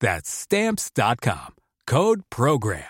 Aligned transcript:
That's 0.00 0.28
stamps.com. 0.28 1.54
Code 1.86 2.22
program. 2.30 2.84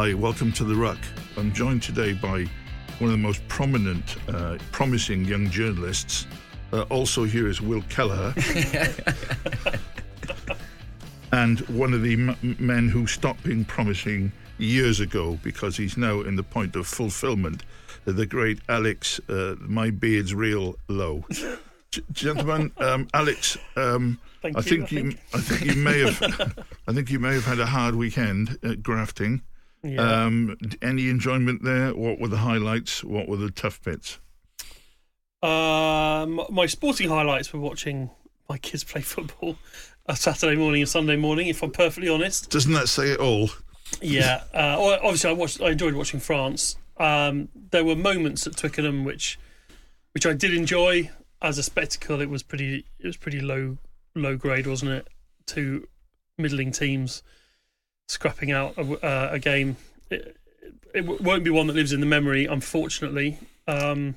Hi, 0.00 0.14
welcome 0.14 0.50
to 0.52 0.64
The 0.64 0.74
Ruck. 0.74 0.98
I'm 1.36 1.52
joined 1.52 1.82
today 1.82 2.12
by 2.14 2.46
one 3.00 3.10
of 3.10 3.10
the 3.10 3.16
most 3.18 3.46
prominent, 3.48 4.16
uh, 4.28 4.56
promising 4.72 5.24
young 5.24 5.50
journalists. 5.50 6.26
Uh, 6.72 6.82
also, 6.82 7.24
here 7.24 7.48
is 7.48 7.60
Will 7.60 7.82
Kelleher. 7.88 8.32
and 11.32 11.60
one 11.68 11.92
of 11.94 12.02
the 12.02 12.14
m- 12.14 12.56
men 12.58 12.88
who 12.88 13.06
stopped 13.06 13.42
being 13.44 13.64
promising 13.64 14.32
years 14.58 15.00
ago 15.00 15.38
because 15.42 15.76
he's 15.76 15.96
now 15.96 16.20
in 16.20 16.36
the 16.36 16.42
point 16.42 16.76
of 16.76 16.86
fulfillment. 16.86 17.64
The 18.04 18.26
great 18.26 18.60
Alex, 18.68 19.20
uh, 19.28 19.56
my 19.60 19.90
beard's 19.90 20.34
real 20.34 20.76
low. 20.88 21.24
G- 21.90 22.02
gentlemen, 22.12 22.72
um, 22.78 23.08
Alex, 23.14 23.58
um, 23.76 24.18
I 24.44 24.48
you, 24.48 24.62
think 24.62 24.92
I 24.92 24.96
you, 24.96 25.02
think. 25.10 25.20
I 25.34 25.38
think 25.40 25.74
you 25.74 25.82
may 25.82 25.98
have, 26.00 26.64
I 26.88 26.92
think 26.92 27.10
you 27.10 27.18
may 27.18 27.34
have 27.34 27.44
had 27.44 27.58
a 27.58 27.66
hard 27.66 27.94
weekend 27.96 28.58
at 28.62 28.82
grafting. 28.82 29.42
Yeah. 29.82 30.24
Um, 30.24 30.56
any 30.82 31.08
enjoyment 31.08 31.62
there? 31.64 31.94
What 31.94 32.20
were 32.20 32.28
the 32.28 32.36
highlights? 32.38 33.02
What 33.02 33.28
were 33.28 33.36
the 33.38 33.50
tough 33.50 33.82
bits? 33.82 34.18
Um, 35.42 36.42
my 36.50 36.66
sporting 36.66 37.08
highlights 37.08 37.52
were 37.52 37.60
watching 37.60 38.10
my 38.48 38.58
kids 38.58 38.84
play 38.84 39.00
football 39.00 39.56
a 40.06 40.16
Saturday 40.16 40.56
morning 40.56 40.82
and 40.82 40.88
Sunday 40.88 41.16
morning. 41.16 41.48
If 41.48 41.62
I'm 41.62 41.70
perfectly 41.70 42.08
honest, 42.08 42.50
Doesn't 42.50 42.72
that 42.72 42.88
say 42.88 43.10
it 43.12 43.20
all? 43.20 43.50
yeah. 44.02 44.42
Uh, 44.52 44.98
obviously, 45.02 45.30
I 45.30 45.32
watched. 45.32 45.60
I 45.60 45.70
enjoyed 45.70 45.94
watching 45.94 46.20
France. 46.20 46.76
Um, 46.98 47.48
there 47.70 47.84
were 47.84 47.96
moments 47.96 48.46
at 48.46 48.56
Twickenham 48.56 49.04
which, 49.04 49.38
which 50.12 50.26
I 50.26 50.34
did 50.34 50.52
enjoy 50.52 51.10
as 51.40 51.56
a 51.56 51.62
spectacle. 51.62 52.20
It 52.20 52.28
was 52.28 52.42
pretty. 52.42 52.84
It 52.98 53.06
was 53.06 53.16
pretty 53.16 53.40
low, 53.40 53.78
low 54.14 54.36
grade, 54.36 54.66
wasn't 54.66 54.92
it? 54.92 55.08
Two 55.46 55.88
middling 56.36 56.72
teams 56.72 57.22
scrapping 58.08 58.50
out 58.50 58.76
a, 58.76 58.82
uh, 59.04 59.28
a 59.32 59.38
game. 59.38 59.76
It, 60.10 60.36
it 60.94 61.22
won't 61.22 61.44
be 61.44 61.50
one 61.50 61.66
that 61.68 61.76
lives 61.76 61.92
in 61.92 62.00
the 62.00 62.06
memory, 62.06 62.44
unfortunately. 62.46 63.38
Um, 63.68 64.16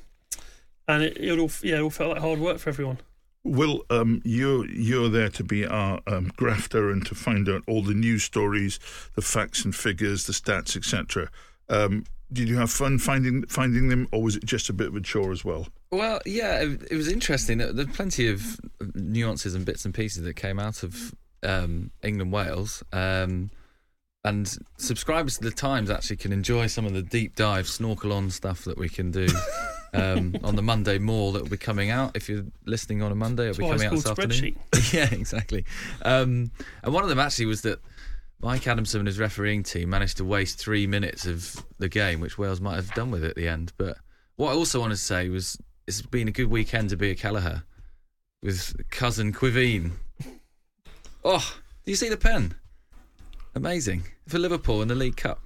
and 0.87 1.03
it, 1.03 1.17
it 1.17 1.39
all, 1.39 1.51
yeah, 1.61 1.77
it 1.77 1.81
all 1.81 1.89
felt 1.89 2.11
like 2.11 2.21
hard 2.21 2.39
work 2.39 2.59
for 2.59 2.69
everyone. 2.69 2.99
Will, 3.45 3.83
um, 3.89 4.21
you're 4.23 4.69
you're 4.69 5.09
there 5.09 5.29
to 5.29 5.43
be 5.43 5.65
our 5.65 5.99
um, 6.07 6.31
grafter 6.37 6.89
and 6.89 7.05
to 7.05 7.15
find 7.15 7.49
out 7.49 7.63
all 7.67 7.81
the 7.81 7.93
news 7.93 8.23
stories, 8.23 8.79
the 9.15 9.21
facts 9.21 9.65
and 9.65 9.75
figures, 9.75 10.25
the 10.25 10.33
stats, 10.33 10.77
etc. 10.77 11.29
Um, 11.67 12.05
did 12.31 12.47
you 12.47 12.55
have 12.57 12.71
fun 12.71 12.99
finding 12.99 13.45
finding 13.47 13.89
them, 13.89 14.07
or 14.13 14.23
was 14.23 14.37
it 14.37 14.45
just 14.45 14.69
a 14.69 14.73
bit 14.73 14.87
of 14.87 14.95
a 14.95 15.01
chore 15.01 15.33
as 15.33 15.43
well? 15.43 15.67
Well, 15.91 16.21
yeah, 16.25 16.61
it, 16.61 16.87
it 16.91 16.95
was 16.95 17.09
interesting. 17.09 17.57
There 17.57 17.73
there 17.73 17.85
were 17.85 17.91
plenty 17.91 18.29
of 18.29 18.61
nuances 18.95 19.55
and 19.55 19.65
bits 19.65 19.83
and 19.83 19.93
pieces 19.93 20.23
that 20.23 20.35
came 20.35 20.57
out 20.57 20.83
of 20.83 21.13
um, 21.43 21.91
England 22.01 22.31
Wales. 22.31 22.81
Um, 22.93 23.51
and 24.25 24.57
subscribers 24.77 25.37
to 25.37 25.43
the 25.43 25.51
Times 25.51 25.89
actually 25.89 26.15
can 26.15 26.31
enjoy 26.31 26.67
some 26.67 26.85
of 26.85 26.93
the 26.93 27.01
deep 27.01 27.35
dive 27.35 27.67
snorkel 27.67 28.13
on 28.13 28.29
stuff 28.29 28.63
that 28.63 28.77
we 28.77 28.87
can 28.87 29.11
do 29.11 29.27
um, 29.93 30.35
on 30.43 30.55
the 30.55 30.61
Monday 30.61 30.97
Mall 30.97 31.31
that 31.33 31.43
will 31.43 31.49
be 31.49 31.57
coming 31.57 31.89
out. 31.89 32.15
If 32.15 32.29
you're 32.29 32.45
listening 32.65 33.01
on 33.01 33.11
a 33.11 33.15
Monday, 33.15 33.49
it'll 33.49 33.67
That's 33.67 33.79
be 33.79 33.85
coming 33.85 33.87
out 33.87 33.91
this 33.93 34.07
afternoon. 34.07 34.59
yeah, 34.91 35.13
exactly. 35.13 35.65
Um, 36.03 36.51
and 36.83 36.93
one 36.93 37.03
of 37.03 37.09
them 37.09 37.19
actually 37.19 37.45
was 37.45 37.61
that 37.61 37.79
Mike 38.39 38.67
Adamson 38.67 38.99
and 38.99 39.07
his 39.07 39.19
refereeing 39.19 39.63
team 39.63 39.89
managed 39.89 40.17
to 40.17 40.25
waste 40.25 40.59
three 40.59 40.87
minutes 40.87 41.25
of 41.25 41.63
the 41.79 41.89
game, 41.89 42.19
which 42.19 42.37
Wales 42.37 42.59
might 42.59 42.75
have 42.75 42.93
done 42.93 43.11
with 43.11 43.23
at 43.23 43.35
the 43.35 43.47
end. 43.47 43.71
But 43.77 43.97
what 44.35 44.51
I 44.51 44.53
also 44.53 44.79
wanted 44.79 44.95
to 44.95 45.01
say 45.01 45.29
was 45.29 45.57
it's 45.87 46.01
been 46.01 46.27
a 46.27 46.31
good 46.31 46.49
weekend 46.49 46.89
to 46.89 46.97
be 46.97 47.11
a 47.11 47.15
Kelleher 47.15 47.63
with 48.41 48.75
cousin 48.89 49.31
Caoimhín. 49.31 49.91
Oh, 51.23 51.55
do 51.85 51.91
you 51.91 51.95
see 51.95 52.09
the 52.09 52.17
pen? 52.17 52.55
Amazing 53.55 54.03
for 54.27 54.39
Liverpool 54.39 54.81
in 54.81 54.87
the 54.87 54.95
League 54.95 55.15
Cup. 55.15 55.42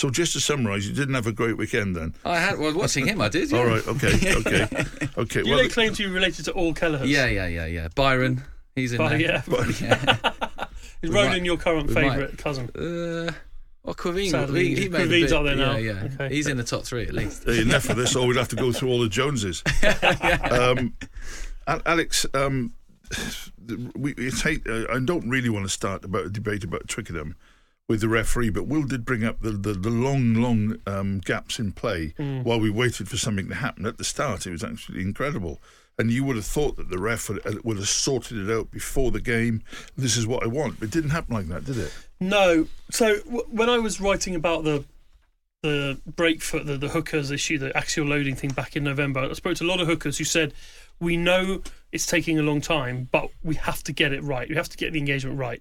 So 0.00 0.08
just 0.08 0.32
to 0.32 0.40
summarise, 0.40 0.88
you 0.88 0.94
didn't 0.94 1.12
have 1.12 1.26
a 1.26 1.32
great 1.32 1.58
weekend 1.58 1.94
then. 1.94 2.14
I 2.24 2.38
had 2.38 2.58
well 2.58 2.72
watching 2.74 3.06
him. 3.06 3.20
I 3.20 3.28
did. 3.28 3.50
Yeah. 3.50 3.58
All 3.58 3.66
right, 3.66 3.86
okay, 3.86 4.34
okay, 4.36 4.66
okay. 5.18 5.40
You 5.42 5.50
Well, 5.50 5.58
lay 5.58 5.68
claim 5.68 5.92
to 5.92 6.02
be 6.02 6.08
related 6.10 6.46
to 6.46 6.52
all 6.52 6.72
Kelleher's. 6.72 7.06
Yeah, 7.10 7.26
yeah, 7.26 7.46
yeah, 7.48 7.66
yeah. 7.66 7.88
Byron, 7.94 8.42
he's 8.74 8.92
in 8.92 8.96
But, 8.98 9.10
there. 9.10 9.20
yeah. 9.20 9.42
Is 11.02 11.10
We 11.10 11.14
Ronan 11.16 11.32
might- 11.32 11.44
your 11.44 11.58
current 11.58 11.88
we 11.88 11.94
might- 11.94 12.12
favourite 12.12 12.38
cousin? 12.38 12.70
Uh, 12.74 13.30
well, 13.82 13.94
Caoimhín, 13.94 14.30
Sadly, 14.30 14.68
he, 14.74 14.82
he 14.84 14.88
made 14.88 15.02
a 15.02 15.04
Caoimhín's 15.04 15.22
bit- 15.24 15.32
up 15.34 15.44
there 15.44 15.56
now. 15.56 15.76
Yeah, 15.76 15.92
yeah. 15.92 16.08
Okay. 16.14 16.34
He's 16.34 16.46
in 16.46 16.56
the 16.56 16.64
top 16.64 16.84
three 16.84 17.02
at 17.02 17.12
least. 17.12 17.46
uh, 17.46 17.50
enough 17.52 17.90
of 17.90 17.96
this, 17.98 18.16
or 18.16 18.26
we'd 18.26 18.38
have 18.38 18.48
to 18.48 18.56
go 18.56 18.72
through 18.72 18.88
all 18.88 19.00
the 19.00 19.08
Joneses. 19.10 19.62
um, 20.50 20.94
Al- 21.66 21.82
Alex, 21.84 22.24
um, 22.32 22.72
we, 23.94 24.14
it's 24.16 24.40
hate, 24.40 24.66
uh, 24.66 24.86
I 24.90 24.98
don't 25.00 25.28
really 25.28 25.50
want 25.50 25.66
to 25.66 25.70
start 25.70 26.06
about 26.06 26.24
a 26.24 26.30
debate 26.30 26.64
about 26.64 26.88
Twickenham 26.88 27.36
with 27.90 28.00
the 28.00 28.08
referee, 28.08 28.50
but 28.50 28.68
Will 28.68 28.84
did 28.84 29.04
bring 29.04 29.24
up 29.24 29.40
the, 29.40 29.50
the, 29.50 29.72
the 29.72 29.90
long, 29.90 30.34
long 30.34 30.76
um, 30.86 31.18
gaps 31.18 31.58
in 31.58 31.72
play 31.72 32.14
while 32.44 32.60
we 32.60 32.70
waited 32.70 33.08
for 33.08 33.16
something 33.16 33.48
to 33.48 33.54
happen. 33.56 33.84
At 33.84 33.98
the 33.98 34.04
start, 34.04 34.46
it 34.46 34.52
was 34.52 34.62
actually 34.62 35.02
incredible. 35.02 35.58
And 35.98 36.12
you 36.12 36.22
would 36.22 36.36
have 36.36 36.46
thought 36.46 36.76
that 36.76 36.88
the 36.88 36.98
ref 36.98 37.28
would, 37.28 37.44
uh, 37.44 37.58
would 37.64 37.78
have 37.78 37.88
sorted 37.88 38.48
it 38.48 38.56
out 38.56 38.70
before 38.70 39.10
the 39.10 39.20
game. 39.20 39.64
This 39.96 40.16
is 40.16 40.24
what 40.24 40.44
I 40.44 40.46
want. 40.46 40.78
But 40.78 40.86
it 40.86 40.90
didn't 40.92 41.10
happen 41.10 41.34
like 41.34 41.48
that, 41.48 41.64
did 41.64 41.78
it? 41.78 41.92
No. 42.20 42.68
So 42.92 43.18
w- 43.24 43.46
when 43.50 43.68
I 43.68 43.78
was 43.78 44.00
writing 44.00 44.36
about 44.36 44.62
the 44.62 44.84
the 45.64 46.00
break 46.06 46.42
foot, 46.42 46.66
the, 46.66 46.78
the 46.78 46.90
hookers 46.90 47.32
issue, 47.32 47.58
the 47.58 47.76
axial 47.76 48.06
loading 48.06 48.36
thing 48.36 48.50
back 48.50 48.76
in 48.76 48.84
November, 48.84 49.28
I 49.28 49.32
spoke 49.32 49.56
to 49.56 49.64
a 49.64 49.66
lot 49.66 49.80
of 49.80 49.88
hookers 49.88 50.16
who 50.16 50.24
said, 50.24 50.54
"We 51.00 51.16
know 51.16 51.62
it's 51.90 52.06
taking 52.06 52.38
a 52.38 52.42
long 52.42 52.60
time, 52.60 53.08
but 53.10 53.30
we 53.42 53.56
have 53.56 53.82
to 53.82 53.92
get 53.92 54.12
it 54.12 54.22
right. 54.22 54.48
We 54.48 54.54
have 54.54 54.68
to 54.68 54.76
get 54.76 54.92
the 54.92 55.00
engagement 55.00 55.38
right." 55.38 55.60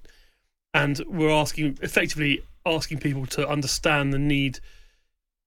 And 0.73 1.01
we're 1.07 1.31
asking, 1.31 1.79
effectively 1.81 2.43
asking 2.65 2.99
people 2.99 3.25
to 3.27 3.47
understand 3.47 4.13
the 4.13 4.19
need 4.19 4.59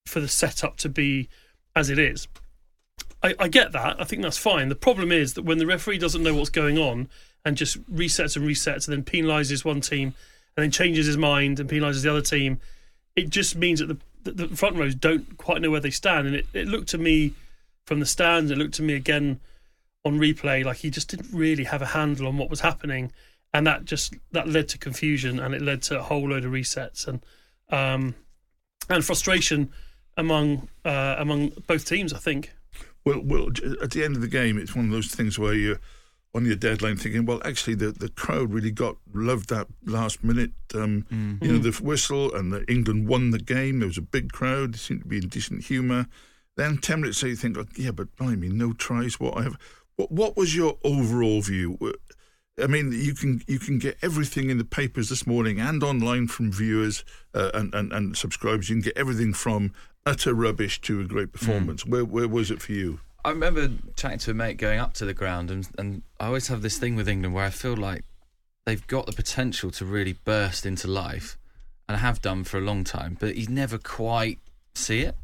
for 0.06 0.20
the 0.20 0.28
setup 0.28 0.76
to 0.78 0.88
be 0.88 1.28
as 1.76 1.88
it 1.90 1.98
is. 1.98 2.28
I, 3.22 3.34
I 3.38 3.48
get 3.48 3.72
that. 3.72 4.00
I 4.00 4.04
think 4.04 4.22
that's 4.22 4.38
fine. 4.38 4.68
The 4.68 4.74
problem 4.74 5.12
is 5.12 5.34
that 5.34 5.42
when 5.42 5.58
the 5.58 5.66
referee 5.66 5.98
doesn't 5.98 6.22
know 6.22 6.34
what's 6.34 6.50
going 6.50 6.78
on 6.78 7.08
and 7.44 7.56
just 7.56 7.82
resets 7.92 8.36
and 8.36 8.46
resets 8.46 8.88
and 8.88 8.96
then 8.96 9.04
penalises 9.04 9.64
one 9.64 9.80
team 9.80 10.14
and 10.56 10.64
then 10.64 10.70
changes 10.70 11.06
his 11.06 11.16
mind 11.16 11.60
and 11.60 11.70
penalises 11.70 12.02
the 12.02 12.10
other 12.10 12.22
team, 12.22 12.60
it 13.16 13.30
just 13.30 13.56
means 13.56 13.80
that 13.80 13.96
the, 14.24 14.32
the, 14.32 14.56
front 14.56 14.76
rows 14.76 14.94
don't 14.94 15.36
quite 15.36 15.60
know 15.62 15.70
where 15.70 15.80
they 15.80 15.90
stand. 15.90 16.26
And 16.26 16.36
it, 16.36 16.46
it 16.52 16.66
looked 16.66 16.88
to 16.88 16.98
me 16.98 17.34
from 17.86 18.00
the 18.00 18.06
stands, 18.06 18.50
it 18.50 18.58
looked 18.58 18.74
to 18.74 18.82
me 18.82 18.94
again 18.94 19.40
on 20.04 20.18
replay 20.18 20.64
like 20.64 20.78
he 20.78 20.90
just 20.90 21.08
didn't 21.08 21.32
really 21.32 21.64
have 21.64 21.82
a 21.82 21.86
handle 21.86 22.26
on 22.26 22.36
what 22.38 22.50
was 22.50 22.60
happening. 22.60 23.12
And 23.54 23.66
that 23.66 23.84
just 23.84 24.14
that 24.32 24.48
led 24.48 24.68
to 24.68 24.78
confusion 24.78 25.38
and 25.38 25.54
it 25.54 25.60
led 25.62 25.82
to 25.82 25.98
a 25.98 26.02
whole 26.02 26.30
load 26.30 26.44
of 26.44 26.52
resets 26.52 27.06
and 27.06 27.20
um, 27.68 28.14
and 28.88 29.04
frustration 29.04 29.70
among 30.16 30.68
uh, 30.84 31.16
among 31.18 31.52
both 31.66 31.84
teams. 31.86 32.12
I 32.12 32.18
think. 32.18 32.52
Well, 33.04 33.20
well, 33.22 33.48
at 33.82 33.90
the 33.90 34.04
end 34.04 34.14
of 34.14 34.22
the 34.22 34.28
game, 34.28 34.58
it's 34.58 34.76
one 34.76 34.86
of 34.86 34.90
those 34.92 35.08
things 35.08 35.38
where 35.38 35.54
you, 35.54 35.72
are 35.72 35.80
on 36.34 36.46
your 36.46 36.54
deadline, 36.56 36.96
thinking, 36.96 37.26
well, 37.26 37.42
actually, 37.44 37.74
the, 37.74 37.90
the 37.90 38.08
crowd 38.08 38.52
really 38.52 38.70
got 38.70 38.96
loved 39.12 39.48
that 39.50 39.66
last 39.84 40.22
minute. 40.22 40.52
Um, 40.74 41.04
Mm. 41.10 41.42
You 41.44 41.52
know, 41.52 41.58
the 41.58 41.82
whistle 41.82 42.34
and 42.34 42.52
the 42.52 42.64
England 42.70 43.08
won 43.08 43.30
the 43.30 43.38
game. 43.38 43.80
There 43.80 43.88
was 43.88 43.98
a 43.98 44.02
big 44.02 44.32
crowd. 44.32 44.74
They 44.74 44.78
seemed 44.78 45.02
to 45.02 45.08
be 45.08 45.18
in 45.18 45.28
decent 45.28 45.64
humour. 45.64 46.06
Then 46.56 46.78
ten 46.78 47.00
minutes 47.00 47.22
later, 47.22 47.30
you 47.30 47.36
think, 47.36 47.58
oh, 47.58 47.66
yeah, 47.76 47.90
but 47.90 48.14
blimey, 48.16 48.48
no 48.48 48.72
tries. 48.72 49.18
What 49.18 49.36
I 49.36 49.42
have. 49.42 49.58
What, 49.96 50.10
what 50.10 50.36
was 50.36 50.56
your 50.56 50.78
overall 50.84 51.42
view? 51.42 51.76
I 52.60 52.66
mean, 52.66 52.92
you 52.92 53.14
can 53.14 53.42
you 53.46 53.58
can 53.58 53.78
get 53.78 53.96
everything 54.02 54.50
in 54.50 54.58
the 54.58 54.64
papers 54.64 55.08
this 55.08 55.26
morning 55.26 55.58
and 55.58 55.82
online 55.82 56.28
from 56.28 56.52
viewers 56.52 57.04
uh, 57.34 57.50
and, 57.54 57.74
and 57.74 57.92
and 57.92 58.16
subscribers. 58.16 58.68
You 58.68 58.76
can 58.76 58.82
get 58.82 58.96
everything 58.96 59.32
from 59.32 59.72
utter 60.04 60.34
rubbish 60.34 60.80
to 60.82 61.00
a 61.00 61.04
great 61.04 61.32
performance. 61.32 61.86
Where 61.86 62.04
where 62.04 62.28
was 62.28 62.50
it 62.50 62.60
for 62.60 62.72
you? 62.72 63.00
I 63.24 63.30
remember 63.30 63.70
chatting 63.96 64.18
to 64.18 64.32
a 64.32 64.34
mate 64.34 64.58
going 64.58 64.80
up 64.80 64.94
to 64.94 65.04
the 65.04 65.14
ground, 65.14 65.50
and, 65.50 65.68
and 65.78 66.02
I 66.18 66.26
always 66.26 66.48
have 66.48 66.60
this 66.60 66.76
thing 66.76 66.96
with 66.96 67.08
England 67.08 67.34
where 67.34 67.46
I 67.46 67.50
feel 67.50 67.76
like 67.76 68.04
they've 68.66 68.86
got 68.86 69.06
the 69.06 69.12
potential 69.12 69.70
to 69.70 69.84
really 69.84 70.14
burst 70.24 70.66
into 70.66 70.88
life, 70.88 71.38
and 71.88 71.96
have 71.98 72.20
done 72.20 72.44
for 72.44 72.58
a 72.58 72.60
long 72.60 72.84
time, 72.84 73.16
but 73.18 73.36
you 73.36 73.46
never 73.46 73.78
quite 73.78 74.40
see 74.74 75.00
it. 75.00 75.16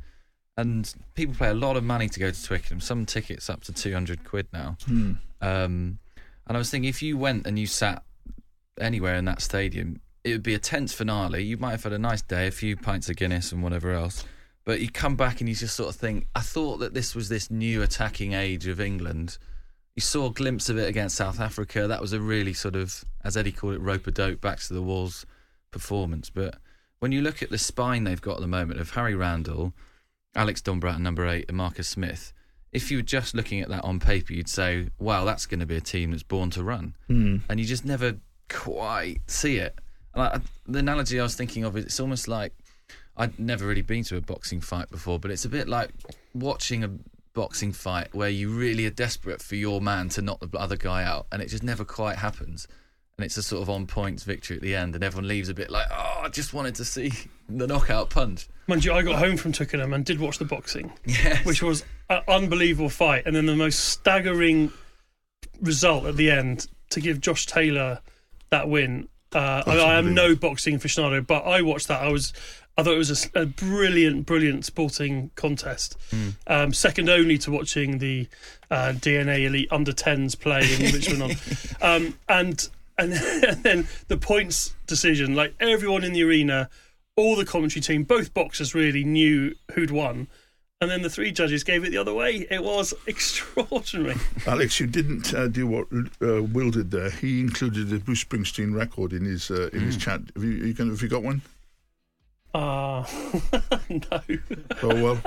And 0.57 0.93
people 1.15 1.35
pay 1.35 1.49
a 1.49 1.55
lot 1.55 1.77
of 1.77 1.85
money 1.85 2.09
to 2.09 2.21
go 2.21 2.31
to 2.31 2.43
Twickenham. 2.43 2.81
Some 2.81 3.05
tickets 3.05 3.51
up 3.51 3.65
to 3.65 3.73
two 3.73 3.93
hundred 3.93 4.25
quid 4.25 4.47
now. 4.53 4.77
Um, 5.41 5.99
and 6.49 6.57
I 6.57 6.59
was 6.59 6.71
thinking, 6.71 6.89
if 6.89 7.03
you 7.03 7.17
went 7.17 7.47
and 7.47 7.59
you 7.59 7.67
sat 7.67 8.03
anywhere 8.81 9.15
in 9.15 9.27
that 9.27 9.43
stadium, 9.43 10.01
it 10.25 10.33
would 10.33 10.43
be 10.43 10.55
a 10.55 10.59
tense 10.59 10.93
finale. 10.93 11.43
You 11.43 11.57
might 11.57 11.73
have 11.73 11.85
had 11.85 11.93
a 11.93 11.99
nice 11.99 12.23
day, 12.23 12.47
a 12.47 12.51
few 12.51 12.77
pints 12.77 13.09
of 13.09 13.17
Guinness 13.17 13.53
and 13.53 13.63
whatever 13.63 13.93
else. 13.93 14.25
But 14.65 14.81
you 14.81 14.91
come 14.91 15.17
back 15.17 15.41
and 15.41 15.49
you 15.49 15.55
just 15.55 15.77
sort 15.77 15.89
of 15.89 15.97
think, 15.97 16.27
I 16.35 16.41
thought 16.41 16.79
that 16.79 16.95
this 16.95 17.15
was 17.15 17.29
this 17.29 17.51
new 17.51 17.83
attacking 17.83 18.33
age 18.33 18.67
of 18.67 18.81
England. 18.81 19.39
You 19.97 20.03
saw 20.03 20.27
a 20.27 20.33
glimpse 20.33 20.69
of 20.69 20.79
it 20.79 20.89
against 20.89 21.17
South 21.17 21.41
Africa. 21.41 21.87
That 21.87 22.01
was 22.01 22.13
a 22.13 22.21
really 22.21 22.53
sort 22.53 22.77
of, 22.77 23.05
as 23.25 23.37
Eddie 23.37 23.53
called 23.53 23.75
it, 23.75 23.81
rope 23.81 24.07
a 24.07 24.11
dope, 24.11 24.41
back 24.41 24.61
to 24.61 24.75
the 24.75 24.83
walls 24.83 25.25
performance. 25.71 26.31
But 26.31 26.57
when 26.99 27.13
you 27.13 27.23
look 27.23 27.43
at 27.43 27.51
the 27.51 27.59
spine 27.59 28.05
they've 28.05 28.21
got 28.21 28.37
at 28.37 28.41
the 28.41 28.47
moment 28.47 28.81
of 28.81 28.91
Harry 28.91 29.15
Randall, 29.15 29.73
Alex 30.35 30.61
Dombrandt, 30.61 31.01
number 31.01 31.27
eight, 31.27 31.47
and 31.49 31.57
Marcus 31.57 31.89
Smith, 31.89 32.33
if 32.79 32.91
you 32.91 32.99
were 32.99 33.03
just 33.03 33.35
looking 33.35 33.61
at 33.61 33.69
that 33.69 33.85
on 33.85 34.01
paper, 34.01 34.33
you'd 34.33 34.49
say, 34.49 34.89
wow, 34.99 35.25
that's 35.25 35.47
going 35.47 35.61
to 35.61 35.67
be 35.67 35.77
a 35.77 35.81
team 35.81 36.11
that's 36.13 36.23
born 36.23 36.51
to 36.51 36.63
run. 36.65 36.95
Hmm. 37.09 37.37
And 37.49 37.61
you 37.61 37.67
just 37.67 37.85
never 37.85 38.17
quite 38.49 39.19
see 39.27 39.57
it. 39.59 39.79
And 40.15 40.23
I, 40.23 40.41
the 40.67 40.79
analogy 40.79 41.21
I 41.21 41.23
was 41.25 41.35
thinking 41.37 41.65
of 41.65 41.77
is 41.77 41.85
it's 41.85 42.01
almost 42.01 42.29
like 42.29 42.53
I'd 43.17 43.39
never 43.39 43.67
really 43.67 43.83
been 43.83 44.05
to 44.05 44.17
a 44.17 44.21
boxing 44.21 44.61
fight 44.61 44.91
before, 44.91 45.19
but 45.19 45.31
it's 45.31 45.45
a 45.45 45.49
bit 45.49 45.69
like 45.69 45.91
watching 46.35 46.83
a 46.85 46.91
boxing 47.35 47.73
fight 47.73 48.15
where 48.15 48.29
you 48.31 48.49
really 48.51 48.87
are 48.87 48.91
desperate 48.91 49.43
for 49.43 49.55
your 49.57 49.81
man 49.81 50.09
to 50.11 50.23
knock 50.23 50.41
the 50.41 50.59
other 50.59 50.77
guy 50.77 51.05
out, 51.05 51.27
and 51.31 51.43
it 51.43 51.47
just 51.49 51.63
never 51.63 51.85
quite 51.85 52.17
happens. 52.17 52.67
And 53.17 53.25
it's 53.25 53.37
a 53.37 53.43
sort 53.43 53.63
of 53.63 53.69
on 53.71 53.87
points 53.89 54.23
victory 54.23 54.57
at 54.57 54.63
the 54.63 54.75
end, 54.77 54.95
and 54.95 55.03
everyone 55.03 55.27
leaves 55.27 55.49
a 55.49 55.55
bit 55.55 55.71
like, 55.71 55.87
oh, 55.91 56.21
I 56.23 56.29
just 56.29 56.55
wanted 56.55 56.77
to 56.77 56.85
see 56.85 57.13
the 57.49 57.67
knockout 57.67 58.11
punch. 58.11 58.49
Mind 58.69 58.85
you, 58.85 58.93
I 58.93 59.03
got 59.03 59.19
home 59.19 59.37
from 59.37 59.53
Twickenham 59.53 59.93
and 59.93 60.05
did 60.05 60.21
watch 60.21 60.39
the 60.39 60.45
boxing, 60.45 60.93
Yes. 61.05 61.45
which 61.45 61.63
was 61.63 61.85
an 62.09 62.23
unbelievable 62.29 62.89
fight, 62.89 63.25
and 63.27 63.35
then 63.35 63.47
the 63.47 63.57
most 63.57 63.81
staggering 63.81 64.73
result 65.61 66.07
at 66.07 66.17
the 66.17 66.31
end 66.31 66.67
to 66.91 67.01
give 67.01 67.21
Josh 67.21 67.47
Taylor 67.47 68.01
that 68.51 68.69
win. 68.69 69.09
Uh, 69.35 69.63
I, 69.67 69.79
I 69.79 69.99
am 69.99 70.15
no 70.15 70.35
boxing 70.35 70.79
aficionado, 70.79 71.27
but 71.27 71.45
I 71.45 71.61
watched 71.61 71.89
that. 71.89 72.03
I 72.03 72.11
was, 72.11 72.33
I 72.79 72.83
thought 72.83 72.95
it 72.95 72.99
was 72.99 73.31
a 73.35 73.45
brilliant, 73.45 74.25
brilliant 74.25 74.65
sporting 74.65 75.31
contest. 75.35 75.99
Um, 76.47 76.73
second 76.73 77.11
only 77.11 77.37
to 77.39 77.51
watching 77.51 77.99
the 77.99 78.27
uh, 78.71 78.93
DNA 78.95 79.45
Elite 79.45 79.69
Under 79.71 79.93
10s 79.93 80.39
play 80.39 80.61
in 80.75 80.93
Richmond. 80.93 81.23
On, 81.23 81.33
um, 81.83 82.15
and 82.29 82.69
and 82.99 83.13
and 83.45 83.63
then 83.63 83.89
the 84.09 84.17
points 84.17 84.75
decision, 84.87 85.35
like 85.35 85.55
everyone 85.61 86.05
in 86.05 86.13
the 86.13 86.25
arena, 86.25 86.69
all 87.17 87.37
the 87.37 87.45
commentary 87.45 87.83
team, 87.83 88.05
both 88.05 88.35
boxers 88.35 88.75
really 88.75 89.05
knew 89.05 89.55
who'd 89.73 89.91
won. 89.91 90.29
And 90.81 90.89
then 90.89 91.03
the 91.03 91.11
three 91.11 91.33
judges 91.33 91.65
gave 91.65 91.83
it 91.83 91.91
the 91.91 91.99
other 91.99 92.15
way. 92.15 92.47
It 92.51 92.63
was 92.63 92.95
extraordinary. 93.09 94.15
Alex, 94.47 94.79
you 94.79 94.87
didn't 94.87 95.35
uh, 95.35 95.49
do 95.49 95.67
what 95.67 95.89
uh, 96.23 96.43
Will 96.45 96.71
did 96.71 96.93
there. 96.93 97.11
He 97.11 97.41
included 97.41 97.89
the 97.89 97.99
Bruce 97.99 98.23
Springsteen 98.23 98.73
record 98.75 99.13
in 99.13 99.25
his 99.25 99.51
uh, 99.51 99.71
in 99.73 99.81
his 99.81 99.97
chat. 99.97 100.21
Have 100.37 100.45
you, 100.45 100.51
you 100.51 100.75
can, 100.75 100.91
have 100.91 101.03
you 101.03 101.09
got 101.09 101.25
one? 101.25 101.43
Uh, 102.55 103.05
no. 103.91 104.21
Oh 104.83 105.03
well, 105.03 105.21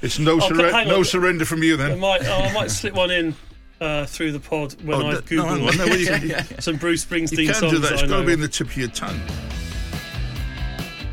it's 0.00 0.18
no 0.18 0.36
Oh, 0.36 0.48
surrender. 0.48 0.84
No 0.90 1.02
surrender 1.02 1.44
from 1.44 1.62
you 1.62 1.74
I 1.74 1.76
then. 1.76 2.00
might, 2.00 2.22
oh, 2.24 2.32
I 2.38 2.52
might 2.52 2.70
slip 2.70 2.94
one 2.94 3.10
in 3.10 3.34
uh, 3.82 4.06
through 4.06 4.32
the 4.32 4.40
pod 4.40 4.74
when 4.82 5.00
Oh, 5.00 5.06
I 5.08 5.12
no, 5.12 5.20
Google. 5.20 5.72
No, 5.74 5.84
you 5.84 6.06
can, 6.06 6.44
some 6.60 6.76
Bruce 6.76 7.04
Springsteen 7.04 7.38
you 7.42 7.46
can 7.48 7.54
songs 7.54 7.72
do 7.74 7.78
that. 7.80 7.92
It's 7.92 8.02
I 8.02 8.06
got 8.06 8.20
to 8.20 8.26
be 8.26 8.32
in 8.32 8.40
the 8.40 8.48
tip 8.48 8.68
of 8.68 8.76
your 8.78 8.88
tongue. 8.88 9.20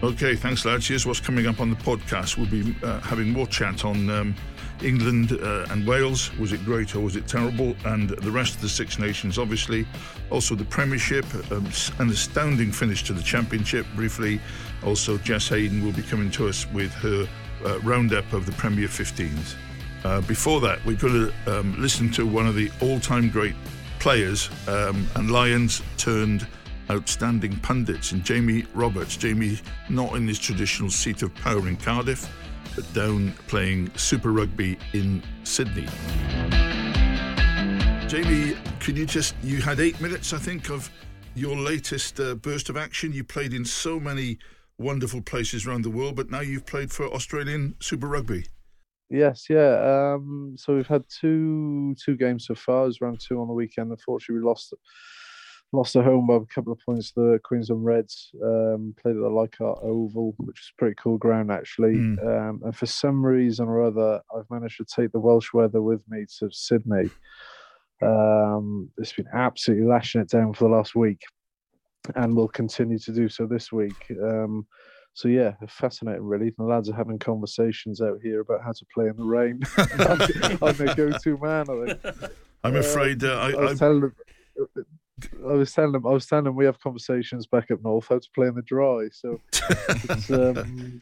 Okay, 0.04 0.36
thanks, 0.36 0.64
lads. 0.64 0.88
Here's 0.88 1.08
what's 1.08 1.20
coming 1.20 1.48
up 1.48 1.60
on 1.60 1.72
the 1.72 1.76
podcast. 1.76 2.38
We'll 2.38 2.46
be 2.46 2.76
uh, 2.84 3.00
having 3.00 3.32
more 3.32 3.48
chat 3.48 3.84
on 3.84 4.08
um, 4.12 4.36
England 4.84 5.32
uh, 5.32 5.66
and 5.72 5.88
Wales. 5.88 6.32
Was 6.38 6.54
it 6.54 6.64
great 6.64 6.96
or 6.96 7.00
was 7.00 7.16
it 7.16 7.28
terrible? 7.28 7.76
And 7.84 8.10
the 8.10 8.30
rest 8.30 8.54
of 8.54 8.62
the 8.62 8.70
Six 8.70 9.00
Nations, 9.00 9.40
obviously. 9.40 9.88
Also, 10.30 10.54
the 10.54 10.66
Premiership, 10.66 11.26
um, 11.52 11.66
an 11.98 12.12
astounding 12.12 12.72
finish 12.72 13.02
to 13.06 13.14
the 13.14 13.24
Championship, 13.24 13.88
briefly. 13.96 14.40
Also, 14.84 15.18
Jess 15.18 15.48
Hayden 15.50 15.84
will 15.84 15.94
be 15.94 16.04
coming 16.04 16.30
to 16.32 16.48
us 16.48 16.68
with 16.74 16.94
her 16.94 17.28
uh, 17.66 17.80
roundup 17.80 18.32
of 18.34 18.46
the 18.46 18.52
Premier 18.52 18.88
15s. 18.88 19.56
Uh, 20.04 20.22
before 20.22 20.62
that, 20.62 20.84
we're 20.86 20.96
going 20.96 21.32
to 21.32 21.60
um, 21.60 21.76
listen 21.82 22.12
to 22.12 22.28
one 22.28 22.46
of 22.46 22.54
the 22.54 22.70
all 22.82 23.00
time 23.00 23.32
great 23.32 23.56
players 23.98 24.52
um, 24.68 25.08
and 25.16 25.32
Lions 25.32 25.82
turned 25.98 26.46
outstanding 26.90 27.58
pundits 27.60 28.12
in 28.12 28.24
Jamie 28.24 28.66
Roberts. 28.74 29.18
Jamie, 29.18 29.60
not 29.90 30.16
in 30.16 30.28
his 30.28 30.40
traditional 30.40 30.90
seat 30.90 31.22
of 31.22 31.34
power 31.36 31.68
in 31.68 31.78
Cardiff, 31.78 32.32
but 32.76 32.92
down 32.94 33.34
playing 33.48 33.92
Super 33.96 34.32
Rugby 34.32 34.78
in 34.94 35.24
Sydney. 35.44 35.88
Jamie, 38.08 38.56
could 38.80 38.98
you 38.98 39.06
just, 39.06 39.36
you 39.44 39.62
had 39.62 39.80
eight 39.80 40.00
minutes, 40.00 40.32
I 40.32 40.38
think, 40.38 40.70
of 40.70 40.90
your 41.36 41.58
latest 41.58 42.20
uh, 42.20 42.36
burst 42.36 42.70
of 42.70 42.78
action. 42.78 43.12
You 43.14 43.24
played 43.24 43.54
in 43.54 43.66
so 43.66 44.00
many 44.00 44.40
wonderful 44.78 45.22
places 45.22 45.68
around 45.68 45.84
the 45.84 45.90
world, 45.90 46.16
but 46.16 46.30
now 46.30 46.40
you've 46.40 46.66
played 46.66 46.92
for 46.92 47.06
Australian 47.08 47.76
Super 47.80 48.08
Rugby. 48.08 48.46
Yes, 49.10 49.48
yeah. 49.50 50.14
Um, 50.14 50.56
so 50.58 50.76
we've 50.76 50.88
had 50.88 51.04
two 51.10 51.96
two 52.04 52.18
games 52.18 52.46
so 52.46 52.56
far. 52.56 52.84
It 52.84 52.88
was 52.88 53.02
round 53.02 53.20
two 53.20 53.40
on 53.40 53.48
the 53.48 53.54
weekend. 53.54 53.92
Unfortunately, 53.92 54.42
we 54.42 54.46
lost 54.46 54.74
lost 55.74 55.96
at 55.96 56.06
home 56.06 56.28
by 56.28 56.36
a 56.36 56.40
couple 56.54 56.72
of 56.72 56.80
points. 56.86 57.12
to 57.12 57.20
The 57.20 57.40
Queensland 57.44 57.86
Reds 57.86 58.32
um, 58.44 58.96
played 59.02 59.16
at 59.16 59.22
the 59.22 59.30
Leichhardt 59.30 59.80
Oval, 59.82 60.34
which 60.38 60.60
is 60.60 60.72
pretty 60.78 60.96
cool 60.96 61.18
ground 61.18 61.52
actually. 61.52 61.96
Mm. 61.96 62.50
Um, 62.50 62.62
and 62.64 62.76
for 62.76 62.86
some 62.86 63.26
reason 63.26 63.68
or 63.68 63.84
other, 63.84 64.22
I've 64.36 64.50
managed 64.50 64.78
to 64.78 64.86
take 64.86 65.12
the 65.12 65.20
Welsh 65.20 65.54
weather 65.54 65.82
with 65.82 66.02
me 66.10 66.26
to 66.40 66.50
Sydney. 66.52 67.10
Um, 68.02 68.90
it's 68.98 69.14
been 69.14 69.28
absolutely 69.34 69.88
lashing 69.88 70.22
it 70.22 70.30
down 70.30 70.54
for 70.54 70.66
the 70.66 70.76
last 70.76 70.96
week, 70.96 71.22
and 72.16 72.36
will 72.36 72.48
continue 72.48 73.00
to 73.00 73.12
do 73.12 73.28
so 73.28 73.48
this 73.48 73.72
week. 73.72 74.06
Um, 74.24 74.68
so 75.14 75.28
yeah, 75.28 75.54
fascinating 75.68 76.24
really. 76.24 76.54
The 76.56 76.64
lads 76.64 76.90
are 76.90 76.96
having 76.96 77.18
conversations 77.18 78.02
out 78.02 78.20
here 78.22 78.42
about 78.42 78.64
how 78.64 78.72
to 78.72 78.86
play 78.94 79.08
in 79.08 79.16
the 79.18 79.24
rain. 79.24 79.60
I'm 80.62 80.76
their 80.76 80.94
go-to 80.94 81.38
man. 81.40 81.66
I 81.70 81.94
think. 81.94 82.32
I'm 82.64 82.76
afraid 82.76 83.24
uh, 83.24 83.34
I, 83.34 83.52
I 83.52 83.56
was 83.56 83.82
I, 83.82 83.86
telling 83.86 84.02
them. 84.02 84.16
I 85.48 85.54
was 85.54 85.74
telling 85.74 85.94
them. 85.94 86.06
I 86.06 86.12
was 86.12 86.28
telling 86.28 86.46
them 86.46 86.56
we 86.56 86.66
have 86.66 86.80
conversations 86.80 87.48
back 87.48 87.72
up 87.72 87.84
north 87.84 88.08
how 88.08 88.20
to 88.20 88.30
play 88.36 88.48
in 88.48 88.56
the 88.56 88.62
dry. 88.62 89.08
So, 89.12 89.42
it's, 89.54 90.30
um, 90.32 91.02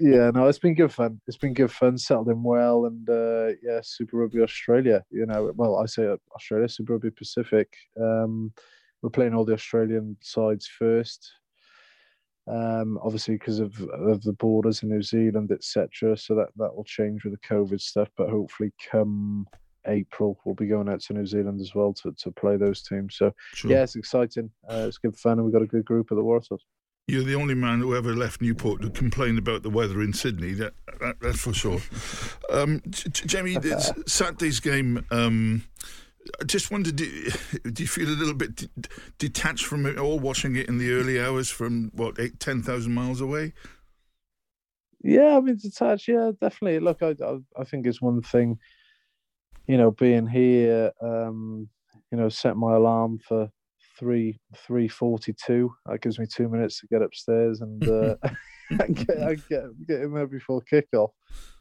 yeah, 0.00 0.30
no, 0.30 0.46
it's 0.46 0.58
been 0.58 0.74
good 0.74 0.92
fun. 0.92 1.20
It's 1.26 1.36
been 1.36 1.54
good 1.54 1.70
fun. 1.70 1.98
Settled 1.98 2.28
in 2.28 2.42
well, 2.42 2.86
and 2.86 3.08
uh, 3.08 3.54
yeah, 3.62 3.80
Super 3.82 4.18
Rugby 4.18 4.42
Australia. 4.42 5.04
You 5.10 5.26
know, 5.26 5.52
well, 5.54 5.76
I 5.76 5.86
say 5.86 6.08
Australia, 6.34 6.68
Super 6.68 6.94
Rugby 6.94 7.10
Pacific. 7.10 7.72
Um, 8.00 8.52
we're 9.02 9.10
playing 9.10 9.34
all 9.34 9.44
the 9.44 9.54
Australian 9.54 10.16
sides 10.20 10.66
first. 10.66 11.32
Um, 12.48 12.98
obviously 13.04 13.34
because 13.34 13.60
of 13.60 13.78
of 13.90 14.22
the 14.22 14.32
borders 14.32 14.82
in 14.82 14.88
New 14.88 15.02
Zealand, 15.02 15.52
etc. 15.52 16.16
So 16.16 16.34
that 16.34 16.48
that 16.56 16.74
will 16.74 16.84
change 16.84 17.24
with 17.24 17.34
the 17.34 17.46
COVID 17.46 17.80
stuff, 17.80 18.08
but 18.16 18.30
hopefully 18.30 18.72
come 18.90 19.46
April 19.86 20.38
we'll 20.44 20.54
be 20.54 20.66
going 20.66 20.88
out 20.88 21.00
to 21.00 21.12
New 21.12 21.26
Zealand 21.26 21.60
as 21.60 21.74
well 21.74 21.92
to, 21.94 22.12
to 22.12 22.30
play 22.32 22.56
those 22.56 22.82
teams. 22.82 23.16
So 23.16 23.32
sure. 23.54 23.70
yeah, 23.70 23.82
it's 23.82 23.96
exciting. 23.96 24.50
Uh, 24.68 24.86
it's 24.88 24.98
good 24.98 25.16
fun, 25.16 25.32
and 25.32 25.44
we've 25.44 25.52
got 25.52 25.62
a 25.62 25.66
good 25.66 25.84
group 25.84 26.08
at 26.10 26.16
the 26.16 26.22
Waratahs. 26.22 26.60
You're 27.06 27.24
the 27.24 27.36
only 27.36 27.54
man 27.54 27.80
who 27.80 27.96
ever 27.96 28.14
left 28.14 28.42
Newport 28.42 28.82
to 28.82 28.90
complain 28.90 29.38
about 29.38 29.62
the 29.62 29.70
weather 29.70 30.02
in 30.02 30.12
Sydney. 30.12 30.52
That, 30.52 30.74
that 31.00 31.16
that's 31.20 31.40
for 31.40 31.54
sure. 31.54 31.80
Um, 32.50 32.82
Jamie, 32.86 33.56
Saturday's 34.06 34.60
game. 34.60 35.04
Um, 35.10 35.64
I 36.38 36.44
just 36.44 36.70
wondered, 36.70 36.96
do, 36.96 37.30
do 37.72 37.82
you 37.82 37.86
feel 37.88 38.08
a 38.08 38.10
little 38.10 38.34
bit 38.34 38.56
de- 38.56 38.68
detached 39.16 39.64
from 39.64 39.86
it 39.86 39.98
all, 39.98 40.18
watching 40.18 40.56
it 40.56 40.68
in 40.68 40.76
the 40.76 40.92
early 40.92 41.18
hours 41.18 41.48
from 41.48 41.90
what 41.94 42.20
eight, 42.20 42.38
ten 42.40 42.62
thousand 42.62 42.92
miles 42.92 43.22
away? 43.22 43.54
Yeah, 45.02 45.38
I 45.38 45.40
mean, 45.40 45.56
detached. 45.56 46.08
Yeah, 46.08 46.32
definitely. 46.38 46.80
Look, 46.80 47.02
I, 47.02 47.14
I 47.24 47.38
I 47.58 47.64
think 47.64 47.86
it's 47.86 48.02
one 48.02 48.20
thing. 48.20 48.58
You 49.68 49.76
know, 49.76 49.92
being 49.92 50.26
here, 50.26 50.90
um, 51.00 51.68
you 52.10 52.18
know, 52.18 52.28
set 52.28 52.56
my 52.56 52.74
alarm 52.74 53.20
for 53.20 53.50
three 53.98 54.40
three 54.56 54.88
forty 54.88 55.32
two. 55.34 55.72
That 55.86 56.00
gives 56.00 56.18
me 56.18 56.26
two 56.26 56.48
minutes 56.48 56.80
to 56.80 56.86
get 56.86 57.02
upstairs 57.02 57.60
and, 57.60 57.86
uh, 57.86 58.16
get, 58.70 59.08
and 59.08 59.48
get 59.48 59.86
get 59.86 60.00
in 60.00 60.12
there 60.12 60.26
before 60.26 60.62
kickoff 60.62 61.10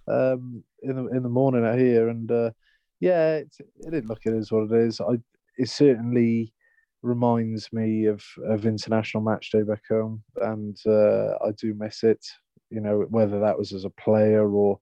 um, 0.07 0.63
in 0.81 0.95
the 0.95 1.07
in 1.15 1.23
the 1.23 1.29
morning 1.29 1.65
out 1.65 1.77
here. 1.77 2.09
And 2.09 2.31
uh, 2.31 2.51
yeah, 2.99 3.35
it, 3.35 3.55
it 3.59 3.91
didn't 3.91 4.07
look 4.07 4.25
it 4.25 4.33
is 4.33 4.51
what 4.51 4.71
it 4.71 4.87
is. 4.87 4.99
I 5.01 5.17
it 5.57 5.69
certainly 5.69 6.53
reminds 7.03 7.71
me 7.71 8.05
of 8.05 8.23
of 8.45 8.65
international 8.65 9.23
match 9.23 9.51
day 9.51 9.61
back 9.63 9.83
home, 9.89 10.23
and 10.41 10.77
uh, 10.85 11.35
I 11.45 11.51
do 11.57 11.73
miss 11.73 12.03
it. 12.03 12.25
You 12.69 12.81
know, 12.81 13.05
whether 13.09 13.39
that 13.39 13.57
was 13.57 13.71
as 13.71 13.85
a 13.85 13.89
player 13.89 14.49
or 14.49 14.79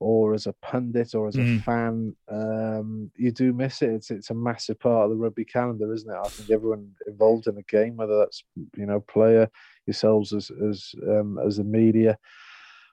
or 0.00 0.32
as 0.32 0.46
a 0.46 0.54
pundit 0.62 1.14
or 1.14 1.28
as 1.28 1.36
a 1.36 1.40
mm. 1.40 1.62
fan, 1.62 2.16
um, 2.28 3.10
you 3.16 3.30
do 3.30 3.52
miss 3.52 3.82
it. 3.82 3.90
It's 3.90 4.10
it's 4.10 4.30
a 4.30 4.34
massive 4.34 4.80
part 4.80 5.04
of 5.04 5.10
the 5.10 5.16
rugby 5.16 5.44
calendar, 5.44 5.92
isn't 5.92 6.10
it? 6.10 6.18
I 6.18 6.28
think 6.28 6.50
everyone 6.50 6.90
involved 7.06 7.46
in 7.46 7.54
the 7.54 7.62
game, 7.64 7.96
whether 7.96 8.18
that's 8.18 8.42
you 8.76 8.86
know 8.86 9.00
player, 9.00 9.48
yourselves 9.86 10.32
as 10.32 10.50
as 10.70 10.94
um, 11.06 11.38
as 11.46 11.58
the 11.58 11.64
media, 11.64 12.18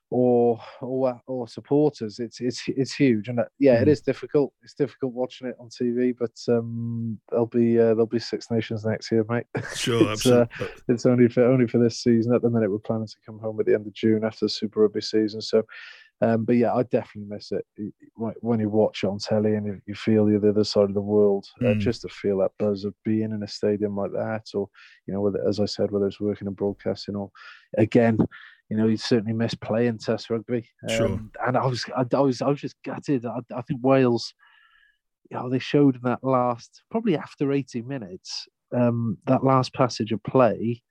or 0.09 0.59
or 0.81 1.21
or 1.27 1.47
supporters, 1.47 2.19
it's 2.19 2.41
it's 2.41 2.63
it's 2.67 2.93
huge. 2.93 3.29
And 3.29 3.39
uh, 3.39 3.45
yeah, 3.57 3.77
mm. 3.77 3.83
it 3.83 3.87
is 3.87 4.01
difficult. 4.01 4.51
It's 4.61 4.73
difficult 4.73 5.13
watching 5.13 5.47
it 5.47 5.55
on 5.61 5.69
TV, 5.69 6.13
but 6.17 6.37
um, 6.53 7.19
there'll 7.29 7.45
be 7.45 7.79
uh, 7.79 7.95
there'll 7.95 8.05
be 8.05 8.19
Six 8.19 8.51
Nations 8.51 8.85
next 8.85 9.11
year, 9.11 9.25
mate. 9.29 9.45
Sure, 9.75 10.11
it's, 10.11 10.25
absolutely. 10.25 10.65
Uh, 10.65 10.67
it's 10.89 11.05
only 11.05 11.29
for 11.29 11.43
only 11.45 11.67
for 11.67 11.77
this 11.77 11.99
season. 11.99 12.33
At 12.33 12.41
the 12.41 12.49
minute, 12.49 12.69
we're 12.69 12.79
planning 12.79 13.07
to 13.07 13.15
come 13.25 13.39
home 13.39 13.59
at 13.59 13.65
the 13.65 13.73
end 13.73 13.87
of 13.87 13.93
June 13.93 14.23
after 14.23 14.45
the 14.45 14.49
Super 14.49 14.81
Rugby 14.81 15.01
season. 15.01 15.41
So 15.41 15.63
um, 16.21 16.45
but 16.45 16.55
yeah, 16.55 16.73
I 16.73 16.83
definitely 16.83 17.29
miss 17.29 17.51
it 17.51 17.65
when 18.15 18.59
you 18.59 18.69
watch 18.69 19.03
it 19.03 19.07
on 19.07 19.19
telly 19.19 19.53
and 19.53 19.81
you 19.85 19.93
feel 19.93 20.29
you're 20.29 20.39
the 20.39 20.49
other 20.49 20.63
side 20.63 20.85
of 20.85 20.95
the 20.95 21.01
world. 21.01 21.45
Mm. 21.61 21.69
Uh, 21.69 21.73
hmm. 21.73 21.79
just 21.79 22.01
to 22.01 22.09
feel 22.09 22.39
that 22.39 22.51
buzz 22.57 22.85
of 22.85 22.95
being 23.05 23.31
in 23.31 23.43
a 23.43 23.47
stadium 23.47 23.95
like 23.95 24.11
that, 24.13 24.45
or 24.55 24.67
you 25.05 25.13
know, 25.13 25.21
whether 25.21 25.47
as 25.47 25.59
I 25.59 25.65
said, 25.65 25.91
whether 25.91 26.07
it's 26.07 26.19
working 26.19 26.47
in 26.47 26.53
broadcasting 26.53 27.15
or 27.15 27.29
again, 27.77 28.17
you 28.69 28.77
know, 28.77 28.87
you 28.87 28.97
certainly 28.97 29.33
miss 29.33 29.53
playing 29.53 29.99
Test 29.99 30.29
rugby. 30.29 30.67
Um, 30.89 30.97
sure. 30.97 31.19
And 31.45 31.57
I 31.57 31.65
was, 31.65 31.85
I, 31.95 32.03
I, 32.13 32.19
was, 32.19 32.41
I 32.41 32.47
was 32.47 32.59
just 32.59 32.75
gutted. 32.83 33.25
I, 33.25 33.39
I 33.55 33.61
think 33.61 33.81
Wales, 33.83 34.33
you 35.29 35.37
know, 35.37 35.49
they 35.49 35.59
showed 35.59 35.95
in 35.95 36.01
that 36.03 36.23
last, 36.23 36.81
probably 36.91 37.15
after 37.15 37.51
80 37.51 37.83
minutes, 37.83 38.47
um, 38.75 39.17
that 39.25 39.43
last 39.43 39.73
passage 39.73 40.11
of 40.11 40.21
play 40.23 40.81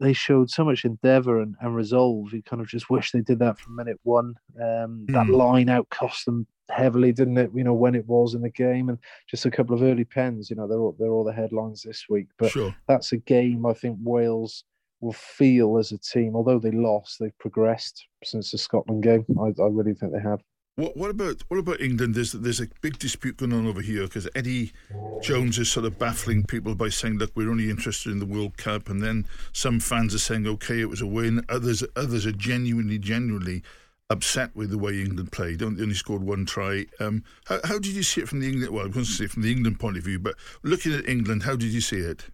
they 0.00 0.12
showed 0.12 0.50
so 0.50 0.64
much 0.64 0.84
endeavour 0.84 1.40
and, 1.40 1.54
and 1.60 1.76
resolve. 1.76 2.32
You 2.32 2.42
kind 2.42 2.62
of 2.62 2.68
just 2.68 2.90
wish 2.90 3.10
they 3.10 3.20
did 3.20 3.38
that 3.40 3.58
from 3.58 3.76
minute 3.76 4.00
one. 4.02 4.34
Um, 4.56 5.06
mm. 5.06 5.12
That 5.12 5.26
hmm. 5.26 5.34
line 5.34 5.68
out 5.68 5.88
cost 5.90 6.24
them 6.24 6.46
heavily, 6.70 7.12
didn't 7.12 7.38
it? 7.38 7.50
You 7.54 7.64
know 7.64 7.74
when 7.74 7.94
it 7.94 8.06
was 8.06 8.34
in 8.34 8.42
the 8.42 8.50
game, 8.50 8.88
and 8.88 8.98
just 9.28 9.46
a 9.46 9.50
couple 9.50 9.74
of 9.74 9.82
early 9.82 10.04
pens. 10.04 10.50
You 10.50 10.56
know 10.56 10.66
they're 10.66 10.80
all, 10.80 10.96
they're 10.98 11.12
all 11.12 11.24
the 11.24 11.32
headlines 11.32 11.82
this 11.82 12.06
week. 12.08 12.28
But 12.38 12.50
sure. 12.50 12.74
that's 12.88 13.12
a 13.12 13.18
game 13.18 13.66
I 13.66 13.74
think 13.74 13.98
Wales 14.00 14.64
will 15.00 15.12
feel 15.12 15.78
as 15.78 15.92
a 15.92 15.98
team. 15.98 16.34
Although 16.34 16.58
they 16.58 16.70
lost, 16.70 17.18
they've 17.18 17.38
progressed 17.38 18.06
since 18.24 18.50
the 18.50 18.58
Scotland 18.58 19.02
game. 19.02 19.26
I, 19.38 19.48
I 19.60 19.66
really 19.66 19.94
think 19.94 20.12
they 20.12 20.20
have. 20.20 20.40
What, 20.76 20.96
what 20.96 21.10
about 21.10 21.42
what 21.48 21.58
about 21.58 21.82
England? 21.82 22.14
There's 22.14 22.32
there's 22.32 22.60
a 22.60 22.68
big 22.80 22.98
dispute 22.98 23.36
going 23.36 23.52
on 23.52 23.66
over 23.66 23.82
here 23.82 24.04
because 24.04 24.26
Eddie 24.34 24.72
Jones 25.20 25.58
is 25.58 25.70
sort 25.70 25.84
of 25.84 25.98
baffling 25.98 26.44
people 26.44 26.74
by 26.74 26.88
saying, 26.88 27.18
"Look, 27.18 27.32
we're 27.34 27.50
only 27.50 27.68
interested 27.68 28.10
in 28.10 28.20
the 28.20 28.26
World 28.26 28.56
Cup," 28.56 28.88
and 28.88 29.02
then 29.02 29.26
some 29.52 29.80
fans 29.80 30.14
are 30.14 30.18
saying, 30.18 30.46
"Okay, 30.46 30.80
it 30.80 30.88
was 30.88 31.02
a 31.02 31.06
win." 31.06 31.44
Others 31.50 31.84
others 31.94 32.24
are 32.24 32.32
genuinely 32.32 32.98
genuinely 32.98 33.62
upset 34.08 34.56
with 34.56 34.70
the 34.70 34.78
way 34.78 34.98
England 34.98 35.30
played. 35.30 35.58
They 35.58 35.66
only 35.66 35.92
scored 35.92 36.22
one 36.22 36.46
try. 36.46 36.86
Um, 37.00 37.22
how, 37.44 37.60
how 37.64 37.78
did 37.78 37.92
you 37.92 38.02
see 38.02 38.22
it 38.22 38.28
from 38.28 38.40
the 38.40 38.48
England? 38.48 38.74
Well, 38.74 38.86
I 38.86 38.88
was 38.88 39.18
say 39.18 39.26
from 39.26 39.42
the 39.42 39.52
England 39.52 39.78
point 39.78 39.98
of 39.98 40.04
view, 40.04 40.18
but 40.18 40.36
looking 40.62 40.94
at 40.94 41.06
England, 41.06 41.42
how 41.42 41.54
did 41.54 41.72
you 41.72 41.82
see 41.82 41.98
it? 41.98 42.24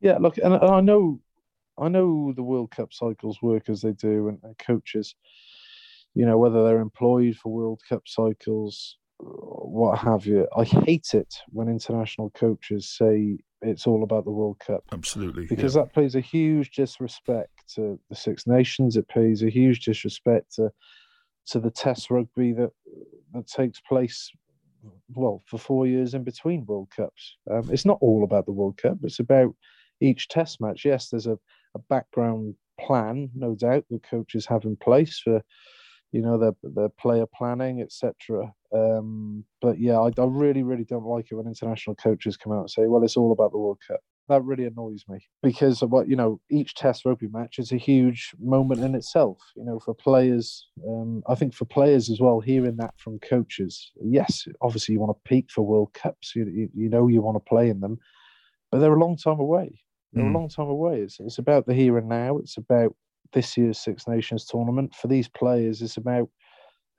Yeah, 0.00 0.18
look, 0.18 0.36
and 0.38 0.54
I 0.54 0.80
know, 0.80 1.20
I 1.76 1.88
know 1.88 2.32
the 2.32 2.42
World 2.42 2.72
Cup 2.72 2.92
cycles 2.92 3.40
work 3.40 3.68
as 3.68 3.82
they 3.82 3.92
do, 3.92 4.28
and 4.28 4.58
coaches 4.58 5.14
you 6.14 6.26
know, 6.26 6.38
whether 6.38 6.64
they're 6.64 6.80
employed 6.80 7.36
for 7.36 7.52
World 7.52 7.80
Cup 7.88 8.02
cycles, 8.06 8.96
what 9.18 9.98
have 9.98 10.26
you. 10.26 10.46
I 10.56 10.64
hate 10.64 11.14
it 11.14 11.34
when 11.48 11.68
international 11.68 12.30
coaches 12.30 12.88
say 12.88 13.38
it's 13.62 13.86
all 13.86 14.02
about 14.02 14.24
the 14.24 14.30
World 14.30 14.58
Cup. 14.64 14.84
Absolutely. 14.92 15.46
Because 15.46 15.74
yeah. 15.74 15.82
that 15.82 15.94
pays 15.94 16.14
a 16.14 16.20
huge 16.20 16.70
disrespect 16.70 17.74
to 17.74 17.98
the 18.08 18.16
Six 18.16 18.46
Nations. 18.46 18.96
It 18.96 19.08
pays 19.08 19.42
a 19.42 19.50
huge 19.50 19.80
disrespect 19.80 20.54
to 20.54 20.70
to 21.48 21.58
the 21.58 21.70
Test 21.70 22.10
rugby 22.10 22.52
that 22.52 22.70
that 23.32 23.46
takes 23.46 23.80
place 23.80 24.30
well 25.08 25.42
for 25.46 25.58
four 25.58 25.86
years 25.86 26.14
in 26.14 26.22
between 26.22 26.66
World 26.66 26.88
Cups. 26.94 27.36
Um, 27.50 27.68
it's 27.70 27.84
not 27.84 27.98
all 28.00 28.24
about 28.24 28.46
the 28.46 28.52
World 28.52 28.76
Cup. 28.76 28.98
It's 29.02 29.18
about 29.18 29.54
each 30.00 30.28
Test 30.28 30.60
match. 30.60 30.84
Yes, 30.84 31.08
there's 31.08 31.26
a, 31.26 31.38
a 31.74 31.78
background 31.90 32.54
plan, 32.80 33.30
no 33.34 33.54
doubt, 33.54 33.84
the 33.90 33.98
coaches 33.98 34.46
have 34.46 34.64
in 34.64 34.76
place 34.76 35.18
for 35.18 35.42
you 36.12 36.22
know 36.22 36.38
their 36.38 36.52
their 36.62 36.88
player 36.88 37.26
planning, 37.26 37.80
etc. 37.80 38.52
Um, 38.72 39.44
but 39.60 39.78
yeah, 39.78 39.98
I, 39.98 40.08
I, 40.18 40.24
really 40.24 40.62
really 40.62 40.84
don't 40.84 41.06
like 41.06 41.26
it 41.30 41.34
when 41.34 41.46
international 41.46 41.96
coaches 41.96 42.36
come 42.36 42.52
out 42.52 42.60
and 42.60 42.70
say, 42.70 42.86
"Well, 42.86 43.04
it's 43.04 43.16
all 43.16 43.32
about 43.32 43.52
the 43.52 43.58
World 43.58 43.78
Cup." 43.86 44.00
That 44.28 44.44
really 44.44 44.66
annoys 44.66 45.04
me 45.08 45.20
because 45.42 45.80
what 45.82 46.08
you 46.08 46.16
know. 46.16 46.40
Each 46.50 46.74
Test 46.74 47.04
rugby 47.04 47.28
match 47.28 47.58
is 47.58 47.72
a 47.72 47.76
huge 47.76 48.34
moment 48.38 48.82
in 48.82 48.94
itself. 48.94 49.38
You 49.56 49.64
know, 49.64 49.78
for 49.78 49.94
players, 49.94 50.66
um, 50.86 51.22
I 51.26 51.34
think 51.34 51.54
for 51.54 51.64
players 51.64 52.10
as 52.10 52.20
well, 52.20 52.40
hearing 52.40 52.76
that 52.76 52.94
from 52.98 53.18
coaches. 53.20 53.90
Yes, 54.02 54.46
obviously 54.60 54.94
you 54.94 55.00
want 55.00 55.16
to 55.16 55.28
peak 55.28 55.50
for 55.50 55.62
World 55.62 55.92
Cups. 55.94 56.34
You 56.34 56.46
you, 56.46 56.68
you 56.74 56.88
know 56.88 57.08
you 57.08 57.22
want 57.22 57.36
to 57.36 57.48
play 57.48 57.68
in 57.68 57.80
them, 57.80 57.98
but 58.70 58.78
they're 58.78 58.94
a 58.94 59.00
long 59.00 59.16
time 59.16 59.40
away. 59.40 59.80
They're 60.12 60.24
mm. 60.24 60.34
a 60.34 60.38
long 60.38 60.48
time 60.48 60.68
away. 60.68 61.00
It's, 61.00 61.20
it's 61.20 61.38
about 61.38 61.66
the 61.66 61.74
here 61.74 61.98
and 61.98 62.08
now. 62.08 62.38
It's 62.38 62.56
about 62.56 62.94
this 63.32 63.56
year's 63.56 63.78
Six 63.78 64.06
Nations 64.06 64.46
tournament. 64.46 64.94
For 64.94 65.08
these 65.08 65.28
players, 65.28 65.82
is 65.82 65.96
about 65.96 66.28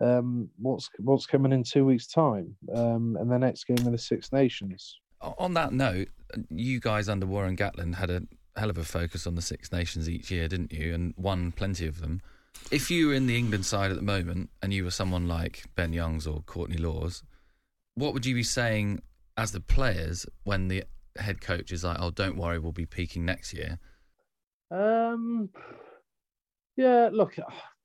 um, 0.02 0.50
what's 0.58 0.90
what's 1.00 1.26
coming 1.26 1.52
in 1.52 1.64
two 1.64 1.86
weeks' 1.86 2.08
time 2.08 2.56
um, 2.74 3.18
and 3.20 3.32
the 3.32 3.38
next 3.38 3.66
game 3.66 3.78
in 3.80 3.92
the 3.92 3.98
Six 3.98 4.32
Nations. 4.32 5.00
On 5.22 5.54
that 5.54 5.74
note, 5.74 6.08
you 6.50 6.80
guys 6.80 7.10
under 7.10 7.26
Warren 7.26 7.58
Gatland 7.58 7.96
had 7.96 8.10
a 8.10 8.22
hell 8.56 8.70
of 8.70 8.78
a 8.78 8.84
focus 8.84 9.28
on 9.28 9.36
the 9.36 9.42
Six 9.42 9.72
Nations 9.72 10.10
each 10.10 10.32
year, 10.32 10.48
didn't 10.48 10.72
you? 10.72 10.94
And 10.94 11.14
won 11.18 11.52
plenty 11.52 11.86
of 11.88 12.00
them. 12.00 12.22
If 12.72 12.90
you 12.90 13.08
were 13.08 13.14
in 13.14 13.28
the 13.28 13.38
England 13.38 13.66
side 13.66 13.92
at 13.92 13.98
the 13.98 14.04
moment 14.04 14.50
and 14.62 14.74
you 14.74 14.84
were 14.84 14.92
someone 14.92 15.28
like 15.28 15.66
Ben 15.76 15.94
Youngs 15.94 16.26
or 16.26 16.42
Courtney 16.42 16.78
Lawes, 16.78 17.24
what 17.96 18.14
would 18.14 18.26
you 18.26 18.36
be 18.36 18.44
saying 18.44 19.02
as 19.38 19.52
the 19.52 19.60
players 19.60 20.26
when 20.44 20.68
the 20.68 20.84
head 21.18 21.42
coach 21.42 21.72
is 21.72 21.84
like, 21.84 21.98
"Oh, 22.00 22.12
don't 22.12 22.38
worry, 22.38 22.60
we'll 22.60 22.72
be 22.72 22.86
peaking 22.86 23.26
next 23.26 23.54
year"? 23.54 23.80
Um, 24.72 25.50
yeah, 26.80 27.10
look, 27.12 27.36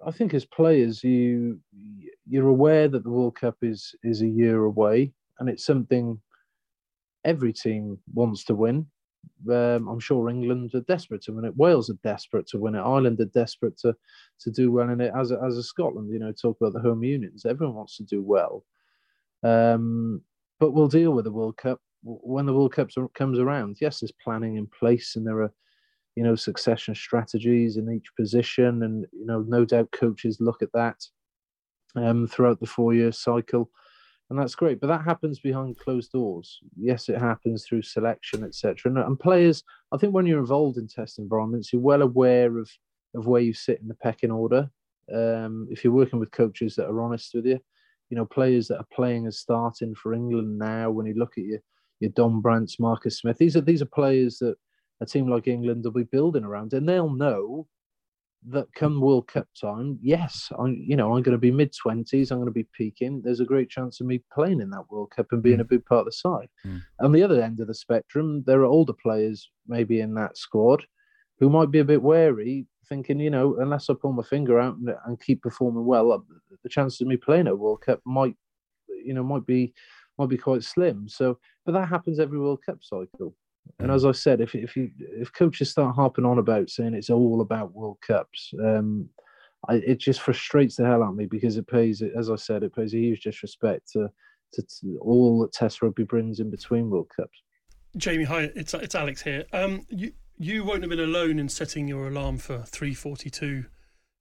I 0.07 0.13
think 0.13 0.35
as 0.35 0.45
players, 0.45 1.03
you 1.03 1.59
you're 2.29 2.47
aware 2.47 2.87
that 2.87 3.03
the 3.03 3.11
World 3.11 3.35
Cup 3.35 3.57
is 3.61 3.93
is 4.05 4.23
a 4.23 4.29
year 4.29 4.63
away, 4.63 5.13
and 5.41 5.49
it's 5.49 5.67
something 5.67 6.21
every 7.25 7.53
team 7.53 7.99
wants 8.13 8.45
to 8.45 8.55
win. 8.55 8.87
Um, 9.51 9.89
I'm 9.89 9.99
sure 9.99 10.29
England 10.29 10.77
are 10.77 10.81
desperate 10.83 11.23
to 11.23 11.33
win 11.33 11.45
it. 11.45 11.57
Wales 11.57 11.91
are 11.91 11.99
desperate 12.05 12.47
to 12.49 12.59
win 12.59 12.77
it. 12.77 12.83
Ireland 12.83 13.19
are 13.21 13.41
desperate 13.43 13.77
to 13.79 13.97
to 14.43 14.51
do 14.53 14.71
well 14.71 14.89
in 14.91 15.01
it. 15.01 15.13
As 15.19 15.33
a, 15.33 15.41
as 15.45 15.57
a 15.57 15.65
Scotland, 15.65 16.13
you 16.13 16.21
know, 16.21 16.31
talk 16.31 16.57
about 16.61 16.75
the 16.75 16.87
home 16.89 17.03
unions. 17.03 17.45
Everyone 17.45 17.75
wants 17.75 17.97
to 17.97 18.05
do 18.05 18.23
well, 18.23 18.65
um, 19.43 20.23
but 20.61 20.71
we'll 20.71 20.87
deal 20.87 21.11
with 21.11 21.25
the 21.25 21.33
World 21.33 21.57
Cup 21.57 21.81
when 22.05 22.47
the 22.47 22.55
World 22.55 22.73
Cup 22.73 22.91
comes 23.15 23.41
around. 23.41 23.79
Yes, 23.81 23.99
there's 23.99 24.23
planning 24.23 24.55
in 24.55 24.69
place, 24.69 25.17
and 25.17 25.27
there 25.27 25.41
are 25.43 25.53
you 26.17 26.23
know, 26.23 26.35
succession 26.35 26.95
strategies 26.95 27.77
in 27.77 27.91
each 27.91 28.15
position. 28.17 28.83
And, 28.83 29.07
you 29.13 29.27
know, 29.27 29.45
no 29.47 29.65
doubt 29.65 29.93
coaches 29.93 30.39
look 30.41 30.63
at 30.63 30.73
that 30.73 31.03
um, 31.97 32.27
throughout 32.27 32.61
the 32.61 32.67
four 32.67 32.95
year 32.95 33.13
cycle. 33.13 33.71
And 34.31 34.39
that's 34.39 34.55
great. 34.55 34.81
But 34.81 34.87
that 34.87 35.05
happens 35.05 35.39
behind 35.39 35.79
closed 35.79 36.13
doors. 36.13 36.61
Yes, 36.77 37.09
it 37.09 37.19
happens 37.19 37.65
through 37.65 37.83
selection, 37.83 38.43
etc. 38.43 38.91
And, 38.91 38.99
and 38.99 39.19
players, 39.19 39.63
I 39.93 39.99
think 39.99 40.15
when 40.15 40.27
you're 40.27 40.41
involved 40.41 40.79
in 40.79 40.89
test 40.89 41.19
environments, 41.19 41.73
you're 41.73 41.83
well 41.83 42.03
aware 42.03 42.59
of, 42.59 42.71
of 43.15 43.27
where 43.27 43.43
you 43.43 43.53
sit 43.53 43.81
in 43.81 43.89
the 43.89 43.95
pecking 43.95 44.31
order. 44.31 44.71
Um, 45.15 45.69
if 45.71 45.85
you're 45.85 45.93
working 45.93 46.19
with 46.19 46.31
coaches 46.31 46.75
that 46.77 46.89
are 46.89 47.03
honest 47.03 47.35
with 47.35 47.45
you, 47.45 47.61
you 48.09 48.17
know, 48.17 48.25
players 48.25 48.69
that 48.69 48.79
are 48.79 48.87
playing 48.93 49.25
and 49.25 49.35
starting 49.35 49.95
for 49.95 50.15
England 50.15 50.59
now, 50.59 50.91
when 50.91 51.07
you 51.07 51.15
look 51.15 51.37
at 51.37 51.45
your 51.45 51.59
your 52.01 52.11
Dombrandts, 52.13 52.81
Marcus 52.81 53.19
Smith, 53.19 53.39
these 53.39 53.57
are 53.57 53.61
these 53.61 53.83
are 53.83 53.87
players 53.87 54.39
that 54.39 54.57
a 55.05 55.11
team 55.11 55.29
like 55.29 55.47
England 55.47 55.85
will 55.85 55.93
be 55.93 56.05
building 56.05 56.45
around, 56.45 56.73
and 56.73 56.89
they'll 56.89 57.11
know 57.11 57.67
that 58.47 58.73
come 58.75 59.01
World 59.01 59.27
Cup 59.27 59.49
time, 59.59 59.99
yes, 60.03 60.51
I 60.59 60.67
you 60.67 60.97
know 60.97 61.15
I'm 61.15 61.23
going 61.23 61.33
to 61.33 61.39
be 61.39 61.51
mid 61.51 61.73
twenties, 61.75 62.31
I'm 62.31 62.39
going 62.39 62.47
to 62.47 62.53
be 62.53 62.69
peaking. 62.77 63.23
There's 63.23 63.41
a 63.41 63.45
great 63.45 63.71
chance 63.71 64.01
of 64.01 64.07
me 64.07 64.23
playing 64.33 64.61
in 64.61 64.71
that 64.71 64.91
World 64.91 65.13
Cup 65.17 65.27
and 65.33 65.43
being 65.43 65.59
mm. 65.59 65.63
a 65.63 65.65
big 65.65 65.85
part 65.87 66.01
of 66.01 66.07
the 66.07 66.13
side. 66.13 66.49
Mm. 66.67 66.83
On 67.01 67.13
the 67.13 67.23
other 67.23 67.43
end 67.43 67.61
of 67.61 67.69
the 67.69 67.75
spectrum, 67.75 68.45
there 68.47 68.61
are 68.61 68.67
older 68.67 68.93
players 68.93 69.51
maybe 69.67 70.01
in 70.01 70.15
that 70.15 70.37
squad 70.37 70.85
who 71.41 71.49
might 71.49 71.71
be 71.71 71.79
a 71.79 71.85
bit 71.85 72.03
wary, 72.03 72.67
thinking 72.89 73.21
you 73.21 73.31
know 73.31 73.57
unless 73.61 73.89
I 73.89 73.95
pull 73.95 74.13
my 74.13 74.23
finger 74.23 74.61
out 74.61 74.77
and, 74.77 74.91
and 75.07 75.21
keep 75.21 75.43
performing 75.43 75.87
well, 75.87 76.13
uh, 76.13 76.19
the 76.63 76.69
chances 76.69 77.01
of 77.01 77.07
me 77.07 77.17
playing 77.17 77.47
at 77.47 77.59
World 77.59 77.81
Cup 77.81 78.01
might 78.05 78.37
you 78.89 79.15
know 79.15 79.25
might 79.25 79.47
be 79.47 79.73
might 80.19 80.29
be 80.29 80.39
quite 80.39 80.63
slim. 80.63 81.09
So 81.09 81.39
but 81.65 81.73
that 81.73 81.89
happens 81.89 82.21
every 82.21 82.39
World 82.39 82.61
Cup 82.65 82.79
cycle. 82.83 83.35
And 83.79 83.91
as 83.91 84.05
I 84.05 84.13
said, 84.13 84.41
if 84.41 84.55
if 84.55 84.77
you 84.77 84.91
if 84.99 85.33
coaches 85.33 85.71
start 85.71 85.95
harping 85.95 86.25
on 86.25 86.39
about 86.39 86.71
saying 86.71 86.95
it's 86.95 87.11
all 87.11 87.41
about 87.41 87.75
World 87.75 87.99
Cups, 88.07 88.53
um, 88.63 89.09
I, 89.69 89.75
it 89.77 89.99
just 89.99 90.21
frustrates 90.21 90.77
the 90.77 90.85
hell 90.85 91.03
out 91.03 91.11
of 91.11 91.17
me 91.17 91.27
because 91.27 91.57
it 91.57 91.67
pays, 91.67 92.03
as 92.03 92.31
I 92.31 92.37
said, 92.37 92.63
it 92.63 92.75
pays 92.75 92.95
a 92.95 92.99
huge 92.99 93.23
disrespect 93.23 93.91
to, 93.93 94.11
to, 94.53 94.63
to 94.63 94.99
all 95.01 95.41
that 95.41 95.53
Test 95.53 95.83
rugby 95.83 96.05
brings 96.05 96.41
in 96.41 96.51
between 96.51 96.91
World 96.91 97.11
Cups. 97.15 97.43
Jamie, 97.97 98.25
hi, 98.25 98.51
it's 98.55 98.75
it's 98.75 98.95
Alex 98.95 99.23
here. 99.23 99.45
Um, 99.53 99.87
you 99.89 100.13
you 100.37 100.65
won't 100.65 100.83
have 100.83 100.91
been 100.91 101.01
alone 101.01 101.39
in 101.39 101.49
setting 101.49 101.89
your 101.89 102.09
alarm 102.09 102.39
for 102.39 102.59
three 102.63 102.95
forty 102.95 103.31
two 103.31 103.67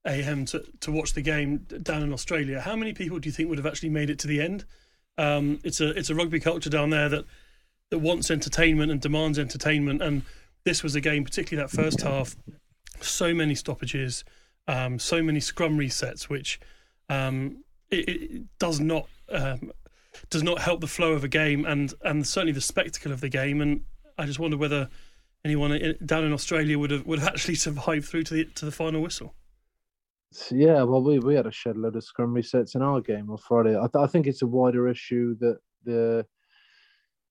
a.m. 0.06 0.46
to 0.46 0.64
to 0.80 0.92
watch 0.92 1.14
the 1.14 1.22
game 1.22 1.60
down 1.82 2.04
in 2.04 2.14
Australia. 2.14 2.62
How 2.62 2.76
many 2.76 2.94
people 2.94 3.20
do 3.20 3.28
you 3.28 3.34
think 3.34 3.50
would 3.50 3.58
have 3.58 3.68
actually 3.68 3.90
made 3.90 4.10
it 4.10 4.20
to 4.20 4.28
the 4.28 4.42
end? 4.42 4.66
Um, 5.18 5.60
it's 5.64 5.82
a 5.82 5.90
it's 5.90 6.10
a 6.10 6.16
rugby 6.16 6.40
culture 6.40 6.70
down 6.70 6.90
there 6.90 7.10
that 7.10 7.26
that 7.94 8.00
wants 8.00 8.32
entertainment 8.32 8.92
and 8.92 9.00
demands 9.00 9.38
entertainment, 9.38 10.02
and 10.02 10.24
this 10.64 10.82
was 10.82 10.96
a 10.96 11.00
game, 11.00 11.24
particularly 11.24 11.64
that 11.64 11.70
first 11.70 12.02
half. 12.02 12.36
So 13.02 13.36
many 13.36 13.54
stoppages, 13.54 14.24
um, 14.68 14.98
so 14.98 15.22
many 15.22 15.40
scrum 15.40 15.78
resets, 15.78 16.24
which 16.24 16.60
um, 17.08 17.64
it, 17.92 18.10
it, 18.10 18.42
does 18.58 18.80
not 18.80 19.08
um, 19.30 19.72
does 20.32 20.42
not 20.42 20.58
help 20.58 20.82
the 20.82 20.88
flow 20.88 21.12
of 21.12 21.24
a 21.24 21.28
game, 21.28 21.66
and 21.66 21.94
and 22.02 22.26
certainly 22.26 22.52
the 22.52 22.62
spectacle 22.62 23.12
of 23.12 23.22
the 23.22 23.30
game. 23.30 23.62
And 23.62 23.82
I 24.18 24.26
just 24.26 24.40
wonder 24.40 24.58
whether 24.58 24.90
anyone 25.46 25.96
down 26.04 26.24
in 26.24 26.34
Australia 26.34 26.80
would 26.80 26.90
have 26.90 27.06
would 27.06 27.20
have 27.20 27.28
actually 27.28 27.56
survived 27.56 28.06
through 28.06 28.24
to 28.24 28.34
the 28.34 28.46
to 28.56 28.66
the 28.66 28.72
final 28.72 29.04
whistle. 29.04 29.36
Yeah, 30.50 30.82
well, 30.82 31.04
we, 31.04 31.20
we 31.20 31.36
had 31.36 31.46
a 31.46 31.52
shed 31.52 31.78
load 31.78 31.96
of 31.96 32.04
scrum 32.04 32.34
resets 32.34 32.74
in 32.74 32.82
our 32.82 33.02
game 33.02 33.30
on 33.30 33.38
Friday. 33.38 33.78
I, 33.78 33.82
th- 33.82 34.04
I 34.04 34.08
think 34.08 34.26
it's 34.26 34.42
a 34.42 34.48
wider 34.48 34.90
issue 34.90 35.36
that 35.42 35.60
the 35.86 36.26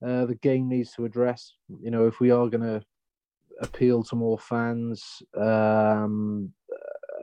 uh, 0.05 0.27
the 0.27 0.39
game 0.43 0.69
needs 0.69 0.93
to 0.93 1.05
address. 1.05 1.55
You 1.81 1.91
know, 1.91 2.07
if 2.07 2.21
we 2.21 2.31
are 2.31 2.49
going 2.49 2.63
to 2.63 2.83
appeal 3.61 4.03
to 4.05 4.17
more 4.17 4.39
fans, 4.39 5.23
um, 5.41 6.53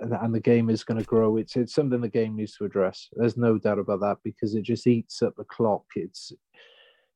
and, 0.02 0.34
the 0.34 0.40
game 0.40 0.70
is 0.70 0.84
going 0.84 1.00
to 1.00 1.06
grow. 1.06 1.38
It's 1.38 1.56
it's 1.56 1.74
something 1.74 2.00
the 2.00 2.10
game 2.10 2.36
needs 2.36 2.56
to 2.58 2.66
address. 2.66 3.10
There's 3.14 3.38
no 3.38 3.58
doubt 3.58 3.80
about 3.80 4.00
that 4.02 4.18
because 4.24 4.56
it 4.56 4.64
just 4.64 4.88
eats 4.88 5.22
up 5.22 5.36
the 5.36 5.44
clock. 5.44 5.84
It's 5.96 6.32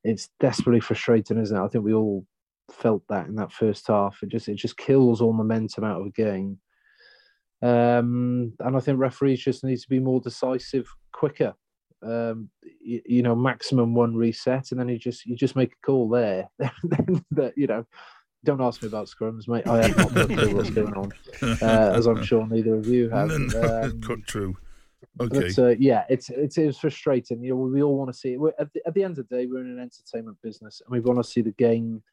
it's 0.03 0.29
desperately 0.39 0.81
frustrating, 0.81 1.37
isn't 1.37 1.55
it? 1.55 1.63
I 1.63 1.67
think 1.67 1.85
we 1.85 1.93
all 1.93 2.25
felt 2.71 3.03
that 3.09 3.27
in 3.27 3.35
that 3.35 3.51
first 3.51 3.87
half. 3.87 4.19
It 4.21 4.29
just 4.29 4.49
it 4.49 4.55
just 4.55 4.77
kills 4.77 5.21
all 5.21 5.33
momentum 5.33 5.83
out 5.83 6.01
of 6.01 6.07
a 6.07 6.11
game. 6.11 6.59
Um, 7.61 8.53
and 8.59 8.75
I 8.75 8.79
think 8.81 8.99
referees 8.99 9.41
just 9.41 9.63
need 9.63 9.79
to 9.79 9.89
be 9.89 9.99
more 9.99 10.19
decisive, 10.19 10.87
quicker. 11.13 11.53
Um, 12.05 12.49
you, 12.81 13.01
you, 13.05 13.23
know, 13.23 13.35
maximum 13.35 13.93
one 13.93 14.15
reset, 14.15 14.71
and 14.71 14.79
then 14.79 14.89
you 14.89 14.97
just 14.97 15.25
you 15.25 15.35
just 15.35 15.55
make 15.55 15.73
a 15.73 15.85
call 15.85 16.09
there. 16.09 16.49
that 17.31 17.53
you 17.55 17.67
know, 17.67 17.85
don't 18.43 18.61
ask 18.61 18.81
me 18.81 18.87
about 18.87 19.07
scrums, 19.07 19.47
mate. 19.47 19.67
I 19.67 19.87
have 19.87 20.15
not 20.15 20.27
clue 20.27 20.55
what's 20.55 20.69
going 20.69 20.93
on, 20.93 21.11
uh, 21.41 21.93
as 21.95 22.07
I'm 22.07 22.23
sure 22.23 22.45
neither 22.45 22.75
of 22.75 22.87
you 22.87 23.09
have. 23.09 23.31
Um, 23.31 24.01
Cut 24.01 24.25
true. 24.27 24.57
Okay. 25.19 25.51
But, 25.55 25.59
uh, 25.59 25.75
yeah, 25.79 26.03
it's 26.09 26.29
it's 26.29 26.57
it's 26.57 26.79
frustrating. 26.79 27.41
You 27.43 27.51
know, 27.51 27.55
we 27.57 27.83
all 27.83 27.97
want 27.97 28.11
to 28.11 28.17
see 28.17 28.33
it. 28.33 28.39
We're, 28.39 28.53
at, 28.59 28.71
the, 28.73 28.81
at 28.85 28.93
the 28.93 29.03
end 29.03 29.17
of 29.17 29.27
the 29.27 29.35
day, 29.35 29.45
we're 29.45 29.61
in 29.61 29.67
an 29.67 29.79
entertainment 29.79 30.37
business, 30.41 30.81
and 30.83 30.91
we 30.91 30.99
want 30.99 31.23
to 31.23 31.29
see 31.29 31.41
the 31.41 31.51
game. 31.51 32.03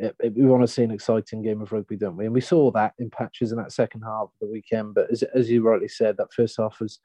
Eh, 0.00 0.10
eh, 0.22 0.30
we 0.34 0.44
want 0.44 0.62
to 0.62 0.68
see 0.68 0.82
an 0.82 0.90
exciting 0.90 1.42
game 1.42 1.62
of 1.62 1.70
rugby, 1.70 1.96
don't 1.96 2.16
we? 2.16 2.24
And 2.24 2.34
we 2.34 2.40
saw 2.40 2.70
that 2.72 2.94
in 2.98 3.10
patches 3.10 3.52
in 3.52 3.58
that 3.58 3.72
second 3.72 4.02
half 4.02 4.24
of 4.24 4.32
the 4.40 4.48
weekend. 4.48 4.94
But 4.94 5.10
as 5.10 5.22
as 5.34 5.50
you 5.50 5.62
rightly 5.62 5.88
said, 5.88 6.16
that 6.16 6.32
first 6.32 6.56
half 6.58 6.80
was 6.80 6.98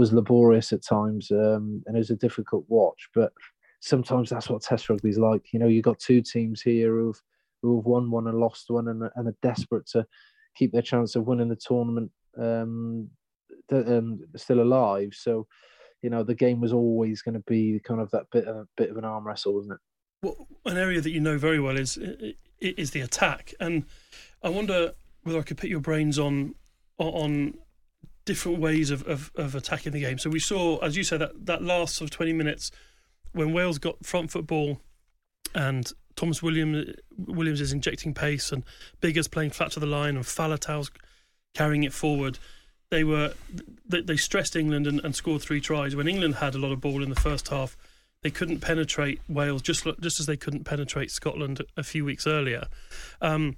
was 0.00 0.14
laborious 0.14 0.72
at 0.72 0.82
times, 0.82 1.30
um, 1.30 1.82
and 1.86 1.94
it 1.94 1.98
was 1.98 2.08
a 2.08 2.16
difficult 2.16 2.64
watch. 2.68 3.10
But 3.14 3.32
sometimes 3.80 4.30
that's 4.30 4.48
what 4.48 4.62
Test 4.62 4.88
rugby 4.88 5.10
is 5.10 5.18
like. 5.18 5.52
You 5.52 5.58
know, 5.58 5.68
you've 5.68 5.84
got 5.84 5.98
two 5.98 6.22
teams 6.22 6.62
here 6.62 6.94
who've 6.94 7.20
who 7.62 7.76
have 7.76 7.84
won 7.84 8.10
one 8.10 8.26
and 8.26 8.40
lost 8.40 8.70
one 8.70 8.88
and, 8.88 9.02
and 9.14 9.28
are 9.28 9.36
desperate 9.42 9.86
to 9.88 10.06
keep 10.56 10.72
their 10.72 10.80
chance 10.80 11.14
of 11.14 11.26
winning 11.26 11.50
the 11.50 11.56
tournament 11.56 12.10
um, 12.38 13.10
um, 13.70 14.20
still 14.36 14.62
alive. 14.62 15.10
So, 15.12 15.46
you 16.00 16.08
know, 16.08 16.24
the 16.24 16.34
game 16.34 16.62
was 16.62 16.72
always 16.72 17.20
going 17.20 17.34
to 17.34 17.44
be 17.46 17.78
kind 17.84 18.00
of 18.00 18.10
that 18.12 18.24
bit 18.32 18.46
of 18.46 18.66
bit 18.78 18.88
of 18.90 18.96
an 18.96 19.04
arm 19.04 19.26
wrestle, 19.26 19.54
wasn't 19.54 19.74
it? 19.74 19.80
Well, 20.22 20.48
an 20.64 20.78
area 20.78 21.02
that 21.02 21.10
you 21.10 21.20
know 21.20 21.36
very 21.36 21.60
well 21.60 21.76
is 21.76 21.98
is 22.58 22.90
the 22.92 23.02
attack, 23.02 23.52
and 23.60 23.84
I 24.42 24.48
wonder 24.48 24.94
whether 25.24 25.38
I 25.38 25.42
could 25.42 25.58
put 25.58 25.68
your 25.68 25.80
brains 25.80 26.18
on 26.18 26.54
on 26.96 27.58
different 28.24 28.58
ways 28.58 28.90
of, 28.90 29.06
of, 29.06 29.30
of 29.34 29.54
attacking 29.54 29.92
the 29.92 30.00
game. 30.00 30.18
So 30.18 30.30
we 30.30 30.38
saw, 30.38 30.78
as 30.78 30.96
you 30.96 31.04
said, 31.04 31.20
that 31.20 31.46
that 31.46 31.62
last 31.62 31.96
sort 31.96 32.10
of 32.10 32.16
twenty 32.16 32.32
minutes 32.32 32.70
when 33.32 33.52
Wales 33.52 33.78
got 33.78 34.04
front 34.04 34.30
football 34.30 34.80
and 35.54 35.92
Tomos 36.16 36.42
Williams 36.42 36.94
Williams 37.16 37.60
is 37.60 37.72
injecting 37.72 38.14
pace, 38.14 38.52
and 38.52 38.64
Biggar's 39.00 39.28
playing 39.28 39.50
flat 39.50 39.72
to 39.72 39.80
the 39.80 39.86
line, 39.86 40.16
and 40.16 40.24
Faletau's 40.24 40.90
carrying 41.54 41.84
it 41.84 41.92
forward. 41.92 42.38
They 42.90 43.04
were 43.04 43.32
they, 43.86 44.00
they 44.00 44.16
stressed 44.16 44.56
England 44.56 44.86
and, 44.86 45.00
and, 45.04 45.14
scored 45.14 45.42
three 45.42 45.60
tries. 45.60 45.94
When 45.94 46.08
England 46.08 46.36
had 46.36 46.54
a 46.54 46.58
lot 46.58 46.72
of 46.72 46.80
ball 46.80 47.02
in 47.02 47.08
the 47.08 47.20
first 47.20 47.48
half, 47.48 47.76
they 48.22 48.30
couldn't 48.30 48.60
penetrate 48.60 49.20
Wales 49.28 49.62
just 49.62 49.86
just 50.00 50.20
as 50.20 50.26
they 50.26 50.36
couldn't 50.36 50.64
penetrate 50.64 51.10
Scotland 51.10 51.62
a 51.76 51.82
few 51.82 52.04
weeks 52.04 52.26
earlier. 52.26 52.66
Um, 53.20 53.56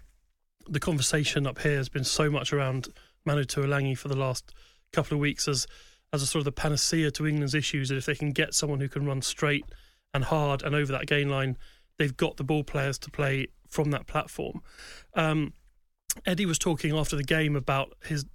the 0.68 0.80
conversation 0.80 1.46
up 1.46 1.58
here 1.60 1.76
has 1.76 1.88
been 1.88 2.04
so 2.04 2.30
much 2.30 2.52
around 2.52 2.88
Manu 3.24 3.44
Tuilagi 3.44 3.96
for 3.96 4.08
the 4.08 4.16
last 4.16 4.52
couple 4.92 5.14
of 5.14 5.20
weeks 5.20 5.48
as 5.48 5.66
as 6.12 6.22
a 6.22 6.26
sort 6.26 6.40
of 6.40 6.44
the 6.44 6.52
panacea 6.52 7.10
to 7.10 7.26
England's 7.26 7.54
issues. 7.54 7.88
That 7.88 7.96
if 7.96 8.06
they 8.06 8.14
can 8.14 8.32
get 8.32 8.54
someone 8.54 8.80
who 8.80 8.88
can 8.88 9.06
run 9.06 9.22
straight 9.22 9.64
and 10.12 10.24
hard 10.24 10.62
and 10.62 10.74
over 10.74 10.92
that 10.92 11.06
gain 11.06 11.28
line, 11.28 11.56
they've 11.98 12.16
got 12.16 12.36
the 12.36 12.44
ball 12.44 12.64
players 12.64 12.98
to 12.98 13.10
play 13.10 13.46
from 13.68 13.90
that 13.90 14.06
platform. 14.06 14.60
Um, 15.14 15.54
Eddie 16.26 16.46
was 16.46 16.58
talking 16.58 16.94
after 16.94 17.16
the 17.16 17.24
game 17.24 17.56
about 17.56 17.94
his 18.04 18.26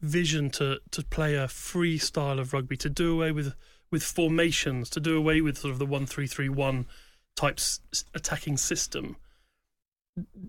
vision 0.00 0.50
to 0.50 0.80
to 0.90 1.04
play 1.04 1.36
a 1.36 1.48
free 1.48 1.98
style 1.98 2.38
of 2.38 2.52
rugby, 2.52 2.76
to 2.78 2.90
do 2.90 3.14
away 3.14 3.32
with 3.32 3.54
with 3.90 4.02
formations, 4.02 4.90
to 4.90 5.00
do 5.00 5.16
away 5.16 5.40
with 5.40 5.58
sort 5.58 5.72
of 5.72 5.78
the 5.78 5.86
one 5.86 6.06
three 6.06 6.26
three 6.26 6.48
one 6.48 6.86
type 7.36 7.58
s- 7.58 7.80
attacking 8.14 8.56
system. 8.56 9.16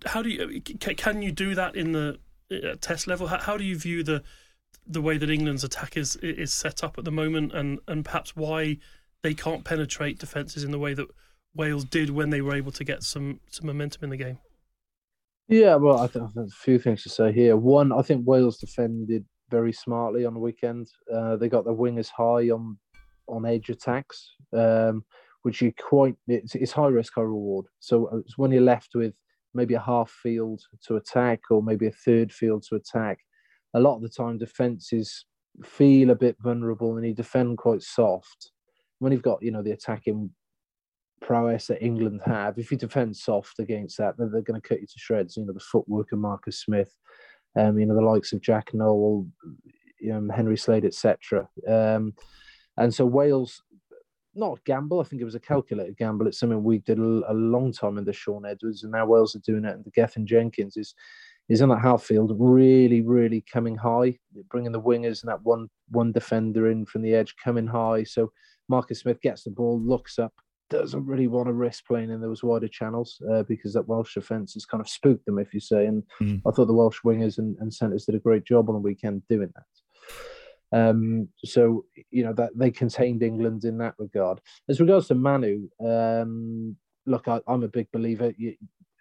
How 0.06 0.21
do 0.21 0.30
you 0.30 0.62
can 0.62 1.21
you 1.21 1.32
do 1.32 1.54
that 1.56 1.75
in 1.75 1.91
the 1.91 2.19
uh, 2.52 2.76
test 2.82 3.08
level? 3.08 3.28
How, 3.28 3.40
how 3.40 3.58
do 3.58 3.64
you 3.64 3.78
view 3.78 4.04
the 4.04 4.24
the 4.88 5.02
way 5.02 5.18
that 5.18 5.30
England's 5.30 5.64
attack 5.64 5.98
is 5.98 6.16
is 6.18 6.54
set 6.54 6.84
up 6.84 6.98
at 6.98 7.06
the 7.06 7.12
moment, 7.12 7.54
and 7.54 7.80
and 7.88 8.04
perhaps 8.04 8.36
why 8.36 8.78
they 9.24 9.34
can't 9.34 9.64
penetrate 9.64 10.20
defenses 10.20 10.64
in 10.64 10.72
the 10.72 10.80
way 10.80 10.94
that 10.94 11.08
Wales 11.54 11.86
did 11.86 12.10
when 12.10 12.30
they 12.30 12.42
were 12.42 12.56
able 12.56 12.72
to 12.72 12.84
get 12.84 13.04
some 13.04 13.40
some 13.50 13.68
momentum 13.68 14.04
in 14.04 14.10
the 14.10 14.18
game? 14.18 14.40
Yeah, 15.48 15.76
well, 15.76 16.00
I 16.00 16.08
think 16.08 16.34
there's 16.34 16.54
a 16.54 16.64
few 16.64 16.80
things 16.80 17.04
to 17.04 17.10
say 17.10 17.32
here. 17.34 17.58
One, 17.58 17.92
I 17.92 18.02
think 18.02 18.26
Wales 18.26 18.58
defended 18.58 19.26
very 19.50 19.74
smartly 19.74 20.26
on 20.26 20.34
the 20.34 20.40
weekend. 20.40 20.88
Uh, 21.14 21.36
they 21.36 21.50
got 21.50 21.66
the 21.66 21.74
wingers 21.74 22.10
high 22.10 22.50
on 22.50 22.78
on 23.28 23.46
edge 23.46 23.70
attacks, 23.70 24.34
um, 24.54 25.04
which 25.44 25.62
you 25.62 25.74
quite 25.78 26.16
it's, 26.28 26.56
it's, 26.56 26.72
high 26.72 26.88
risk, 26.88 27.14
high 27.16 27.22
reward. 27.22 27.66
So 27.80 28.08
uh, 28.08 28.18
it's 28.18 28.38
when 28.38 28.52
you're 28.52 28.62
left 28.62 28.92
with 28.96 29.14
maybe 29.54 29.74
a 29.74 29.80
half 29.80 30.10
field 30.10 30.62
to 30.88 30.96
attack 30.96 31.40
or 31.50 31.62
maybe 31.62 31.88
a 31.88 31.92
third 31.92 32.32
field 32.32 32.64
to 32.70 32.76
attack. 32.76 33.20
A 33.74 33.80
lot 33.80 33.96
of 33.96 34.02
the 34.02 34.10
time, 34.10 34.38
defenses 34.38 35.26
feel 35.64 36.12
a 36.12 36.16
bit 36.16 36.36
vulnerable 36.42 36.98
and 36.98 37.06
you 37.06 37.14
defend 37.14 37.58
quite 37.58 37.82
soft. 37.82 38.52
When 39.00 39.12
you've 39.12 39.22
got 39.22 39.42
you 39.42 39.52
know 39.52 39.64
the 39.64 39.72
attacking 39.72 40.30
prowess 41.22 41.68
that 41.68 41.84
England 41.84 42.22
have, 42.26 42.58
if 42.58 42.72
you 42.72 42.78
defend 42.78 43.16
soft 43.16 43.60
against 43.60 43.98
that, 43.98 44.18
then 44.18 44.32
they're 44.32 44.42
going 44.42 44.60
to 44.60 44.68
cut 44.68 44.82
you 44.82 44.88
to 44.88 45.00
shreds. 45.00 45.38
You 45.38 45.46
know, 45.46 45.54
the 45.54 45.60
footwork 45.60 46.12
of 46.12 46.20
Marcus 46.20 46.60
Smith, 46.60 46.96
um, 47.58 47.80
you 47.80 47.86
know, 47.86 47.96
the 47.96 48.02
likes 48.02 48.34
of 48.34 48.42
Jack 48.42 48.74
Nowell, 48.74 49.28
you 50.00 50.14
know, 50.14 50.34
Henry 50.34 50.58
Slade, 50.58 50.86
etc. 50.86 51.48
Um, 51.68 52.14
and 52.78 52.94
so 52.94 53.06
Wales, 53.06 53.62
not 54.36 54.58
a 54.58 54.62
gamble, 54.65 55.00
I 55.00 55.04
think 55.04 55.22
it 55.22 55.26
was 55.26 55.36
a 55.36 55.39
calculated 55.39 55.98
gamble. 55.98 56.28
It's 56.28 56.39
something 56.39 56.63
we 56.63 56.80
did 56.80 57.00
a, 57.00 57.22
a 57.28 57.34
long 57.34 57.74
time 57.74 57.98
under 57.98 58.13
Shaun 58.13 58.46
Edwards, 58.46 58.84
and 58.84 58.91
now 58.91 59.06
Wales 59.06 59.36
are 59.36 59.39
doing 59.39 59.65
it. 59.65 59.76
And 59.76 59.86
the 59.86 59.91
Gethin 59.91 60.26
Jenkins 60.26 60.78
is 60.78 60.94
is 61.50 61.62
on 61.62 61.70
that 61.70 61.82
half 61.82 62.04
field, 62.04 62.32
really, 62.39 63.02
really 63.02 63.44
coming 63.52 63.76
high, 63.76 64.17
bringing 64.50 64.72
the 64.72 64.82
wingers 64.82 65.22
and 65.22 65.30
that 65.30 65.44
one 65.44 65.67
one 65.89 66.12
defender 66.12 66.70
in 66.70 66.86
from 66.86 67.02
the 67.02 67.13
edge, 67.13 67.36
coming 67.44 67.67
high. 67.67 68.04
So 68.04 68.32
Marcus 68.70 69.02
Smith 69.02 69.22
gets 69.22 69.44
the 69.44 69.50
ball, 69.50 69.80
looks 69.80 70.17
up, 70.17 70.34
doesn't 70.70 71.06
really 71.06 71.28
want 71.28 71.48
to 71.48 71.54
risk 71.54 71.86
playing 71.86 72.10
in 72.10 72.22
those 72.22 72.44
wider 72.44 72.70
channels 72.70 73.22
uh, 73.32 73.44
because 73.44 73.74
that 73.74 73.88
Welsh 73.88 74.13
defence 74.13 74.54
has 74.54 74.65
kind 74.65 74.80
of 74.80 74.89
spooked 74.89 75.26
them, 75.26 75.39
if 75.39 75.54
you 75.54 75.60
say. 75.60 75.86
And 75.86 76.04
mm. 76.22 76.41
I 76.48 76.52
thought 76.52 76.67
the 76.67 76.74
Welsh 76.74 77.00
wingers 77.06 77.38
and, 77.38 77.58
and 77.60 77.74
centres 77.74 78.06
did 78.06 78.15
a 78.15 78.20
great 78.20 78.46
job 78.46 78.70
on 78.70 78.76
the 78.76 78.82
weekend 78.82 79.24
doing 79.28 79.52
that. 79.56 80.15
Um, 80.73 81.27
so 81.43 81.86
you 82.12 82.23
know 82.23 82.34
that 82.34 82.51
they 82.55 82.71
contained 82.71 83.23
England 83.23 83.65
in 83.65 83.77
that 83.79 83.95
regard. 83.97 84.39
As 84.69 84.79
regards 84.79 85.07
to 85.07 85.15
Manu, 85.15 85.67
um, 85.86 86.75
look, 87.05 87.27
I, 87.27 87.41
am 87.47 87.63
a 87.63 87.67
big 87.67 87.91
believer. 87.91 88.34
You, 88.38 88.55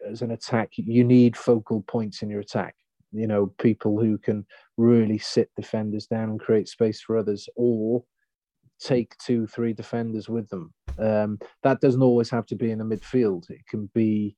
as 0.09 0.22
an 0.22 0.30
attack, 0.30 0.70
you 0.76 1.04
need 1.04 1.37
focal 1.37 1.83
points 1.83 2.22
in 2.22 2.30
your 2.30 2.40
attack. 2.40 2.74
You 3.12 3.26
know, 3.26 3.52
people 3.59 4.00
who 4.00 4.18
can 4.18 4.46
really 4.76 5.18
sit 5.18 5.50
defenders 5.56 6.06
down 6.06 6.30
and 6.30 6.40
create 6.40 6.68
space 6.68 7.00
for 7.00 7.18
others, 7.18 7.48
or 7.56 8.02
take 8.80 9.16
two, 9.18 9.46
three 9.46 9.72
defenders 9.72 10.28
with 10.28 10.48
them. 10.48 10.72
Um, 10.98 11.38
that 11.62 11.80
doesn't 11.80 12.02
always 12.02 12.30
have 12.30 12.46
to 12.46 12.56
be 12.56 12.70
in 12.70 12.78
the 12.78 12.85
midfield. 12.85 13.50
It 13.50 13.66
can 13.68 13.90
be 13.94 14.37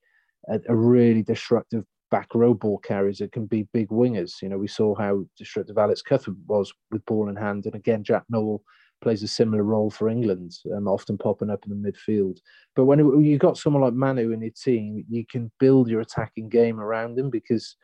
a, 0.48 0.58
a 0.68 0.74
really 0.74 1.22
destructive 1.22 1.84
back 2.12 2.34
row 2.34 2.54
ball 2.54 2.78
carriers. 2.78 3.20
It 3.20 3.32
can 3.32 3.46
be 3.46 3.66
big 3.72 3.88
wingers. 3.88 4.40
You 4.42 4.50
know, 4.50 4.58
we 4.58 4.68
saw 4.68 4.94
how 4.94 5.24
destructive 5.36 5.78
Alex 5.78 6.02
Cuthbert 6.02 6.36
was 6.46 6.72
with 6.92 7.04
ball 7.06 7.28
in 7.28 7.34
hand, 7.34 7.66
and 7.66 7.74
again, 7.74 8.04
Jack 8.04 8.22
Nowell 8.28 8.62
plays 9.00 9.24
a 9.24 9.28
similar 9.28 9.64
role 9.64 9.90
for 9.90 10.08
England, 10.08 10.52
um, 10.76 10.86
often 10.86 11.18
popping 11.18 11.50
up 11.50 11.64
in 11.66 11.70
the 11.70 11.90
midfield. 11.90 12.38
But 12.76 12.84
when 12.84 13.00
you've 13.24 13.40
got 13.40 13.58
someone 13.58 13.82
like 13.82 13.94
Manu 13.94 14.30
in 14.30 14.42
your 14.42 14.52
team, 14.52 15.04
you 15.08 15.24
can 15.28 15.50
build 15.58 15.88
your 15.88 16.02
attacking 16.02 16.48
game 16.50 16.78
around 16.78 17.18
him 17.18 17.28
because, 17.28 17.74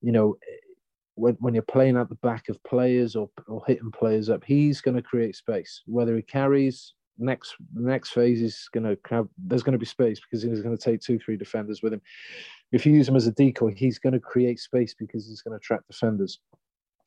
you 0.00 0.12
know, 0.12 0.36
when, 1.14 1.34
when 1.40 1.52
you're 1.52 1.62
playing 1.62 1.98
at 1.98 2.08
the 2.08 2.14
back 2.16 2.48
of 2.48 2.62
players 2.64 3.14
or, 3.16 3.28
or 3.46 3.62
hitting 3.66 3.90
players 3.90 4.30
up, 4.30 4.42
he's 4.44 4.80
going 4.80 4.96
to 4.96 5.02
create 5.02 5.36
space. 5.36 5.82
Whether 5.84 6.16
he 6.16 6.22
carries 6.22 6.94
next 7.18 7.56
next 7.74 8.10
phase 8.10 8.42
is 8.42 8.68
going 8.72 8.84
to 8.84 8.98
have 9.10 9.28
there's 9.38 9.62
going 9.62 9.72
to 9.72 9.78
be 9.78 9.86
space 9.86 10.20
because 10.20 10.42
he's 10.42 10.62
going 10.62 10.76
to 10.76 10.82
take 10.82 11.00
two 11.00 11.18
three 11.18 11.36
defenders 11.36 11.82
with 11.82 11.92
him. 11.92 12.02
If 12.72 12.86
you 12.86 12.92
use 12.92 13.08
him 13.08 13.16
as 13.16 13.26
a 13.26 13.32
decoy, 13.32 13.74
he's 13.74 13.98
going 13.98 14.14
to 14.14 14.20
create 14.20 14.58
space 14.58 14.94
because 14.98 15.26
he's 15.28 15.42
going 15.42 15.52
to 15.52 15.58
attract 15.58 15.88
defenders. 15.88 16.40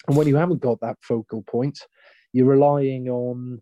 And 0.08 0.15
when 0.15 0.28
you 0.28 0.36
haven't 0.36 0.62
got 0.62 0.80
that 0.82 0.98
focal 1.02 1.41
point, 1.44 1.80
you're 2.34 2.46
relying 2.46 3.10
on 3.10 3.62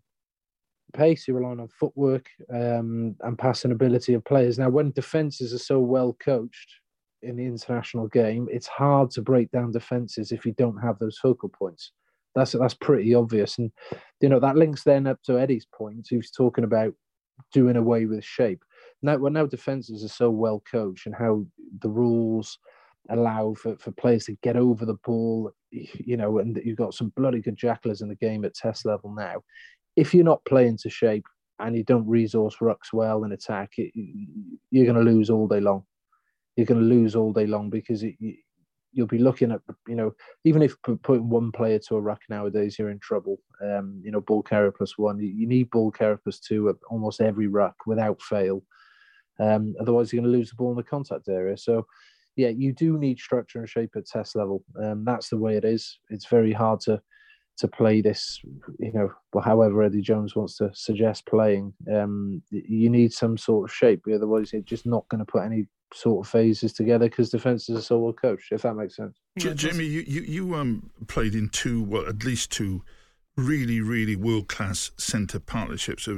pace, 0.92 1.26
you're 1.26 1.38
relying 1.38 1.60
on 1.60 1.68
footwork 1.68 2.28
um, 2.52 3.16
and 3.20 3.38
passing 3.38 3.72
ability 3.72 4.12
of 4.12 4.24
players. 4.24 4.58
Now, 4.58 4.68
when 4.68 4.92
defenses 4.92 5.54
are 5.54 5.58
so 5.58 5.80
well 5.80 6.14
coached, 6.20 6.80
in 7.24 7.36
the 7.36 7.44
international 7.44 8.06
game, 8.08 8.48
it's 8.50 8.66
hard 8.66 9.10
to 9.12 9.22
break 9.22 9.50
down 9.50 9.72
defenses 9.72 10.30
if 10.30 10.44
you 10.46 10.52
don't 10.52 10.76
have 10.76 10.98
those 10.98 11.18
focal 11.18 11.48
points. 11.48 11.92
That's 12.34 12.52
that's 12.52 12.74
pretty 12.74 13.14
obvious, 13.14 13.58
and 13.58 13.70
you 14.20 14.28
know 14.28 14.40
that 14.40 14.56
links 14.56 14.82
then 14.84 15.06
up 15.06 15.22
to 15.24 15.38
Eddie's 15.38 15.66
point. 15.66 16.08
Was 16.10 16.30
talking 16.30 16.64
about 16.64 16.94
doing 17.52 17.76
away 17.76 18.06
with 18.06 18.24
shape. 18.24 18.64
Now, 19.02 19.16
well, 19.16 19.32
now 19.32 19.46
defenses 19.46 20.04
are 20.04 20.08
so 20.08 20.30
well 20.30 20.62
coached, 20.70 21.06
and 21.06 21.14
how 21.14 21.44
the 21.80 21.88
rules 21.88 22.58
allow 23.10 23.54
for, 23.54 23.76
for 23.76 23.92
players 23.92 24.24
to 24.24 24.36
get 24.42 24.56
over 24.56 24.86
the 24.86 24.98
ball, 25.04 25.52
you 25.70 26.16
know, 26.16 26.38
and 26.38 26.58
you've 26.64 26.78
got 26.78 26.94
some 26.94 27.12
bloody 27.16 27.40
good 27.40 27.56
jacklers 27.56 28.00
in 28.00 28.08
the 28.08 28.14
game 28.14 28.44
at 28.44 28.54
test 28.54 28.86
level 28.86 29.14
now. 29.14 29.42
If 29.94 30.14
you're 30.14 30.24
not 30.24 30.44
playing 30.46 30.78
to 30.78 30.90
shape 30.90 31.26
and 31.58 31.76
you 31.76 31.84
don't 31.84 32.08
resource 32.08 32.56
rucks 32.62 32.94
well 32.94 33.24
in 33.24 33.32
attack, 33.32 33.72
it, 33.76 33.92
you're 34.70 34.86
going 34.86 35.04
to 35.04 35.12
lose 35.12 35.28
all 35.28 35.46
day 35.46 35.60
long 35.60 35.84
you're 36.56 36.66
going 36.66 36.80
to 36.80 36.86
lose 36.86 37.16
all 37.16 37.32
day 37.32 37.46
long 37.46 37.70
because 37.70 38.02
it, 38.02 38.14
you, 38.94 39.02
will 39.02 39.08
be 39.08 39.18
looking 39.18 39.52
at 39.52 39.60
you 39.86 39.94
know 39.94 40.14
even 40.44 40.62
if 40.62 40.76
putting 41.02 41.28
one 41.28 41.52
player 41.52 41.78
to 41.78 41.96
a 41.96 42.00
ruck 42.00 42.20
nowadays 42.28 42.78
you're 42.78 42.90
in 42.90 42.98
trouble. 42.98 43.38
Um, 43.62 44.00
you 44.04 44.10
know 44.10 44.20
ball 44.20 44.42
carrier 44.42 44.72
plus 44.72 44.98
one 44.98 45.18
you, 45.18 45.46
need 45.46 45.70
ball 45.70 45.90
carrier 45.90 46.18
plus 46.22 46.38
two 46.38 46.68
at 46.68 46.76
almost 46.90 47.20
every 47.20 47.46
ruck 47.46 47.76
without 47.86 48.22
fail. 48.22 48.62
Um, 49.40 49.74
otherwise 49.80 50.12
you're 50.12 50.22
going 50.22 50.32
to 50.32 50.38
lose 50.38 50.50
the 50.50 50.56
ball 50.56 50.70
in 50.70 50.76
the 50.76 50.82
contact 50.82 51.28
area. 51.28 51.56
So 51.56 51.86
yeah 52.36 52.48
you 52.48 52.72
do 52.72 52.98
need 52.98 53.18
structure 53.18 53.58
and 53.58 53.68
shape 53.68 53.90
at 53.96 54.06
test 54.06 54.36
level. 54.36 54.62
Um, 54.82 55.04
that's 55.04 55.28
the 55.28 55.38
way 55.38 55.56
it 55.56 55.64
is. 55.64 55.98
It's 56.10 56.26
very 56.26 56.52
hard 56.52 56.80
to 56.80 57.00
to 57.56 57.68
play 57.68 58.00
this, 58.00 58.40
you 58.80 58.92
know, 58.92 59.12
however 59.40 59.82
Eddie 59.82 60.00
Jones 60.00 60.34
wants 60.34 60.56
to 60.56 60.70
suggest 60.74 61.26
playing, 61.26 61.72
um, 61.92 62.42
you 62.50 62.90
need 62.90 63.12
some 63.12 63.38
sort 63.38 63.70
of 63.70 63.74
shape. 63.74 64.02
Otherwise, 64.12 64.52
you're 64.52 64.62
just 64.62 64.86
not 64.86 65.08
going 65.08 65.20
to 65.20 65.24
put 65.24 65.44
any 65.44 65.68
sort 65.94 66.26
of 66.26 66.30
phases 66.30 66.72
together 66.72 67.06
because 67.06 67.30
defenses 67.30 67.76
are 67.76 67.82
so 67.82 67.98
well 67.98 68.12
coached. 68.12 68.52
If 68.52 68.62
that 68.62 68.74
makes 68.74 68.96
sense. 68.96 69.16
J- 69.38 69.54
Jamie, 69.54 69.84
you 69.84 70.04
you, 70.06 70.20
you 70.22 70.54
um, 70.54 70.90
played 71.06 71.34
in 71.34 71.48
two, 71.48 71.82
well, 71.82 72.06
at 72.06 72.24
least 72.24 72.50
two 72.50 72.82
really, 73.36 73.80
really 73.80 74.14
world 74.14 74.48
class 74.48 74.92
centre 74.96 75.40
partnerships. 75.40 76.08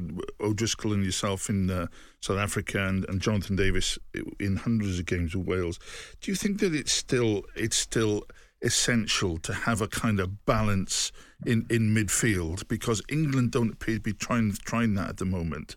O'Driscoll 0.41 0.93
and 0.93 1.05
yourself 1.05 1.49
in 1.49 1.71
uh, 1.71 1.87
South 2.21 2.39
Africa, 2.39 2.87
and, 2.87 3.09
and 3.09 3.21
Jonathan 3.21 3.57
Davies 3.57 3.99
in 4.39 4.57
hundreds 4.57 4.99
of 4.99 5.07
games 5.07 5.35
with 5.35 5.47
Wales. 5.47 5.79
Do 6.21 6.31
you 6.31 6.37
think 6.37 6.61
that 6.61 6.75
it's 6.75 6.93
still 6.93 7.45
it's 7.55 7.77
still 7.77 8.25
essential 8.63 9.39
to 9.39 9.53
have 9.53 9.81
a 9.81 9.89
kind 9.89 10.19
of 10.19 10.45
balance 10.47 11.13
in, 11.45 11.67
in 11.69 11.95
midfield 11.95 12.67
because 12.69 13.03
England 13.09 13.53
don't 13.53 13.73
appear 13.73 13.97
to 13.97 14.01
be 14.01 14.13
trying 14.13 14.53
trying 14.65 14.95
that 14.95 15.11
at 15.11 15.17
the 15.19 15.25
moment. 15.25 15.77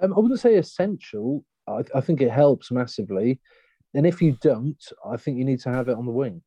Um, 0.00 0.12
I 0.12 0.20
wouldn't 0.20 0.40
say 0.40 0.56
essential. 0.56 1.44
I, 1.66 1.82
I, 1.94 2.00
think 2.00 2.20
it 2.20 2.30
helps 2.30 2.70
massively, 2.70 3.40
and 3.94 4.06
if 4.06 4.20
you 4.20 4.36
don't, 4.40 4.82
I 5.04 5.16
think 5.16 5.38
you 5.38 5.44
need 5.44 5.60
to 5.60 5.70
have 5.70 5.88
it 5.88 5.96
on 5.96 6.06
the 6.06 6.12
wing. 6.12 6.42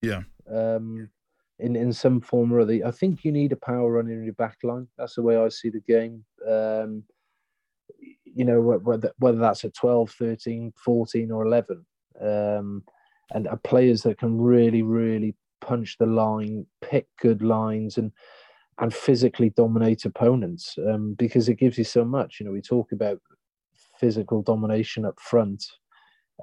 Yeah. 0.00 0.22
Um, 0.52 1.10
in 1.58 1.76
in 1.76 1.92
some 1.92 2.20
form 2.20 2.52
or 2.52 2.60
other, 2.60 2.80
I 2.84 2.90
think 2.90 3.24
you 3.24 3.32
need 3.32 3.52
a 3.52 3.56
power 3.56 3.92
runner 3.92 4.12
in 4.12 4.24
your 4.24 4.34
back 4.34 4.58
line. 4.62 4.88
That's 4.98 5.14
the 5.14 5.22
way 5.22 5.36
I 5.36 5.48
see 5.48 5.70
the 5.70 5.80
game. 5.80 6.24
Um, 6.48 7.04
you 8.24 8.44
know, 8.44 8.60
whether, 8.60 9.12
whether 9.18 9.38
that's 9.38 9.64
a 9.64 9.70
12, 9.70 10.10
13, 10.10 10.72
14, 10.82 11.30
or 11.30 11.44
11. 11.44 11.84
Um, 12.20 12.82
and 13.34 13.48
are 13.48 13.58
players 13.58 14.02
that 14.02 14.18
can 14.18 14.40
really, 14.40 14.82
really 14.82 15.34
punch 15.60 15.96
the 15.98 16.06
line, 16.06 16.66
pick 16.80 17.06
good 17.20 17.42
lines, 17.42 17.98
and 17.98 18.12
and 18.78 18.92
physically 18.92 19.50
dominate 19.50 20.04
opponents 20.04 20.76
um, 20.88 21.14
because 21.14 21.48
it 21.48 21.58
gives 21.58 21.78
you 21.78 21.84
so 21.84 22.04
much. 22.04 22.40
You 22.40 22.46
know, 22.46 22.52
we 22.52 22.62
talk 22.62 22.92
about 22.92 23.20
physical 24.02 24.42
domination 24.42 25.04
up 25.04 25.18
front. 25.20 25.64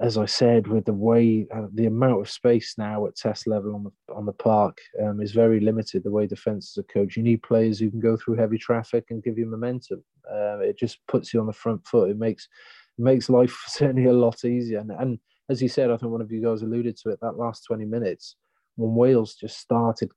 As 0.00 0.16
I 0.16 0.24
said, 0.24 0.66
with 0.66 0.86
the 0.86 0.94
way 0.94 1.46
uh, 1.54 1.66
the 1.74 1.84
amount 1.84 2.22
of 2.22 2.30
space 2.30 2.76
now 2.78 3.06
at 3.06 3.16
test 3.16 3.46
level 3.46 3.74
on 3.74 3.84
the 3.84 4.14
on 4.14 4.24
the 4.24 4.32
park 4.32 4.78
um, 5.02 5.20
is 5.20 5.32
very 5.32 5.60
limited. 5.60 6.02
The 6.02 6.10
way 6.10 6.26
defenses 6.26 6.78
are 6.78 6.94
coached, 6.94 7.18
you 7.18 7.22
need 7.22 7.42
players 7.42 7.78
who 7.78 7.90
can 7.90 8.00
go 8.00 8.16
through 8.16 8.36
heavy 8.36 8.56
traffic 8.56 9.04
and 9.10 9.22
give 9.22 9.36
you 9.36 9.44
momentum. 9.44 10.02
Uh, 10.30 10.60
it 10.60 10.78
just 10.78 10.98
puts 11.06 11.34
you 11.34 11.40
on 11.40 11.46
the 11.46 11.52
front 11.52 11.86
foot. 11.86 12.10
It 12.10 12.18
makes 12.18 12.48
makes 12.96 13.28
life 13.28 13.54
certainly 13.66 14.06
a 14.06 14.12
lot 14.12 14.44
easier. 14.44 14.78
And, 14.78 14.92
and 14.92 15.18
as 15.50 15.60
you 15.60 15.68
said, 15.68 15.90
I 15.90 15.98
think 15.98 16.12
one 16.12 16.22
of 16.22 16.32
you 16.32 16.42
guys 16.42 16.62
alluded 16.62 16.96
to 16.98 17.10
it, 17.10 17.18
that 17.20 17.36
last 17.36 17.64
20 17.64 17.84
minutes, 17.84 18.36
when 18.76 18.94
Wales 18.94 19.34
just 19.34 19.58
started 19.58 20.10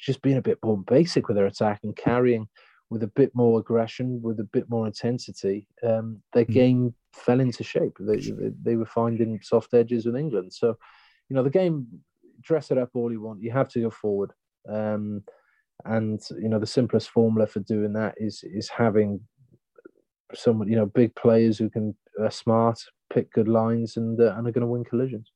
just 0.00 0.22
being 0.22 0.36
a 0.36 0.42
bit 0.42 0.58
more 0.64 0.78
basic 0.78 1.26
with 1.26 1.36
their 1.36 1.46
attack 1.46 1.80
and 1.82 1.96
carrying 1.96 2.46
with 2.90 3.02
a 3.02 3.08
bit 3.08 3.34
more 3.34 3.58
aggression, 3.58 4.20
with 4.22 4.38
a 4.40 4.44
bit 4.44 4.68
more 4.70 4.86
intensity, 4.86 5.66
um, 5.82 6.22
their 6.32 6.44
mm. 6.44 6.52
game 6.52 6.94
fell 7.12 7.40
into 7.40 7.64
shape. 7.64 7.96
They, 7.98 8.18
they, 8.18 8.50
they, 8.62 8.76
were 8.76 8.86
finding 8.86 9.40
soft 9.42 9.74
edges 9.74 10.06
with 10.06 10.16
England. 10.16 10.52
So, 10.52 10.76
you 11.28 11.34
know, 11.34 11.42
the 11.42 11.50
game, 11.50 11.86
dress 12.42 12.70
it 12.70 12.78
up 12.78 12.90
all 12.94 13.10
you 13.10 13.20
want. 13.20 13.42
You 13.42 13.50
have 13.50 13.68
to 13.70 13.80
go 13.80 13.90
forward. 13.90 14.32
Um, 14.68 15.24
and, 15.84 16.20
you 16.30 16.48
know, 16.48 16.58
the 16.58 16.66
simplest 16.66 17.10
formula 17.10 17.46
for 17.46 17.60
doing 17.60 17.92
that 17.94 18.14
is 18.18 18.42
is 18.44 18.68
having 18.68 19.20
someone, 20.34 20.68
you 20.68 20.76
know, 20.76 20.86
big 20.86 21.14
players 21.14 21.58
who 21.58 21.68
can 21.68 21.94
are 22.20 22.30
smart, 22.30 22.82
pick 23.12 23.32
good 23.32 23.48
lines, 23.48 23.96
and 23.96 24.20
uh, 24.20 24.34
and 24.36 24.46
are 24.46 24.52
going 24.52 24.62
to 24.62 24.66
win 24.66 24.84
collisions. 24.84 25.30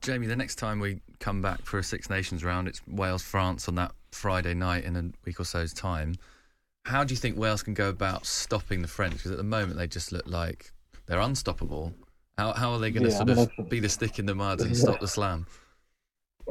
Jamie, 0.00 0.26
the 0.26 0.36
next 0.36 0.56
time 0.56 0.80
we 0.80 1.00
come 1.20 1.40
back 1.40 1.62
for 1.62 1.78
a 1.78 1.82
Six 1.82 2.10
Nations 2.10 2.44
round, 2.44 2.68
it's 2.68 2.80
Wales 2.86 3.22
France 3.22 3.68
on 3.68 3.76
that 3.76 3.92
Friday 4.10 4.54
night 4.54 4.84
in 4.84 4.96
a 4.96 5.04
week 5.24 5.38
or 5.40 5.44
so's 5.44 5.72
time. 5.72 6.16
How 6.86 7.02
do 7.02 7.12
you 7.12 7.18
think 7.18 7.36
Wales 7.36 7.64
can 7.64 7.74
go 7.74 7.88
about 7.88 8.26
stopping 8.26 8.80
the 8.80 8.86
French? 8.86 9.14
Because 9.14 9.32
at 9.32 9.38
the 9.38 9.42
moment 9.42 9.76
they 9.76 9.88
just 9.88 10.12
look 10.12 10.26
like 10.26 10.70
they're 11.06 11.18
unstoppable. 11.18 11.92
How 12.38 12.52
how 12.52 12.72
are 12.72 12.78
they 12.78 12.92
going 12.92 13.02
to 13.02 13.10
yeah, 13.10 13.16
sort 13.16 13.30
I 13.30 13.34
mean, 13.34 13.48
of 13.58 13.68
be 13.68 13.80
the 13.80 13.88
stick 13.88 14.20
in 14.20 14.26
the 14.26 14.36
mud 14.36 14.60
and 14.60 14.70
yeah. 14.70 14.76
stop 14.82 15.00
the 15.00 15.08
slam? 15.08 15.46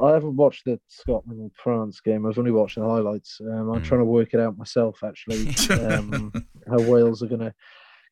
I 0.02 0.10
haven't 0.10 0.36
watched 0.36 0.66
the 0.66 0.78
Scotland 0.88 1.52
France 1.54 2.00
game. 2.00 2.26
I've 2.26 2.38
only 2.38 2.50
watched 2.50 2.74
the 2.74 2.84
highlights. 2.84 3.40
Um, 3.40 3.70
I'm 3.70 3.80
mm. 3.80 3.84
trying 3.84 4.00
to 4.00 4.04
work 4.04 4.34
it 4.34 4.40
out 4.40 4.58
myself, 4.58 5.02
actually. 5.02 5.48
um, 5.70 6.30
how 6.68 6.82
Wales 6.82 7.22
are 7.22 7.28
going 7.28 7.40
to 7.40 7.54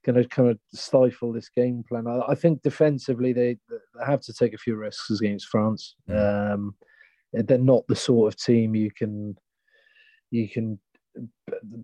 going 0.06 0.22
to 0.22 0.26
kind 0.26 0.48
of 0.48 0.58
stifle 0.72 1.30
this 1.30 1.50
game 1.50 1.84
plan. 1.86 2.06
I, 2.06 2.20
I, 2.28 2.34
think 2.34 2.62
defensively 2.62 3.32
they, 3.32 3.58
they 3.70 4.04
have 4.06 4.20
to 4.22 4.34
take 4.34 4.54
a 4.54 4.58
few 4.58 4.76
risks 4.76 5.10
against 5.10 5.48
France. 5.48 5.94
Um, 6.08 6.74
they're 7.32 7.58
not 7.58 7.86
the 7.88 7.96
sort 7.96 8.32
of 8.32 8.38
team 8.38 8.74
you 8.74 8.90
can 8.90 9.34
you 10.30 10.48
can 10.48 10.78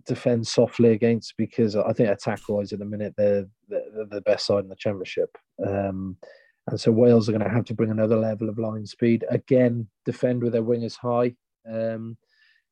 defend 0.05 0.45
softly 0.45 0.91
against 0.91 1.35
because 1.37 1.75
I 1.75 1.93
think 1.93 2.09
attack 2.09 2.41
wise 2.49 2.73
at 2.73 2.79
the 2.79 2.85
minute 2.85 3.13
they're, 3.17 3.45
they're 3.67 4.05
the 4.09 4.21
best 4.21 4.45
side 4.45 4.63
in 4.63 4.69
the 4.69 4.75
championship. 4.75 5.37
Um, 5.65 6.17
and 6.67 6.79
so 6.79 6.91
Wales 6.91 7.27
are 7.27 7.31
going 7.31 7.43
to 7.43 7.49
have 7.49 7.65
to 7.65 7.73
bring 7.73 7.91
another 7.91 8.17
level 8.17 8.49
of 8.49 8.59
line 8.59 8.85
speed 8.85 9.25
again, 9.29 9.87
defend 10.05 10.43
with 10.43 10.53
their 10.53 10.63
wingers 10.63 10.97
high, 10.97 11.35
um, 11.69 12.17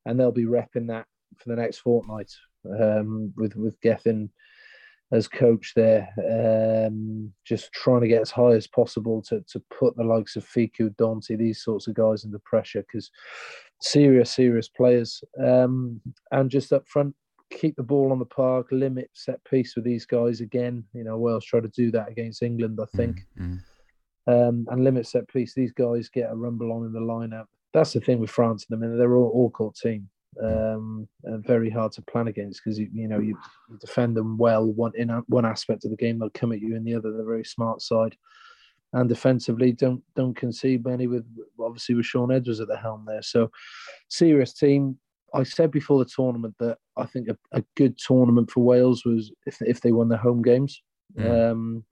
and 0.06 0.20
they'll 0.20 0.32
be 0.32 0.46
repping 0.46 0.88
that 0.88 1.06
for 1.38 1.50
the 1.50 1.56
next 1.56 1.80
fortnight 1.80 2.32
um, 2.80 3.34
with 3.36 3.56
with 3.56 3.80
Gethin 3.82 4.30
as 5.12 5.28
coach 5.28 5.74
there, 5.76 6.08
um, 6.20 7.34
just 7.44 7.72
trying 7.74 8.02
to 8.02 8.08
get 8.08 8.22
as 8.22 8.30
high 8.30 8.52
as 8.52 8.68
possible 8.68 9.22
to 9.24 9.44
to 9.50 9.62
put 9.72 9.96
the 9.96 10.04
likes 10.04 10.36
of 10.36 10.46
Fickou, 10.46 10.96
Danty, 10.96 11.38
these 11.38 11.64
sorts 11.64 11.88
of 11.88 11.96
guys 11.96 12.26
under 12.26 12.40
pressure 12.40 12.82
because 12.82 13.10
serious, 13.82 14.32
serious 14.32 14.68
players. 14.70 15.24
Um, 15.44 16.02
and 16.32 16.50
just 16.50 16.74
up 16.74 16.88
front, 16.88 17.16
keep 17.52 17.76
the 17.76 17.84
ball 17.84 18.12
on 18.12 18.20
the 18.20 18.26
park, 18.26 18.68
limit 18.72 19.10
set 19.14 19.44
piece 19.44 19.76
with 19.76 19.86
these 19.86 20.06
guys 20.06 20.42
again. 20.42 20.84
You 20.94 21.04
know, 21.04 21.18
Wales 21.18 21.46
try 21.46 21.60
to 21.60 21.68
do 21.70 21.92
that 21.92 22.10
against 22.10 22.44
England, 22.44 22.80
I 22.82 22.98
think, 22.98 23.26
mm-hmm. 23.40 24.32
um, 24.32 24.68
and 24.70 24.84
limit 24.84 25.08
set 25.08 25.28
piece. 25.28 25.54
These 25.54 25.74
guys 25.74 26.10
get 26.10 26.32
a 26.32 26.36
rumble 26.36 26.72
on 26.72 26.86
in 26.86 26.94
the 26.94 27.00
lineup. 27.00 27.46
That's 27.74 27.94
the 27.94 28.02
thing 28.02 28.20
with 28.20 28.32
France 28.32 28.64
at 28.64 28.70
the 28.70 28.78
minute; 28.78 28.98
they're 28.98 29.16
all 29.16 29.30
all 29.30 29.50
court 29.50 29.76
team. 29.76 30.10
um, 30.44 31.08
and 31.24 31.46
very 31.46 31.70
hard 31.70 31.92
to 31.94 32.02
plan 32.04 32.28
against 32.28 32.62
because 32.64 32.78
you 32.78 32.88
you 32.94 33.08
know 33.08 33.20
you, 33.20 33.38
you 33.70 33.78
defend 33.80 34.16
them 34.16 34.38
well 34.38 34.66
one 34.66 34.92
in 34.96 35.10
a- 35.10 35.24
one 35.28 35.46
aspect 35.46 35.86
of 35.86 35.92
the 35.92 35.98
game 35.98 36.20
they'll 36.20 36.30
come 36.30 36.52
at 36.52 36.62
you 36.62 36.76
in 36.76 36.84
the 36.84 36.94
other 36.94 37.12
they're 37.12 37.26
very 37.26 37.44
smart 37.44 37.82
side 37.82 38.16
and 38.94 39.08
defensively 39.10 39.72
don't 39.72 40.02
don't 40.16 40.36
concede 40.36 40.84
many 40.86 41.08
with 41.08 41.26
obviously 41.60 41.96
with 41.96 42.06
Shaun 42.06 42.32
Edwards 42.32 42.60
at 42.60 42.68
the 42.68 42.78
helm 42.78 43.06
there 43.08 43.22
so 43.22 43.50
serious 44.10 44.54
team 44.54 44.98
I 45.34 45.44
said 45.44 45.70
before 45.72 46.00
the 46.04 46.10
tournament 46.10 46.56
that 46.60 46.78
I 46.98 47.06
think 47.06 47.28
a, 47.30 47.38
a 47.52 47.64
good 47.76 47.98
tournament 47.98 48.50
for 48.50 48.64
Wales 48.64 49.06
was 49.06 49.32
if 49.46 49.62
if 49.62 49.82
they 49.82 49.92
won 49.92 50.10
their 50.10 50.18
home 50.18 50.42
games 50.42 50.82
Mm. 51.18 51.52
um, 51.52 51.84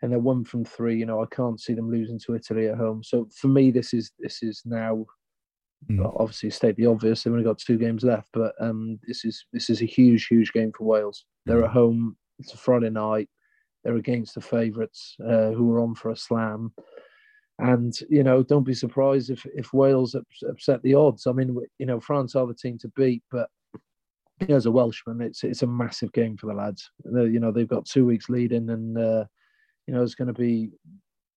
and 0.00 0.10
they're 0.10 0.18
one 0.18 0.42
from 0.44 0.64
three. 0.64 0.96
You 0.98 1.04
know, 1.04 1.22
I 1.22 1.26
can't 1.30 1.60
see 1.60 1.74
them 1.74 1.90
losing 1.90 2.18
to 2.20 2.34
Italy 2.34 2.68
at 2.68 2.78
home. 2.78 3.02
So 3.04 3.28
for 3.38 3.48
me, 3.48 3.70
this 3.70 3.92
is 3.92 4.12
this 4.18 4.42
is 4.42 4.62
now 4.64 5.04
Mm. 5.90 6.10
obviously 6.18 6.48
state 6.48 6.74
the 6.76 6.86
obvious. 6.86 7.22
They've 7.22 7.32
only 7.34 7.44
got 7.44 7.58
two 7.58 7.76
games 7.76 8.02
left, 8.02 8.30
but 8.32 8.54
um, 8.58 8.98
this 9.06 9.26
is 9.26 9.44
this 9.52 9.68
is 9.68 9.82
a 9.82 9.84
huge, 9.84 10.26
huge 10.26 10.52
game 10.54 10.72
for 10.72 10.84
Wales. 10.84 11.26
They're 11.44 11.64
at 11.64 11.70
home. 11.70 12.16
It's 12.38 12.54
a 12.54 12.56
Friday 12.56 12.88
night. 12.88 13.28
They're 13.86 13.94
against 13.94 14.34
the 14.34 14.40
favourites 14.40 15.14
uh, 15.24 15.52
who 15.52 15.72
are 15.72 15.80
on 15.80 15.94
for 15.94 16.10
a 16.10 16.16
slam. 16.16 16.72
And 17.60 17.96
you 18.10 18.24
know, 18.24 18.42
don't 18.42 18.64
be 18.64 18.74
surprised 18.74 19.30
if 19.30 19.46
if 19.54 19.72
Wales 19.72 20.16
upset 20.50 20.82
the 20.82 20.94
odds. 20.94 21.28
I 21.28 21.32
mean, 21.32 21.56
you 21.78 21.86
know, 21.86 22.00
France 22.00 22.34
are 22.34 22.48
the 22.48 22.54
team 22.54 22.78
to 22.78 22.88
beat, 22.96 23.22
but 23.30 23.48
as 24.48 24.66
a 24.66 24.72
Welshman, 24.72 25.20
it's 25.20 25.44
it's 25.44 25.62
a 25.62 25.68
massive 25.68 26.12
game 26.12 26.36
for 26.36 26.46
the 26.46 26.54
lads. 26.54 26.90
They're, 27.04 27.28
you 27.28 27.38
know, 27.38 27.52
they've 27.52 27.68
got 27.68 27.86
two 27.86 28.04
weeks 28.04 28.28
leading, 28.28 28.70
and 28.70 28.98
uh, 28.98 29.24
you 29.86 29.94
know, 29.94 30.02
it's 30.02 30.16
going 30.16 30.34
to 30.34 30.34
be 30.34 30.70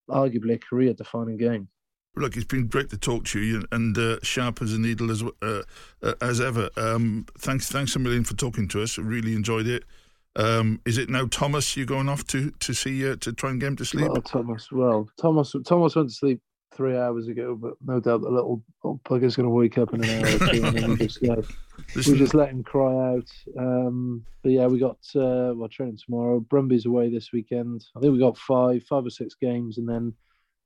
arguably 0.10 0.56
a 0.56 0.58
career-defining 0.58 1.38
game. 1.38 1.68
Look, 2.16 2.36
it's 2.36 2.46
been 2.46 2.66
great 2.66 2.90
to 2.90 2.98
talk 2.98 3.26
to 3.26 3.40
you, 3.40 3.64
and 3.72 3.96
uh, 3.96 4.18
sharp 4.24 4.64
as 4.64 4.74
a 4.74 4.80
needle 4.80 5.12
as 5.12 5.24
uh, 5.44 5.62
uh, 6.02 6.14
as 6.20 6.42
ever. 6.42 6.72
Um, 6.78 7.28
thanks, 7.38 7.72
thanks 7.72 7.96
a 7.96 8.00
million 8.00 8.24
for 8.24 8.34
talking 8.34 8.68
to 8.70 8.82
us. 8.82 8.98
Really 8.98 9.36
enjoyed 9.36 9.68
it. 9.68 9.84
Um, 10.36 10.82
is 10.86 10.98
it 10.98 11.10
now 11.10 11.28
Thomas? 11.28 11.76
You're 11.76 11.86
going 11.86 12.10
off 12.10 12.26
to 12.28 12.52
to 12.52 12.74
see 12.74 13.10
uh, 13.10 13.16
to 13.18 13.34
try 13.34 13.50
and 13.50 13.60
get 13.60 13.68
him 13.68 13.76
to 13.78 13.86
sleep? 13.86 14.10
Well, 14.10 14.22
Thomas. 14.22 14.72
Well, 14.72 15.10
Thomas. 15.20 15.54
Thomas 15.66 15.96
went 15.96 16.10
to 16.10 16.16
sleep 16.16 16.42
three 16.74 16.96
hours 16.96 17.28
ago, 17.28 17.58
but 17.60 17.74
no 17.86 18.00
doubt 18.00 18.22
the 18.22 18.30
little, 18.30 18.64
little 18.84 19.02
bugger's 19.04 19.36
going 19.36 19.48
to 19.48 19.54
wake 19.54 19.78
up 19.78 19.94
in 19.94 20.04
an 20.04 20.10
hour 20.10 20.36
or 20.36 20.54
two, 20.54 20.64
and 20.64 20.78
then 20.78 20.90
we 20.92 20.96
just, 21.08 21.24
uh, 21.24 21.42
we 21.96 22.18
just 22.18 22.34
let 22.34 22.50
him 22.50 22.64
cry 22.64 23.16
out. 23.16 23.30
Um, 23.58 24.24
but 24.44 24.52
yeah, 24.52 24.68
we 24.68 24.80
got 24.80 24.98
uh, 25.16 25.54
well 25.56 25.68
training 25.70 25.98
tomorrow. 26.04 26.40
Brumbies 26.40 26.86
away 26.86 27.10
this 27.10 27.34
weekend. 27.34 27.86
I 27.98 28.00
think 28.00 28.14
we 28.14 28.20
got 28.20 28.38
five, 28.38 28.84
five 28.84 29.06
or 29.06 29.10
six 29.10 29.36
games, 29.36 29.78
and 29.78 29.90
then 29.90 30.14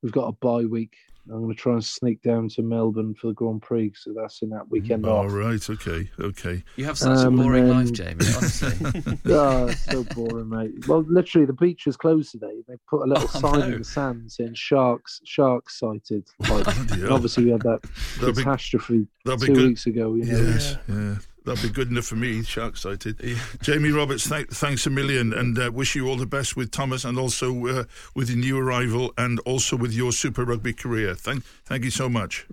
we've 0.04 0.12
got 0.12 0.28
a 0.28 0.34
bye 0.34 0.65
week. 0.65 0.93
I'm 1.31 1.41
going 1.41 1.55
to 1.55 1.59
try 1.59 1.73
and 1.73 1.83
sneak 1.83 2.21
down 2.21 2.49
to 2.49 2.62
Melbourne 2.62 3.15
for 3.15 3.27
the 3.27 3.33
Grand 3.33 3.62
Prix, 3.62 3.93
so 3.95 4.13
that's 4.13 4.41
in 4.41 4.49
that 4.49 4.69
weekend 4.69 5.05
all 5.05 5.25
off. 5.25 5.31
right, 5.33 5.69
okay, 5.69 6.09
okay. 6.19 6.63
You 6.75 6.83
have 6.86 6.97
such 6.97 7.19
Um, 7.19 7.39
a 7.39 7.43
boring 7.43 7.67
then- 7.67 7.73
life, 7.77 7.93
Jamie. 7.93 8.25
Honestly, 8.36 9.01
Oh, 9.27 9.67
it's 9.67 9.86
so 9.86 10.03
boring, 10.03 10.49
mate. 10.49 10.86
Well, 10.88 11.05
literally, 11.07 11.45
the 11.45 11.53
beach 11.53 11.86
was 11.86 11.95
closed 11.95 12.31
today. 12.31 12.62
They 12.67 12.75
put 12.89 13.03
a 13.03 13.05
little 13.07 13.23
Oh, 13.36 13.39
sign 13.39 13.59
no. 13.59 13.65
in 13.67 13.77
the 13.79 13.83
sand 13.86 14.31
saying 14.31 14.55
"sharks, 14.55 15.21
sharks 15.23 15.79
sighted." 15.79 16.27
Like, 16.39 16.65
Bloody 16.65 16.79
and 16.79 16.89
hell. 17.03 17.13
obviously, 17.13 17.45
we 17.45 17.51
had 17.51 17.62
that 17.62 17.79
That'd 18.19 18.36
catastrophe 18.36 19.07
that'd 19.23 19.39
be 19.39 19.47
two 19.47 19.53
good. 19.53 19.67
weeks 19.69 19.86
ago. 19.86 20.15
You 20.15 20.25
know, 20.25 20.39
Yes, 20.39 20.77
yeah. 20.89 21.15
That'd 21.45 21.62
be 21.62 21.69
good 21.69 21.89
enough 21.89 22.06
for 22.06 22.15
me, 22.15 22.41
shark 22.43 22.77
sighted. 22.77 23.19
Jamie 23.62 23.91
Roberts, 23.91 24.29
th- 24.29 24.47
thanks 24.47 24.86
a 24.86 24.89
million 24.89 25.34
and 25.34 25.60
uh, 25.60 25.71
wish 25.73 25.93
you 25.93 26.08
all 26.08 26.15
the 26.15 26.25
best 26.25 26.56
with 26.56 26.71
Thomas 26.71 27.03
and 27.03 27.19
also 27.19 27.67
uh, 27.67 27.84
with 28.15 28.29
your 28.29 28.39
new 28.39 28.58
arrival 28.58 29.13
and 29.17 29.39
also 29.41 29.75
with 29.75 29.91
your 29.91 30.13
Super 30.13 30.45
Rugby 30.45 30.71
career. 30.73 31.15
Thank, 31.15 31.43
thank 31.65 31.84
you 31.84 31.91
so 31.91 32.08
much. 32.08 32.47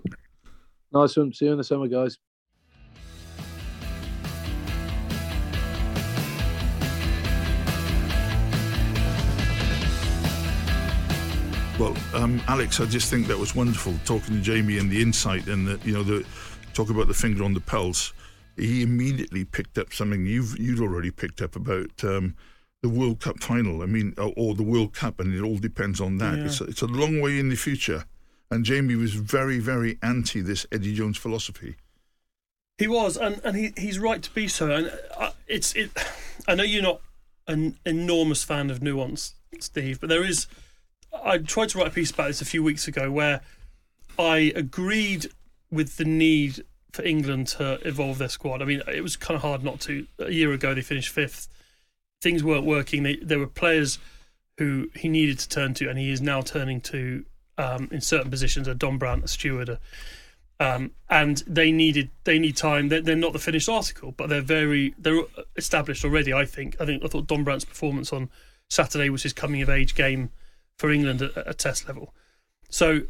nice 0.92 1.16
one. 1.16 1.32
See 1.32 1.44
you 1.44 1.52
in 1.52 1.58
the 1.58 1.64
summer, 1.64 1.86
guys. 1.86 2.18
Well, 11.78 11.96
um, 12.12 12.42
Alex, 12.46 12.78
I 12.80 12.84
just 12.86 13.08
think 13.08 13.26
that 13.28 13.38
was 13.38 13.54
wonderful 13.54 13.94
talking 14.04 14.34
to 14.34 14.40
Jamie 14.42 14.76
and 14.76 14.90
the 14.90 15.00
insight 15.00 15.46
and 15.46 15.66
the, 15.66 15.80
you 15.82 15.94
know 15.94 16.02
the 16.02 16.26
talk 16.74 16.90
about 16.90 17.08
the 17.08 17.14
finger 17.14 17.42
on 17.42 17.54
the 17.54 17.60
pulse. 17.60 18.12
He 18.60 18.82
immediately 18.82 19.44
picked 19.44 19.78
up 19.78 19.92
something 19.92 20.26
you've 20.26 20.58
you'd 20.58 20.80
already 20.80 21.10
picked 21.10 21.40
up 21.40 21.56
about 21.56 22.04
um, 22.04 22.34
the 22.82 22.88
World 22.88 23.20
Cup 23.20 23.42
final. 23.42 23.82
I 23.82 23.86
mean, 23.86 24.14
or, 24.18 24.32
or 24.36 24.54
the 24.54 24.62
World 24.62 24.92
Cup, 24.92 25.18
and 25.20 25.34
it 25.34 25.42
all 25.42 25.58
depends 25.58 26.00
on 26.00 26.18
that. 26.18 26.38
Yeah. 26.38 26.44
It's 26.44 26.60
a, 26.60 26.64
it's 26.64 26.82
a 26.82 26.86
long 26.86 27.20
way 27.20 27.38
in 27.38 27.48
the 27.48 27.56
future. 27.56 28.04
And 28.50 28.64
Jamie 28.64 28.96
was 28.96 29.14
very, 29.14 29.60
very 29.60 29.98
anti 30.02 30.40
this 30.40 30.66
Eddie 30.72 30.94
Jones 30.94 31.16
philosophy. 31.16 31.76
He 32.78 32.88
was, 32.88 33.16
and, 33.16 33.40
and 33.44 33.56
he, 33.56 33.72
he's 33.76 33.98
right 33.98 34.20
to 34.22 34.30
be 34.32 34.48
so. 34.48 34.70
And 34.70 34.92
uh, 35.16 35.30
it's 35.46 35.74
it. 35.74 35.90
I 36.48 36.54
know 36.54 36.64
you're 36.64 36.82
not 36.82 37.00
an 37.46 37.78
enormous 37.86 38.42
fan 38.42 38.70
of 38.70 38.82
nuance, 38.82 39.34
Steve, 39.60 40.00
but 40.00 40.08
there 40.08 40.24
is. 40.24 40.46
I 41.24 41.38
tried 41.38 41.70
to 41.70 41.78
write 41.78 41.88
a 41.88 41.90
piece 41.90 42.10
about 42.10 42.28
this 42.28 42.40
a 42.40 42.44
few 42.44 42.62
weeks 42.62 42.88
ago 42.88 43.10
where 43.10 43.40
I 44.18 44.52
agreed 44.54 45.30
with 45.70 45.96
the 45.96 46.04
need 46.04 46.64
for 46.92 47.02
England 47.04 47.48
to 47.48 47.78
evolve 47.86 48.18
their 48.18 48.28
squad. 48.28 48.62
I 48.62 48.64
mean, 48.64 48.82
it 48.88 49.02
was 49.02 49.16
kind 49.16 49.36
of 49.36 49.42
hard 49.42 49.62
not 49.62 49.80
to. 49.80 50.06
A 50.18 50.30
year 50.30 50.52
ago, 50.52 50.74
they 50.74 50.82
finished 50.82 51.10
fifth. 51.10 51.48
Things 52.20 52.44
weren't 52.44 52.66
working. 52.66 53.02
They, 53.02 53.16
there 53.16 53.38
were 53.38 53.46
players 53.46 53.98
who 54.58 54.90
he 54.94 55.08
needed 55.08 55.38
to 55.38 55.48
turn 55.48 55.74
to, 55.74 55.88
and 55.88 55.98
he 55.98 56.10
is 56.10 56.20
now 56.20 56.42
turning 56.42 56.80
to 56.82 57.24
um, 57.58 57.88
in 57.90 58.00
certain 58.00 58.30
positions. 58.30 58.68
A 58.68 58.74
Dombrandt, 58.74 59.24
a 59.24 59.28
Steward, 59.28 59.68
a 59.68 59.80
um, 60.60 60.90
and 61.08 61.42
they 61.46 61.72
needed 61.72 62.10
they 62.24 62.38
need 62.38 62.56
time. 62.56 62.88
They're, 62.90 63.00
they're 63.00 63.16
not 63.16 63.32
the 63.32 63.38
finished 63.38 63.68
article, 63.68 64.12
but 64.12 64.28
they're 64.28 64.42
very 64.42 64.94
they're 64.98 65.22
established 65.56 66.04
already. 66.04 66.34
I 66.34 66.44
think. 66.44 66.76
I 66.78 66.84
think 66.84 67.02
I 67.02 67.08
thought 67.08 67.26
Dombrandt's 67.26 67.64
performance 67.64 68.12
on 68.12 68.28
Saturday 68.68 69.08
was 69.08 69.22
his 69.22 69.32
coming 69.32 69.62
of 69.62 69.70
age 69.70 69.94
game 69.94 70.30
for 70.78 70.90
England 70.90 71.22
at 71.22 71.32
a 71.36 71.54
test 71.54 71.86
level. 71.86 72.14
So 72.68 73.02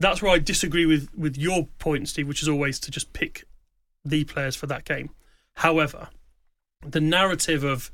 that's 0.00 0.22
where 0.22 0.32
I 0.32 0.38
disagree 0.38 0.86
with 0.86 1.08
with 1.16 1.36
your 1.36 1.68
point, 1.78 2.08
Steve, 2.08 2.28
which 2.28 2.42
is 2.42 2.48
always 2.48 2.78
to 2.80 2.90
just 2.90 3.12
pick 3.12 3.44
the 4.04 4.24
players 4.24 4.56
for 4.56 4.66
that 4.66 4.84
game. 4.84 5.10
However, 5.54 6.08
the 6.86 7.00
narrative 7.00 7.64
of 7.64 7.90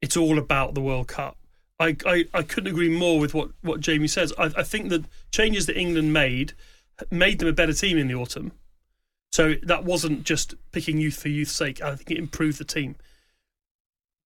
it's 0.00 0.16
all 0.16 0.38
about 0.38 0.74
the 0.74 0.80
World 0.80 1.08
Cup. 1.08 1.36
I, 1.80 1.96
I, 2.04 2.26
I 2.34 2.42
couldn't 2.42 2.72
agree 2.72 2.88
more 2.88 3.20
with 3.20 3.34
what, 3.34 3.50
what 3.62 3.80
Jamie 3.80 4.08
says. 4.08 4.32
I, 4.36 4.46
I 4.56 4.62
think 4.62 4.88
the 4.88 5.04
changes 5.30 5.66
that 5.66 5.78
England 5.78 6.12
made 6.12 6.52
made 7.10 7.38
them 7.38 7.48
a 7.48 7.52
better 7.52 7.72
team 7.72 7.96
in 7.96 8.08
the 8.08 8.14
autumn. 8.14 8.52
So 9.30 9.54
that 9.62 9.84
wasn't 9.84 10.24
just 10.24 10.54
picking 10.72 10.98
youth 10.98 11.20
for 11.20 11.28
youth's 11.28 11.52
sake. 11.52 11.80
I 11.80 11.94
think 11.94 12.10
it 12.10 12.18
improved 12.18 12.58
the 12.58 12.64
team. 12.64 12.96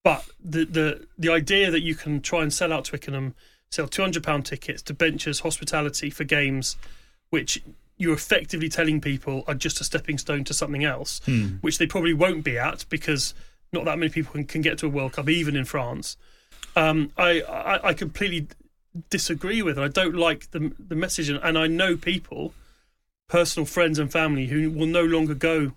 But 0.03 0.25
the 0.43 0.65
the 0.65 1.07
the 1.19 1.31
idea 1.31 1.71
that 1.71 1.83
you 1.83 1.95
can 1.95 2.21
try 2.21 2.43
and 2.43 2.53
sell 2.53 2.73
out 2.73 2.87
Twickenham, 2.87 3.35
sell 3.71 3.87
two 3.87 4.03
hundred 4.03 4.25
pound 4.25 4.47
tickets 4.47 4.83
to 4.83 4.95
benches, 4.95 5.41
hospitality 5.41 6.09
for 6.11 6.25
games, 6.25 6.77
which 7.33 7.63
you're 7.97 8.13
effectively 8.15 8.69
telling 8.69 9.01
people 9.01 9.43
are 9.49 9.55
just 9.55 9.81
a 9.81 9.85
stepping 9.85 10.19
stone 10.19 10.45
to 10.45 10.53
something 10.53 10.85
else, 10.85 11.21
which 11.63 11.79
they 11.79 11.87
probably 11.87 12.13
won't 12.13 12.45
be 12.45 12.59
at 12.59 12.85
because 12.91 13.33
not 13.73 13.87
that 13.87 13.99
many 13.99 14.11
people 14.11 14.33
can, 14.33 14.45
can 14.45 14.61
get 14.61 14.77
to 14.79 14.87
a 14.87 14.89
World 14.91 15.15
Cup, 15.15 15.29
even 15.31 15.57
in 15.57 15.65
France. 15.65 16.17
Um, 16.77 17.11
I, 17.17 17.41
I 17.43 17.89
I 17.89 17.95
completely 17.95 18.49
disagree 19.09 19.63
with. 19.63 19.79
it. 19.79 19.83
I 19.83 19.89
don't 19.89 20.15
like 20.15 20.51
the 20.51 20.73
the 20.79 20.95
message, 20.95 21.31
and, 21.31 21.41
and 21.43 21.57
I 21.57 21.69
know 21.69 21.97
people, 21.97 22.53
personal 23.29 23.65
friends 23.67 23.99
and 23.99 24.13
family, 24.13 24.47
who 24.47 24.71
will 24.71 24.87
no 24.87 25.05
longer 25.05 25.35
go 25.35 25.73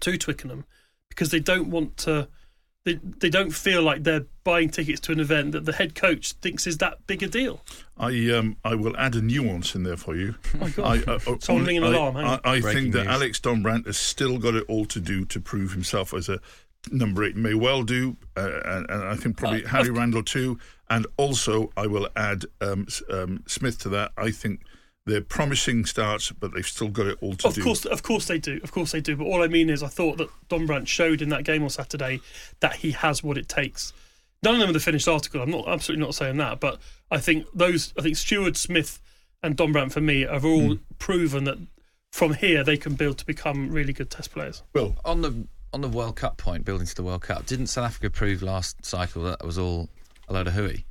to 0.00 0.18
Twickenham 0.18 0.64
because 1.08 1.30
they 1.30 1.40
don't 1.40 1.68
want 1.70 1.96
to. 1.98 2.28
They, 2.84 2.94
they 2.94 3.30
don't 3.30 3.52
feel 3.52 3.82
like 3.82 4.02
they're 4.02 4.24
buying 4.42 4.68
tickets 4.68 4.98
to 5.02 5.12
an 5.12 5.20
event 5.20 5.52
that 5.52 5.64
the 5.66 5.72
head 5.72 5.94
coach 5.94 6.32
thinks 6.34 6.66
is 6.66 6.78
that 6.78 7.06
big 7.06 7.22
a 7.22 7.28
deal. 7.28 7.62
I 7.96 8.30
um 8.30 8.56
I 8.64 8.74
will 8.74 8.96
add 8.96 9.14
a 9.14 9.22
nuance 9.22 9.76
in 9.76 9.84
there 9.84 9.96
for 9.96 10.16
you. 10.16 10.34
Oh 10.54 10.58
my 10.60 10.68
God. 10.70 11.08
I, 11.08 11.12
uh, 11.12 11.18
uh, 11.26 11.36
Someone 11.38 11.64
ring 11.64 11.76
an 11.76 11.84
I- 11.84 11.90
alarm, 11.94 12.14
hang 12.16 12.24
I. 12.26 12.40
I 12.44 12.60
think 12.60 12.92
that 12.94 13.04
news. 13.04 13.14
Alex 13.14 13.40
Dombrandt 13.40 13.86
has 13.86 13.96
still 13.96 14.38
got 14.38 14.54
it 14.54 14.64
all 14.68 14.84
to 14.86 14.98
do 15.00 15.24
to 15.26 15.38
prove 15.40 15.72
himself 15.72 16.12
as 16.12 16.28
a 16.28 16.40
number 16.90 17.22
eight. 17.22 17.36
May 17.36 17.54
well 17.54 17.84
do, 17.84 18.16
uh, 18.36 18.50
and, 18.64 18.90
and 18.90 19.04
I 19.04 19.14
think 19.14 19.36
probably 19.36 19.62
Harry 19.64 19.90
Randall 19.90 20.24
too. 20.24 20.58
And 20.90 21.06
also, 21.16 21.70
I 21.76 21.86
will 21.86 22.08
add 22.16 22.44
um, 22.60 22.86
um, 23.08 23.44
Smith 23.46 23.78
to 23.80 23.88
that. 23.90 24.10
I 24.18 24.30
think 24.32 24.60
they're 25.06 25.20
promising 25.20 25.84
starts, 25.84 26.30
but 26.30 26.54
they've 26.54 26.66
still 26.66 26.88
got 26.88 27.06
it 27.06 27.18
all 27.20 27.34
to 27.34 27.48
Of 27.48 27.54
do. 27.54 27.62
course, 27.62 27.84
of 27.84 28.02
course 28.02 28.26
they 28.26 28.38
do. 28.38 28.60
Of 28.62 28.72
course 28.72 28.92
they 28.92 29.00
do. 29.00 29.16
But 29.16 29.24
all 29.24 29.42
I 29.42 29.48
mean 29.48 29.68
is, 29.68 29.82
I 29.82 29.88
thought 29.88 30.18
that 30.18 30.28
Dombrandt 30.48 30.86
showed 30.86 31.22
in 31.22 31.28
that 31.30 31.44
game 31.44 31.62
on 31.62 31.70
Saturday 31.70 32.20
that 32.60 32.76
he 32.76 32.92
has 32.92 33.22
what 33.22 33.36
it 33.36 33.48
takes. 33.48 33.92
None 34.42 34.54
of 34.54 34.60
them 34.60 34.70
are 34.70 34.74
the 34.74 34.80
finished 34.80 35.08
article. 35.08 35.40
I'm 35.40 35.50
not 35.50 35.68
absolutely 35.68 36.04
not 36.04 36.14
saying 36.14 36.36
that, 36.38 36.60
but 36.60 36.80
I 37.10 37.18
think 37.18 37.46
those. 37.54 37.92
I 37.98 38.02
think 38.02 38.16
Steward 38.16 38.56
Smith 38.56 39.00
and 39.42 39.56
Dombrandt 39.56 39.92
for 39.92 40.00
me 40.00 40.22
have 40.22 40.44
all 40.44 40.74
hmm. 40.74 40.82
proven 40.98 41.44
that 41.44 41.58
from 42.12 42.34
here 42.34 42.62
they 42.62 42.76
can 42.76 42.94
build 42.94 43.18
to 43.18 43.26
become 43.26 43.70
really 43.70 43.92
good 43.92 44.10
Test 44.10 44.32
players. 44.32 44.62
Well, 44.74 44.96
on 45.04 45.22
the 45.22 45.46
on 45.72 45.80
the 45.80 45.88
World 45.88 46.16
Cup 46.16 46.36
point, 46.36 46.64
building 46.64 46.86
to 46.86 46.94
the 46.94 47.02
World 47.02 47.22
Cup, 47.22 47.46
didn't 47.46 47.68
South 47.68 47.86
Africa 47.86 48.10
prove 48.10 48.42
last 48.42 48.84
cycle 48.84 49.22
that 49.24 49.44
was 49.44 49.58
all 49.58 49.88
a 50.28 50.32
load 50.32 50.46
of 50.46 50.52
hooey? 50.52 50.86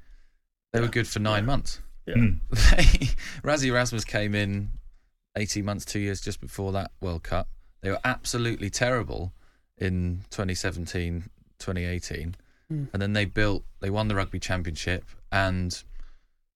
They 0.74 0.82
were 0.82 0.88
good 0.88 1.08
for 1.08 1.20
nine 1.20 1.46
months. 1.46 1.82
Yeah. 2.06 2.16
Hmm. 2.16 2.30
They, 2.52 3.10
Rassie 3.44 3.68
Erasmus 3.68 4.06
came 4.06 4.34
in 4.36 4.72
eighteen 5.38 5.66
months, 5.66 5.86
two 5.86 6.00
years 6.00 6.22
just 6.22 6.42
before 6.42 6.72
that 6.74 6.92
World 7.02 7.24
Cup. 7.24 7.48
They 7.82 7.90
were 7.90 8.00
absolutely 8.04 8.70
terrible 8.70 9.34
in 9.78 10.22
2017, 10.30 11.24
2018, 11.60 12.36
Hmm. 12.70 12.84
and 12.94 13.02
then 13.02 13.14
they 13.14 13.26
built. 13.26 13.64
They 13.80 13.90
won 13.90 14.08
the 14.08 14.16
rugby 14.16 14.40
championship 14.40 15.06
and 15.32 15.82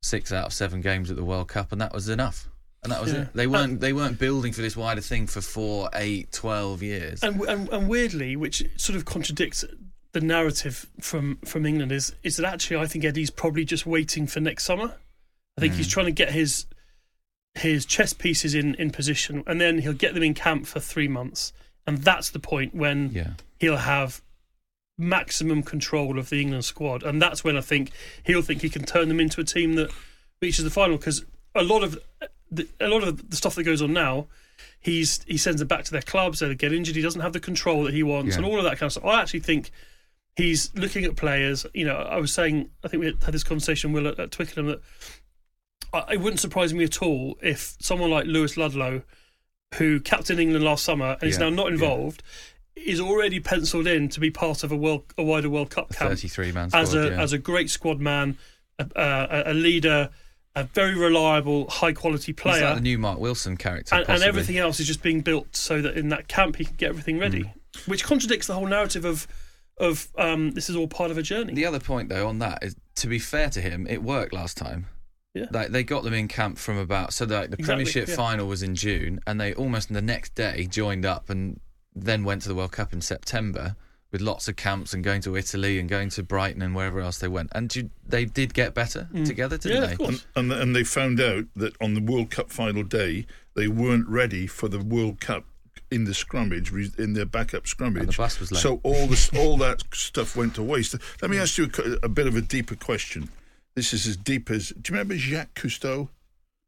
six 0.01 0.31
out 0.31 0.45
of 0.47 0.53
seven 0.53 0.81
games 0.81 1.09
at 1.09 1.15
the 1.17 1.23
World 1.25 1.47
Cup, 1.47 1.71
and 1.71 1.81
that 1.81 1.93
was 1.93 2.09
enough. 2.09 2.49
And 2.83 2.91
that 2.91 3.01
was 3.01 3.13
Yeah. 3.13 3.21
it. 3.23 3.33
They 3.33 3.47
weren't. 3.47 3.79
They 3.79 3.93
weren't 3.93 4.19
building 4.19 4.53
for 4.53 4.61
this 4.61 4.75
wider 4.77 5.01
thing 5.01 5.25
for 5.25 5.41
four, 5.41 5.89
eight, 5.95 6.31
twelve 6.31 6.83
years. 6.83 7.23
and, 7.23 7.41
and 7.41 7.67
and 7.69 7.89
weirdly, 7.89 8.35
which 8.35 8.63
sort 8.77 8.95
of 8.95 9.05
contradicts 9.05 9.65
the 10.11 10.21
narrative 10.21 10.85
from 11.01 11.37
from 11.45 11.65
England, 11.65 11.91
is 11.91 12.13
is 12.21 12.37
that 12.37 12.45
actually 12.53 12.77
I 12.77 12.85
think 12.85 13.03
Eddie's 13.03 13.31
probably 13.31 13.65
just 13.65 13.85
waiting 13.87 14.27
for 14.27 14.39
next 14.39 14.65
summer. 14.65 14.95
I 15.57 15.61
think 15.61 15.73
Mm. 15.73 15.77
he's 15.77 15.87
trying 15.87 16.05
to 16.07 16.11
get 16.11 16.31
his 16.31 16.65
his 17.55 17.85
chess 17.85 18.11
pieces 18.13 18.53
in 18.53 18.75
in 18.75 18.91
position, 18.91 19.43
and 19.47 19.61
then 19.61 19.79
he'll 19.79 19.93
get 19.93 20.13
them 20.13 20.23
in 20.23 20.33
camp 20.33 20.67
for 20.67 20.79
three 20.79 21.07
months, 21.07 21.53
and 21.87 21.99
that's 21.99 22.29
the 22.29 22.39
point 22.39 22.75
when 22.75 23.11
yeah. 23.13 23.31
he'll 23.59 23.77
have 23.77 24.21
maximum 24.97 25.61
control 25.63 26.17
of 26.19 26.29
the 26.29 26.41
England 26.41 26.65
squad, 26.65 27.03
and 27.03 27.21
that's 27.21 27.43
when 27.43 27.57
I 27.57 27.61
think 27.61 27.91
he'll 28.23 28.41
think 28.41 28.61
he 28.61 28.69
can 28.69 28.83
turn 28.83 29.07
them 29.07 29.19
into 29.19 29.41
a 29.41 29.43
team 29.43 29.75
that 29.75 29.91
reaches 30.41 30.63
the 30.63 30.69
final. 30.69 30.97
Because 30.97 31.23
a 31.53 31.63
lot 31.63 31.83
of 31.83 31.97
the, 32.51 32.67
a 32.79 32.87
lot 32.87 33.03
of 33.03 33.29
the 33.29 33.35
stuff 33.35 33.55
that 33.55 33.63
goes 33.63 33.81
on 33.81 33.93
now, 33.93 34.27
he's 34.79 35.23
he 35.23 35.37
sends 35.37 35.59
them 35.59 35.67
back 35.67 35.83
to 35.85 35.91
their 35.91 36.01
clubs. 36.01 36.39
They 36.39 36.53
get 36.55 36.73
injured. 36.73 36.95
He 36.95 37.01
doesn't 37.01 37.21
have 37.21 37.33
the 37.33 37.39
control 37.39 37.83
that 37.85 37.93
he 37.93 38.03
wants, 38.03 38.31
Yeah. 38.35 38.37
and 38.37 38.45
all 38.45 38.57
of 38.57 38.63
that 38.65 38.77
kind 38.77 38.83
of 38.87 38.91
stuff. 38.91 39.05
I 39.05 39.21
actually 39.21 39.41
think 39.41 39.71
he's 40.35 40.73
looking 40.75 41.05
at 41.05 41.15
players. 41.15 41.65
You 41.73 41.85
know, 41.85 41.95
I 41.95 42.17
was 42.17 42.33
saying, 42.33 42.69
I 42.83 42.89
think 42.89 42.99
we 43.01 43.07
had 43.07 43.21
this 43.33 43.43
conversation 43.43 43.93
Will 43.93 44.07
at, 44.09 44.19
at 44.19 44.31
Twickenham 44.31 44.67
that 44.67 44.81
it 46.11 46.19
wouldn't 46.19 46.39
surprise 46.39 46.73
me 46.73 46.83
at 46.83 47.01
all 47.01 47.37
if 47.41 47.75
someone 47.79 48.09
like 48.09 48.25
Lewis 48.25 48.57
Ludlow, 48.57 49.03
who 49.75 49.99
captained 49.99 50.39
England 50.39 50.63
last 50.63 50.83
summer 50.83 51.17
and 51.21 51.29
is 51.29 51.37
Yeah, 51.37 51.45
now 51.45 51.55
not 51.55 51.67
yeah. 51.67 51.73
involved, 51.73 52.23
is 52.75 52.99
already 52.99 53.39
penciled 53.39 53.87
in 53.87 54.09
to 54.09 54.19
be 54.19 54.29
part 54.29 54.63
of 54.63 54.71
a 54.71 54.75
world 54.75 55.03
a 55.17 55.23
wider 55.23 55.49
World 55.49 55.69
Cup 55.69 55.89
camp 55.93 56.09
Thirty-three 56.11 56.51
man 56.51 56.69
as 56.73 56.89
squad, 56.89 57.05
a 57.05 57.09
yeah. 57.09 57.21
as 57.21 57.33
a 57.33 57.37
great 57.37 57.69
squad 57.69 57.99
man, 57.99 58.37
a, 58.79 58.85
a, 58.95 59.43
a 59.51 59.53
leader, 59.53 60.09
a 60.55 60.63
very 60.65 60.95
reliable, 60.95 61.69
high 61.69 61.93
quality 61.93 62.31
He's 62.33 62.35
player, 62.35 62.65
like 62.65 62.75
the 62.75 62.81
new 62.81 62.97
Mark 62.97 63.19
Wilson 63.19 63.57
character, 63.57 63.95
and, 63.95 64.09
and 64.09 64.23
everything 64.23 64.57
else 64.57 64.79
is 64.79 64.87
just 64.87 65.01
being 65.01 65.21
built 65.21 65.55
so 65.55 65.81
that 65.81 65.95
in 65.97 66.09
that 66.09 66.27
camp 66.27 66.57
he 66.57 66.65
can 66.65 66.75
get 66.75 66.89
everything 66.89 67.17
ready, 67.19 67.43
Mm. 67.43 67.87
which 67.87 68.03
contradicts 68.03 68.47
the 68.47 68.53
whole 68.53 68.67
narrative 68.67 69.05
of 69.05 69.27
of 69.77 70.07
um, 70.17 70.51
this 70.51 70.69
is 70.69 70.75
all 70.75 70.87
part 70.87 71.11
of 71.11 71.17
a 71.17 71.21
journey. 71.21 71.53
The 71.53 71.65
other 71.65 71.79
point, 71.81 72.07
though, 72.09 72.27
on 72.29 72.39
that 72.39 72.59
is 72.63 72.75
to 72.95 73.07
be 73.07 73.19
fair 73.19 73.49
to 73.49 73.59
him, 73.61 73.85
it 73.87 74.01
worked 74.03 74.31
last 74.33 74.55
time. 74.57 74.87
Yeah. 75.35 75.45
Like 75.51 75.69
they 75.69 75.83
got 75.83 76.03
them 76.03 76.13
in 76.15 76.27
camp 76.27 76.57
from 76.57 76.77
about 76.77 77.13
so 77.13 77.25
like 77.25 77.49
the 77.51 77.57
Exactly, 77.59 77.65
Premiership 77.83 78.07
yeah. 78.07 78.15
final 78.15 78.47
was 78.47 78.63
in 78.63 78.73
June, 78.73 79.19
and 79.27 79.39
they 79.39 79.53
almost 79.53 79.91
the 79.93 80.01
next 80.01 80.33
day 80.33 80.65
joined 80.69 81.05
up 81.05 81.29
and 81.29 81.59
then 81.93 82.23
went 82.23 82.41
to 82.43 82.47
the 82.47 82.55
World 82.55 82.71
Cup 82.71 82.91
in 82.93 83.01
September 83.01 83.75
with 84.11 84.21
lots 84.21 84.47
of 84.47 84.55
camps 84.55 84.93
and 84.93 85.03
going 85.03 85.19
to 85.21 85.35
Italy 85.35 85.77
and 85.77 85.89
going 85.89 86.09
to 86.09 86.23
Brighton 86.23 86.61
and 86.61 86.73
wherever 86.73 87.01
else 87.01 87.17
they 87.17 87.27
went. 87.27 87.49
And 87.53 87.75
you, 87.75 87.89
they 88.07 88.23
did 88.23 88.53
get 88.53 88.73
better 88.73 89.09
together, 89.25 89.57
didn't 89.57 89.77
Mm. 89.77 89.81
yeah, 89.81 89.85
they? 89.87 89.91
of 89.93 89.97
course. 89.99 90.25
And, 90.37 90.51
and 90.51 90.61
and 90.61 90.75
they 90.75 90.83
found 90.85 91.19
out 91.19 91.45
that 91.57 91.73
on 91.81 91.93
the 91.95 92.01
World 92.01 92.31
Cup 92.31 92.49
final 92.49 92.83
day 92.83 93.25
they 93.55 93.67
weren't 93.67 94.07
ready 94.07 94.47
for 94.47 94.69
the 94.69 94.79
World 94.79 95.19
Cup 95.19 95.43
in 95.91 96.05
the 96.05 96.11
scrummage 96.13 96.71
re- 96.71 96.91
in 96.97 97.13
their 97.13 97.25
backup 97.25 97.63
scrummage. 97.65 97.99
And 98.01 98.07
the 98.09 98.15
bus 98.17 98.39
was 98.39 98.51
late. 98.53 98.61
So 98.61 98.79
all 98.83 99.05
this 99.07 99.29
all 99.37 99.57
that 99.57 99.83
stuff 99.93 100.35
went 100.37 100.55
to 100.55 100.63
waste. 100.63 100.95
Let 101.21 101.29
me 101.29 101.37
ask 101.37 101.57
you 101.57 101.69
a, 101.79 102.05
a 102.05 102.09
bit 102.09 102.25
of 102.27 102.35
a 102.37 102.41
deeper 102.41 102.75
question. 102.75 103.29
This 103.75 103.93
is 103.93 104.07
as 104.07 104.17
deep 104.17 104.49
as. 104.49 104.69
Do 104.69 104.91
you 104.91 104.97
remember 104.97 105.17
Jacques 105.17 105.53
Cousteau? 105.55 106.09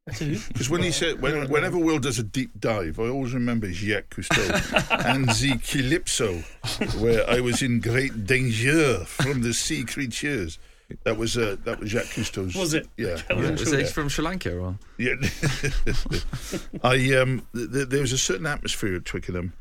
Because 0.08 0.70
when 0.70 0.84
he 0.84 0.92
said, 0.92 1.22
when, 1.22 1.50
whenever 1.50 1.78
Will 1.78 2.00
does 2.00 2.18
a 2.18 2.24
deep 2.24 2.58
dive, 2.62 2.98
I 2.98 3.10
always 3.10 3.34
remember 3.34 3.70
Jacques 3.72 4.10
Cousteau 4.10 5.06
and 5.06 5.28
the 5.28 5.58
Calypso, 5.70 6.44
where 7.00 7.30
I 7.30 7.42
was 7.42 7.62
in 7.62 7.82
great 7.82 8.26
danger 8.26 9.00
from 9.06 9.42
the 9.42 9.54
sea 9.54 9.84
creatures. 9.84 10.60
That 11.04 11.18
was 11.18 11.38
uh, 11.38 11.58
that 11.66 11.82
was 11.82 11.90
Jacques 11.92 12.06
Cousteau's. 12.06 12.56
Was 12.56 12.74
it? 12.74 12.88
Yeah. 12.96 13.22
I 13.30 13.34
wasn't 13.34 13.60
Was 13.60 13.70
sure. 13.70 13.80
he 13.80 13.84
from 13.86 14.08
Sri 14.08 14.24
Lanka 14.24 14.58
or? 14.58 14.80
Yeah, 14.98 15.16
I 16.84 17.14
um, 17.16 17.46
th- 17.54 17.72
th- 17.72 17.90
there 17.90 18.00
was 18.02 18.14
a 18.14 18.18
certain 18.18 18.46
atmosphere 18.46 18.96
at 18.96 19.04
Twickenham 19.04 19.52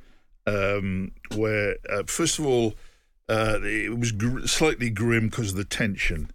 um, 0.47 1.11
where, 1.35 1.77
uh, 1.91 2.05
first 2.07 2.39
of 2.39 2.47
all, 2.47 2.75
uh, 3.29 3.59
it 3.63 3.99
was 3.99 4.13
gr- 4.13 4.47
slightly 4.47 4.91
grim 4.91 5.29
because 5.29 5.51
of 5.51 5.57
the 5.57 5.65
tension. 5.65 6.31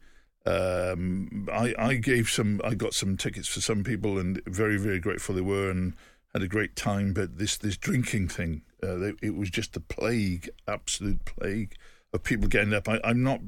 Um, 0.45 1.47
I, 1.51 1.73
I 1.77 1.93
gave 1.95 2.29
some, 2.29 2.61
I 2.63 2.73
got 2.73 2.93
some 2.93 3.17
tickets 3.17 3.47
for 3.47 3.61
some 3.61 3.83
people, 3.83 4.17
and 4.17 4.41
very, 4.45 4.77
very 4.77 4.99
grateful 4.99 5.35
they 5.35 5.41
were, 5.41 5.69
and 5.69 5.93
had 6.33 6.41
a 6.41 6.47
great 6.47 6.75
time. 6.75 7.13
But 7.13 7.37
this, 7.37 7.57
this 7.57 7.77
drinking 7.77 8.29
thing, 8.29 8.63
uh, 8.81 8.95
they, 8.95 9.13
it 9.21 9.35
was 9.35 9.49
just 9.49 9.75
a 9.75 9.79
plague, 9.79 10.49
absolute 10.67 11.25
plague 11.25 11.75
of 12.13 12.23
people 12.23 12.47
getting 12.47 12.73
up. 12.73 12.89
I, 12.89 12.99
I'm 13.03 13.23
not 13.23 13.41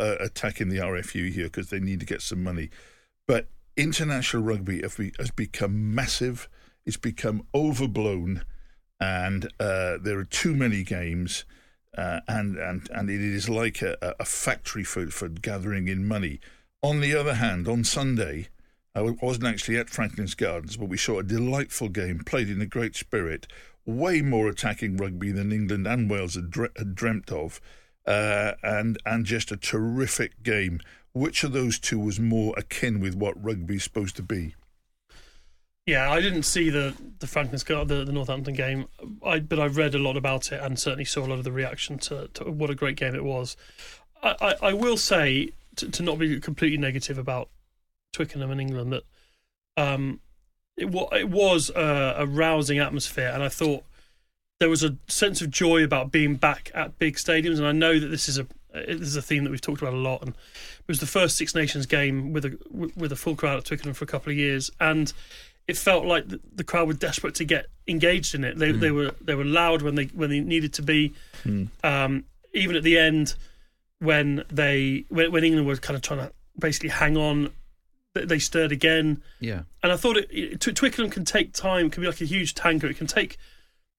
uh, 0.00 0.16
attacking 0.20 0.70
the 0.70 0.78
RFU 0.78 1.30
here 1.30 1.44
because 1.44 1.70
they 1.70 1.80
need 1.80 2.00
to 2.00 2.06
get 2.06 2.22
some 2.22 2.42
money, 2.42 2.70
but 3.26 3.48
international 3.76 4.42
rugby 4.42 4.82
has 4.82 5.30
become 5.30 5.94
massive. 5.94 6.48
It's 6.84 6.96
become 6.96 7.46
overblown, 7.54 8.42
and 8.98 9.46
uh, 9.60 9.98
there 10.00 10.18
are 10.18 10.24
too 10.24 10.54
many 10.54 10.82
games, 10.82 11.44
uh, 11.98 12.20
and 12.28 12.56
and 12.56 12.88
and 12.94 13.10
it 13.10 13.20
is 13.20 13.48
like 13.48 13.82
a, 13.82 14.14
a 14.20 14.24
factory 14.24 14.84
for 14.84 15.08
for 15.08 15.28
gathering 15.28 15.88
in 15.88 16.06
money. 16.06 16.38
On 16.80 17.00
the 17.00 17.12
other 17.14 17.34
hand, 17.34 17.66
on 17.66 17.82
Sunday, 17.82 18.48
I 18.94 19.00
wasn't 19.02 19.46
actually 19.46 19.78
at 19.78 19.90
Franklin's 19.90 20.36
Gardens, 20.36 20.76
but 20.76 20.88
we 20.88 20.96
saw 20.96 21.18
a 21.18 21.24
delightful 21.24 21.88
game 21.88 22.20
played 22.20 22.48
in 22.48 22.60
a 22.60 22.66
great 22.66 22.94
spirit. 22.94 23.48
Way 23.84 24.22
more 24.22 24.48
attacking 24.48 24.96
rugby 24.96 25.32
than 25.32 25.50
England 25.50 25.88
and 25.88 26.08
Wales 26.08 26.34
had, 26.36 26.50
dre- 26.50 26.68
had 26.76 26.94
dreamt 26.94 27.32
of, 27.32 27.60
uh, 28.06 28.52
and 28.62 28.98
and 29.04 29.24
just 29.24 29.50
a 29.50 29.56
terrific 29.56 30.44
game. 30.44 30.80
Which 31.14 31.42
of 31.42 31.52
those 31.52 31.80
two 31.80 31.98
was 31.98 32.20
more 32.20 32.54
akin 32.56 33.00
with 33.00 33.16
what 33.16 33.42
rugby's 33.42 33.82
supposed 33.82 34.14
to 34.16 34.22
be? 34.22 34.54
Yeah, 35.88 36.10
I 36.10 36.20
didn't 36.20 36.42
see 36.42 36.68
the 36.68 36.94
the 37.18 37.26
Franklin's 37.26 37.64
the, 37.64 38.04
the 38.04 38.12
Northampton 38.12 38.52
game, 38.52 38.88
I, 39.24 39.38
but 39.38 39.58
I've 39.58 39.78
read 39.78 39.94
a 39.94 39.98
lot 39.98 40.18
about 40.18 40.52
it 40.52 40.60
and 40.60 40.78
certainly 40.78 41.06
saw 41.06 41.24
a 41.24 41.28
lot 41.28 41.38
of 41.38 41.44
the 41.44 41.50
reaction 41.50 41.98
to, 42.00 42.28
to 42.34 42.44
what 42.44 42.68
a 42.68 42.74
great 42.74 42.96
game 42.96 43.14
it 43.14 43.24
was. 43.24 43.56
I, 44.22 44.34
I, 44.38 44.54
I 44.68 44.72
will 44.74 44.98
say 44.98 45.52
to, 45.76 45.90
to 45.90 46.02
not 46.02 46.18
be 46.18 46.38
completely 46.40 46.76
negative 46.76 47.16
about 47.16 47.48
Twickenham 48.12 48.50
and 48.50 48.60
England 48.60 48.92
that 48.92 49.04
um, 49.78 50.20
it, 50.76 50.94
it 51.12 51.30
was 51.30 51.70
a, 51.74 52.16
a 52.18 52.26
rousing 52.26 52.78
atmosphere, 52.78 53.30
and 53.32 53.42
I 53.42 53.48
thought 53.48 53.82
there 54.60 54.68
was 54.68 54.84
a 54.84 54.94
sense 55.06 55.40
of 55.40 55.50
joy 55.50 55.82
about 55.82 56.12
being 56.12 56.34
back 56.34 56.70
at 56.74 56.98
big 56.98 57.16
stadiums. 57.16 57.56
And 57.56 57.66
I 57.66 57.72
know 57.72 57.98
that 57.98 58.08
this 58.08 58.28
is 58.28 58.38
a 58.38 58.46
this 58.74 59.08
is 59.08 59.16
a 59.16 59.22
theme 59.22 59.44
that 59.44 59.50
we've 59.50 59.62
talked 59.62 59.80
about 59.80 59.94
a 59.94 59.96
lot, 59.96 60.20
and 60.20 60.32
it 60.32 60.86
was 60.86 61.00
the 61.00 61.06
first 61.06 61.38
Six 61.38 61.54
Nations 61.54 61.86
game 61.86 62.34
with 62.34 62.44
a 62.44 62.58
with 62.94 63.10
a 63.10 63.16
full 63.16 63.36
crowd 63.36 63.56
at 63.56 63.64
Twickenham 63.64 63.94
for 63.94 64.04
a 64.04 64.08
couple 64.08 64.30
of 64.30 64.36
years, 64.36 64.70
and 64.78 65.14
it 65.68 65.76
felt 65.76 66.06
like 66.06 66.26
the, 66.26 66.40
the 66.54 66.64
crowd 66.64 66.88
were 66.88 66.94
desperate 66.94 67.34
to 67.36 67.44
get 67.44 67.66
engaged 67.86 68.34
in 68.34 68.42
it. 68.42 68.58
They 68.58 68.72
they 68.72 68.90
were 68.90 69.12
they 69.20 69.34
were 69.34 69.44
loud 69.44 69.82
when 69.82 69.94
they 69.94 70.06
when 70.06 70.30
they 70.30 70.40
needed 70.40 70.72
to 70.74 70.82
be. 70.82 71.12
Um, 71.84 72.24
even 72.54 72.74
at 72.74 72.82
the 72.82 72.98
end, 72.98 73.34
when 74.00 74.44
they 74.50 75.04
when, 75.10 75.30
when 75.30 75.44
England 75.44 75.66
were 75.66 75.76
kind 75.76 75.94
of 75.94 76.02
trying 76.02 76.20
to 76.20 76.32
basically 76.58 76.88
hang 76.88 77.16
on, 77.18 77.50
they, 78.14 78.24
they 78.24 78.38
stirred 78.38 78.72
again. 78.72 79.22
Yeah. 79.40 79.62
And 79.82 79.92
I 79.92 79.96
thought 79.96 80.16
it, 80.16 80.28
it, 80.30 80.60
Twickenham 80.60 81.10
can 81.10 81.24
take 81.24 81.52
time, 81.52 81.90
can 81.90 82.00
be 82.00 82.06
like 82.06 82.22
a 82.22 82.24
huge 82.24 82.54
tanker. 82.54 82.86
It 82.86 82.96
can 82.96 83.06
take 83.06 83.36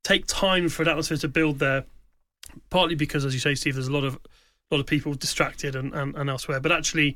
take 0.03 0.25
time 0.25 0.69
for 0.69 0.81
an 0.81 0.89
atmosphere 0.89 1.17
to 1.17 1.27
build 1.27 1.59
there. 1.59 1.85
Partly 2.71 2.95
because, 2.95 3.25
as 3.25 3.33
you 3.35 3.39
say, 3.39 3.53
Steve, 3.53 3.75
there's 3.75 3.87
a 3.87 3.93
lot 3.93 4.03
of 4.03 4.15
a 4.15 4.75
lot 4.75 4.79
of 4.79 4.87
people 4.87 5.13
distracted 5.13 5.75
and, 5.75 5.93
and, 5.93 6.15
and 6.15 6.29
elsewhere. 6.31 6.59
But 6.59 6.71
actually, 6.71 7.15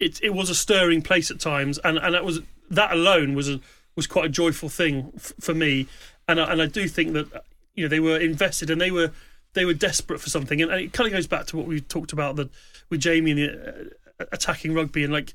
it 0.00 0.18
it 0.22 0.34
was 0.34 0.50
a 0.50 0.56
stirring 0.56 1.02
place 1.02 1.30
at 1.30 1.38
times, 1.38 1.78
and 1.78 1.98
and 1.98 2.14
that 2.14 2.24
was 2.24 2.40
that 2.70 2.92
alone 2.92 3.34
was 3.34 3.48
a 3.48 3.60
was 3.96 4.06
quite 4.06 4.24
a 4.24 4.30
joyful 4.30 4.68
thing 4.68 5.12
f- 5.16 5.32
for 5.40 5.54
me. 5.54 5.86
And 6.28 6.40
I, 6.40 6.52
and 6.52 6.62
I 6.62 6.66
do 6.66 6.88
think 6.88 7.12
that 7.12 7.44
you 7.74 7.84
know 7.84 7.88
they 7.88 8.00
were 8.00 8.18
invested 8.18 8.70
and 8.70 8.80
they 8.80 8.90
were 8.90 9.12
they 9.52 9.64
were 9.64 9.74
desperate 9.74 10.20
for 10.20 10.30
something, 10.30 10.62
and, 10.62 10.70
and 10.70 10.80
it 10.80 10.92
kind 10.92 11.08
of 11.08 11.12
goes 11.12 11.26
back 11.26 11.46
to 11.46 11.56
what 11.56 11.66
we 11.66 11.80
talked 11.80 12.12
about 12.12 12.36
that 12.36 12.50
with 12.88 13.00
Jamie 13.00 13.32
and 13.32 13.40
the, 13.40 13.90
uh, 14.20 14.24
attacking 14.32 14.74
rugby 14.74 15.02
and 15.02 15.12
like 15.12 15.32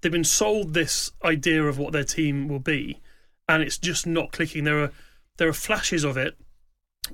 they've 0.00 0.12
been 0.12 0.24
sold 0.24 0.74
this 0.74 1.12
idea 1.24 1.64
of 1.64 1.78
what 1.78 1.92
their 1.92 2.04
team 2.04 2.48
will 2.48 2.58
be, 2.58 3.00
and 3.48 3.62
it's 3.62 3.78
just 3.78 4.06
not 4.06 4.32
clicking. 4.32 4.64
There 4.64 4.82
are 4.82 4.92
there 5.38 5.48
are 5.48 5.54
flashes 5.54 6.04
of 6.04 6.16
it 6.16 6.36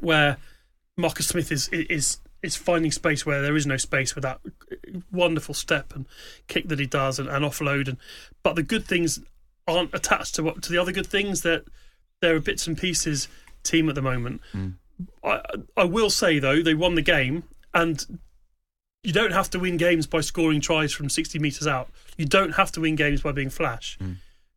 where 0.00 0.38
Marcus 0.96 1.28
Smith 1.28 1.52
is 1.52 1.68
is 1.68 2.18
is 2.42 2.56
finding 2.56 2.90
space 2.90 3.24
where 3.24 3.40
there 3.40 3.56
is 3.56 3.66
no 3.66 3.76
space 3.76 4.14
with 4.14 4.22
that 4.22 4.40
wonderful 5.12 5.54
step 5.54 5.94
and 5.94 6.06
kick 6.48 6.68
that 6.68 6.80
he 6.80 6.86
does 6.86 7.18
and, 7.20 7.28
and 7.28 7.44
offload 7.44 7.86
and 7.86 7.96
but 8.42 8.56
the 8.56 8.62
good 8.62 8.84
things 8.84 9.20
aren't 9.66 9.94
attached 9.94 10.34
to 10.36 10.42
what 10.42 10.62
to 10.62 10.72
the 10.72 10.78
other 10.78 10.92
good 10.92 11.06
things 11.06 11.42
that 11.42 11.64
they're 12.20 12.36
a 12.36 12.40
bits 12.40 12.66
and 12.66 12.76
pieces 12.76 13.28
team 13.62 13.88
at 13.88 13.94
the 13.94 14.02
moment. 14.02 14.40
Hmm. 14.52 14.68
I 15.24 15.40
I 15.76 15.84
will 15.84 16.10
say 16.10 16.38
though 16.38 16.62
they 16.62 16.74
won 16.74 16.94
the 16.94 17.02
game 17.02 17.44
and 17.74 18.20
you 19.02 19.12
don't 19.12 19.32
have 19.32 19.50
to 19.50 19.58
win 19.58 19.76
games 19.76 20.06
by 20.06 20.20
scoring 20.20 20.60
tries 20.60 20.92
from 20.92 21.08
60 21.08 21.38
metres 21.40 21.66
out. 21.66 21.88
You 22.16 22.24
don't 22.24 22.52
have 22.52 22.70
to 22.72 22.80
win 22.80 22.94
games 22.94 23.22
by 23.22 23.32
being 23.32 23.50
flash. 23.50 23.98
Hmm. 23.98 24.12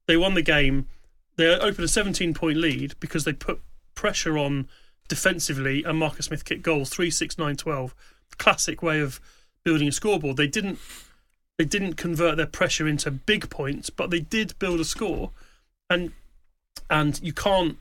They 0.08 0.18
won 0.18 0.36
the 0.36 0.44
game. 0.44 0.88
They 1.36 1.48
opened 1.48 1.86
a 1.86 1.88
17 1.88 2.34
point 2.34 2.58
lead 2.58 2.94
because 3.00 3.24
they 3.24 3.34
put 3.34 3.62
pressure 3.96 4.38
on 4.38 4.68
defensively, 5.08 5.84
and 5.84 5.98
Marcus 5.98 6.28
Smith 6.28 6.46
kicked 6.46 6.62
goals 6.62 6.90
three, 6.90 7.10
six, 7.12 7.38
nine, 7.38 7.56
twelve. 7.56 7.96
Classic 8.38 8.82
way 8.82 9.00
of 9.00 9.20
building 9.64 9.88
a 9.88 9.92
scoreboard. 9.92 10.38
They 10.38 10.48
didn't 10.48 10.78
they 11.58 11.66
didn't 11.66 11.94
convert 11.94 12.38
their 12.38 12.46
pressure 12.48 12.88
into 12.88 13.12
big 13.12 13.50
points, 13.50 13.90
but 13.90 14.10
they 14.10 14.20
did 14.20 14.58
build 14.60 14.80
a 14.80 14.86
score, 14.86 15.32
and 15.90 16.12
and 16.90 17.20
you 17.22 17.34
can't 17.34 17.78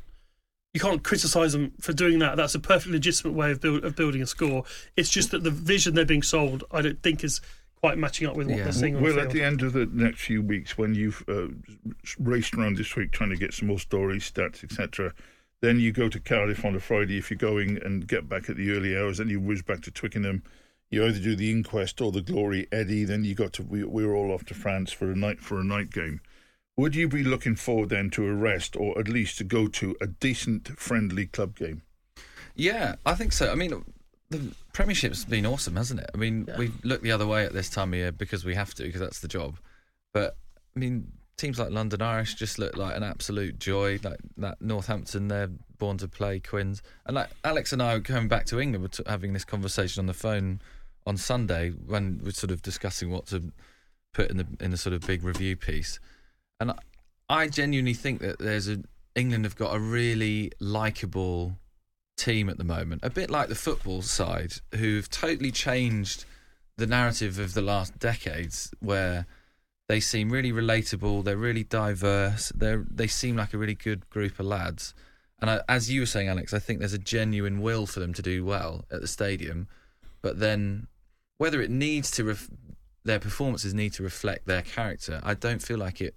you 0.72 0.80
can't 0.80 1.02
criticize 1.04 1.52
them 1.52 1.72
for 1.80 1.92
doing 1.92 2.18
that. 2.18 2.36
That's 2.36 2.54
a 2.54 2.60
perfectly 2.60 2.92
legitimate 2.94 3.34
way 3.34 3.52
of, 3.52 3.60
build, 3.60 3.84
of 3.84 3.94
building 3.94 4.20
a 4.22 4.26
score. 4.26 4.64
It's 4.96 5.08
just 5.08 5.30
that 5.30 5.44
the 5.44 5.50
vision 5.50 5.94
they're 5.94 6.04
being 6.04 6.22
sold, 6.24 6.64
I 6.72 6.82
don't 6.82 7.00
think, 7.00 7.22
is 7.22 7.40
quite 7.76 7.96
matching 7.96 8.26
up 8.26 8.34
with 8.34 8.48
what 8.48 8.56
Yeah. 8.56 8.64
they're 8.64 8.72
seeing 8.72 8.96
on 8.96 9.02
Well, 9.02 9.14
the 9.14 9.20
at 9.20 9.30
the 9.30 9.42
end 9.42 9.62
of 9.62 9.72
the 9.72 9.86
next 9.86 10.22
few 10.22 10.42
weeks, 10.42 10.76
when 10.76 10.96
you've 10.96 11.22
uh, 11.28 11.46
raced 12.18 12.54
around 12.54 12.76
this 12.76 12.96
week 12.96 13.12
trying 13.12 13.30
to 13.30 13.36
get 13.36 13.54
some 13.54 13.68
more 13.68 13.78
stories, 13.78 14.28
stats, 14.28 14.64
etc., 14.64 15.12
then 15.60 15.78
you 15.78 15.92
go 15.92 16.08
to 16.08 16.18
Cardiff 16.18 16.64
on 16.64 16.74
a 16.74 16.80
Friday 16.80 17.18
if 17.18 17.30
you're 17.30 17.38
going 17.38 17.78
and 17.84 18.08
get 18.08 18.28
back 18.28 18.50
at 18.50 18.56
the 18.56 18.72
early 18.72 18.96
hours. 18.96 19.18
Then 19.18 19.28
you 19.28 19.38
whiz 19.38 19.62
back 19.62 19.80
to 19.82 19.92
Twickenham. 19.92 20.42
You 20.94 21.06
either 21.06 21.18
do 21.18 21.34
the 21.34 21.50
inquest 21.50 22.00
or 22.00 22.12
the 22.12 22.22
Glory 22.22 22.68
Eddie. 22.70 23.04
Then 23.04 23.24
you 23.24 23.34
got 23.34 23.52
to 23.54 23.62
we, 23.62 23.82
we 23.82 24.06
were 24.06 24.14
all 24.14 24.30
off 24.30 24.44
to 24.46 24.54
France 24.54 24.92
for 24.92 25.10
a 25.10 25.16
night 25.16 25.40
for 25.40 25.58
a 25.58 25.64
night 25.64 25.90
game. 25.90 26.20
Would 26.76 26.94
you 26.94 27.08
be 27.08 27.24
looking 27.24 27.56
forward 27.56 27.88
then 27.88 28.10
to 28.10 28.26
a 28.26 28.32
rest, 28.32 28.76
or 28.76 28.98
at 28.98 29.08
least 29.08 29.38
to 29.38 29.44
go 29.44 29.66
to 29.68 29.96
a 30.00 30.06
decent, 30.06 30.68
friendly 30.78 31.26
club 31.26 31.56
game? 31.56 31.82
Yeah, 32.54 32.94
I 33.04 33.14
think 33.14 33.32
so. 33.32 33.50
I 33.50 33.54
mean, 33.54 33.84
the 34.30 34.54
Premiership's 34.72 35.24
been 35.24 35.46
awesome, 35.46 35.76
hasn't 35.76 36.00
it? 36.00 36.10
I 36.14 36.16
mean, 36.16 36.48
we 36.56 36.70
look 36.82 37.02
the 37.02 37.12
other 37.12 37.26
way 37.26 37.44
at 37.44 37.52
this 37.52 37.70
time 37.70 37.92
of 37.92 37.98
year 37.98 38.12
because 38.12 38.44
we 38.44 38.54
have 38.54 38.74
to, 38.74 38.84
because 38.84 39.00
that's 39.00 39.20
the 39.20 39.28
job. 39.28 39.58
But 40.12 40.36
I 40.76 40.78
mean, 40.78 41.12
teams 41.36 41.58
like 41.58 41.70
London 41.70 42.02
Irish 42.02 42.34
just 42.34 42.58
look 42.58 42.76
like 42.76 42.96
an 42.96 43.02
absolute 43.02 43.58
joy. 43.58 43.98
Like 44.02 44.18
that 44.36 44.60
Northampton, 44.60 45.28
they're 45.28 45.50
born 45.78 45.98
to 45.98 46.08
play. 46.08 46.38
Quins 46.40 46.82
and 47.06 47.16
like 47.16 47.30
Alex 47.42 47.72
and 47.72 47.82
I 47.82 47.94
were 47.94 48.00
coming 48.00 48.28
back 48.28 48.46
to 48.46 48.60
England, 48.60 48.82
we're 48.82 48.88
t- 48.88 49.02
having 49.06 49.32
this 49.32 49.44
conversation 49.44 50.00
on 50.00 50.06
the 50.06 50.14
phone 50.14 50.60
on 51.06 51.16
Sunday 51.16 51.70
when 51.70 52.20
we're 52.24 52.30
sort 52.30 52.50
of 52.50 52.62
discussing 52.62 53.10
what 53.10 53.26
to 53.26 53.52
put 54.12 54.30
in 54.30 54.36
the 54.36 54.46
in 54.60 54.70
the 54.70 54.76
sort 54.76 54.94
of 54.94 55.06
big 55.06 55.22
review 55.22 55.56
piece. 55.56 55.98
And 56.60 56.70
I, 56.70 56.78
I 57.28 57.48
genuinely 57.48 57.94
think 57.94 58.20
that 58.20 58.38
there's 58.38 58.68
a 58.68 58.82
England 59.14 59.44
have 59.44 59.56
got 59.56 59.74
a 59.74 59.78
really 59.78 60.50
likable 60.60 61.56
team 62.16 62.48
at 62.48 62.58
the 62.58 62.64
moment, 62.64 63.02
a 63.04 63.10
bit 63.10 63.30
like 63.30 63.48
the 63.48 63.54
football 63.54 64.02
side, 64.02 64.54
who've 64.74 65.08
totally 65.08 65.50
changed 65.50 66.24
the 66.76 66.86
narrative 66.86 67.38
of 67.38 67.54
the 67.54 67.62
last 67.62 67.98
decades, 67.98 68.72
where 68.80 69.26
they 69.88 70.00
seem 70.00 70.30
really 70.30 70.52
relatable, 70.52 71.24
they're 71.24 71.36
really 71.36 71.64
diverse, 71.64 72.50
they 72.54 72.76
they 72.90 73.06
seem 73.06 73.36
like 73.36 73.52
a 73.52 73.58
really 73.58 73.74
good 73.74 74.08
group 74.10 74.38
of 74.40 74.46
lads. 74.46 74.94
And 75.40 75.50
I, 75.50 75.60
as 75.68 75.90
you 75.90 76.00
were 76.00 76.06
saying, 76.06 76.28
Alex, 76.28 76.54
I 76.54 76.58
think 76.58 76.78
there's 76.78 76.92
a 76.94 76.98
genuine 76.98 77.60
will 77.60 77.86
for 77.86 78.00
them 78.00 78.14
to 78.14 78.22
do 78.22 78.44
well 78.44 78.84
at 78.90 79.00
the 79.00 79.08
stadium, 79.08 79.68
but 80.22 80.38
then 80.38 80.86
whether 81.38 81.60
it 81.60 81.70
needs 81.70 82.10
to 82.12 82.24
ref- 82.24 82.50
their 83.04 83.18
performances 83.18 83.74
need 83.74 83.92
to 83.94 84.02
reflect 84.02 84.46
their 84.46 84.62
character, 84.62 85.20
I 85.22 85.34
don't 85.34 85.62
feel 85.62 85.78
like 85.78 86.00
it 86.00 86.14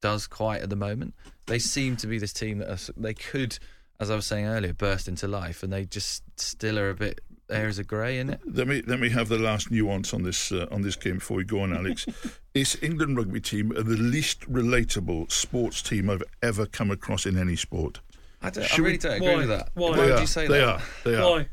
does 0.00 0.26
quite 0.26 0.62
at 0.62 0.70
the 0.70 0.76
moment. 0.76 1.14
They 1.46 1.58
seem 1.58 1.96
to 1.96 2.06
be 2.06 2.18
this 2.18 2.32
team 2.32 2.58
that 2.58 2.70
are, 2.70 2.92
they 2.96 3.14
could, 3.14 3.58
as 3.98 4.10
I 4.10 4.14
was 4.14 4.26
saying 4.26 4.46
earlier, 4.46 4.72
burst 4.72 5.08
into 5.08 5.26
life, 5.26 5.62
and 5.62 5.72
they 5.72 5.84
just 5.84 6.22
still 6.36 6.78
are 6.78 6.90
a 6.90 6.94
bit 6.94 7.20
areas 7.50 7.78
of 7.78 7.86
grey 7.86 8.18
in 8.18 8.28
it. 8.30 8.40
Let 8.44 8.68
me 8.68 8.82
let 8.86 9.00
me 9.00 9.08
have 9.08 9.28
the 9.30 9.38
last 9.38 9.70
nuance 9.70 10.12
on 10.12 10.22
this 10.22 10.52
uh, 10.52 10.66
on 10.70 10.82
this 10.82 10.96
game 10.96 11.14
before 11.14 11.38
we 11.38 11.44
go 11.44 11.60
on, 11.60 11.72
Alex. 11.74 12.06
is 12.54 12.78
England 12.82 13.16
rugby 13.16 13.40
team 13.40 13.70
the 13.70 13.82
least 13.82 14.40
relatable 14.42 15.32
sports 15.32 15.80
team 15.82 16.10
I've 16.10 16.22
ever 16.42 16.66
come 16.66 16.90
across 16.90 17.24
in 17.26 17.38
any 17.38 17.56
sport? 17.56 18.00
I, 18.42 18.50
don't, 18.50 18.64
I 18.64 18.66
Should 18.68 18.78
we- 18.80 18.84
really 18.84 18.98
don't 18.98 19.12
agree 19.16 19.28
Why? 19.28 19.36
with 19.36 19.48
that. 19.48 19.70
Why? 19.74 19.90
Why 19.90 19.96
would 19.96 20.10
are. 20.12 20.20
you 20.20 20.26
say 20.26 20.46
they 20.46 20.58
that? 20.58 20.68
are. 20.68 20.82
They 21.04 21.14
are. 21.16 21.30
Why? 21.30 21.48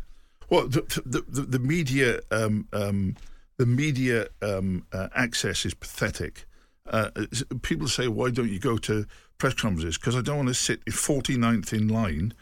Well, 0.50 0.68
the 0.68 0.82
the, 1.06 1.22
the, 1.28 1.41
the 1.41 1.60
media 1.60 2.20
um, 2.32 2.68
um, 2.74 3.16
the 3.58 3.66
media 3.66 4.28
um, 4.41 4.86
uh, 4.91 5.08
access 5.16 5.66
is 5.66 5.74
pathetic. 5.74 6.46
Uh, 6.88 7.10
people 7.62 7.88
say, 7.88 8.08
"Why 8.08 8.30
don't 8.30 8.50
you 8.52 8.60
go 8.60 8.78
to 8.78 9.06
press 9.38 9.54
conferences?" 9.54 9.98
Because 9.98 10.16
I 10.16 10.22
don't 10.22 10.38
want 10.38 10.50
to 10.50 10.54
sit 10.54 10.86
49th 10.86 11.74
in 11.74 11.88
line 11.88 12.34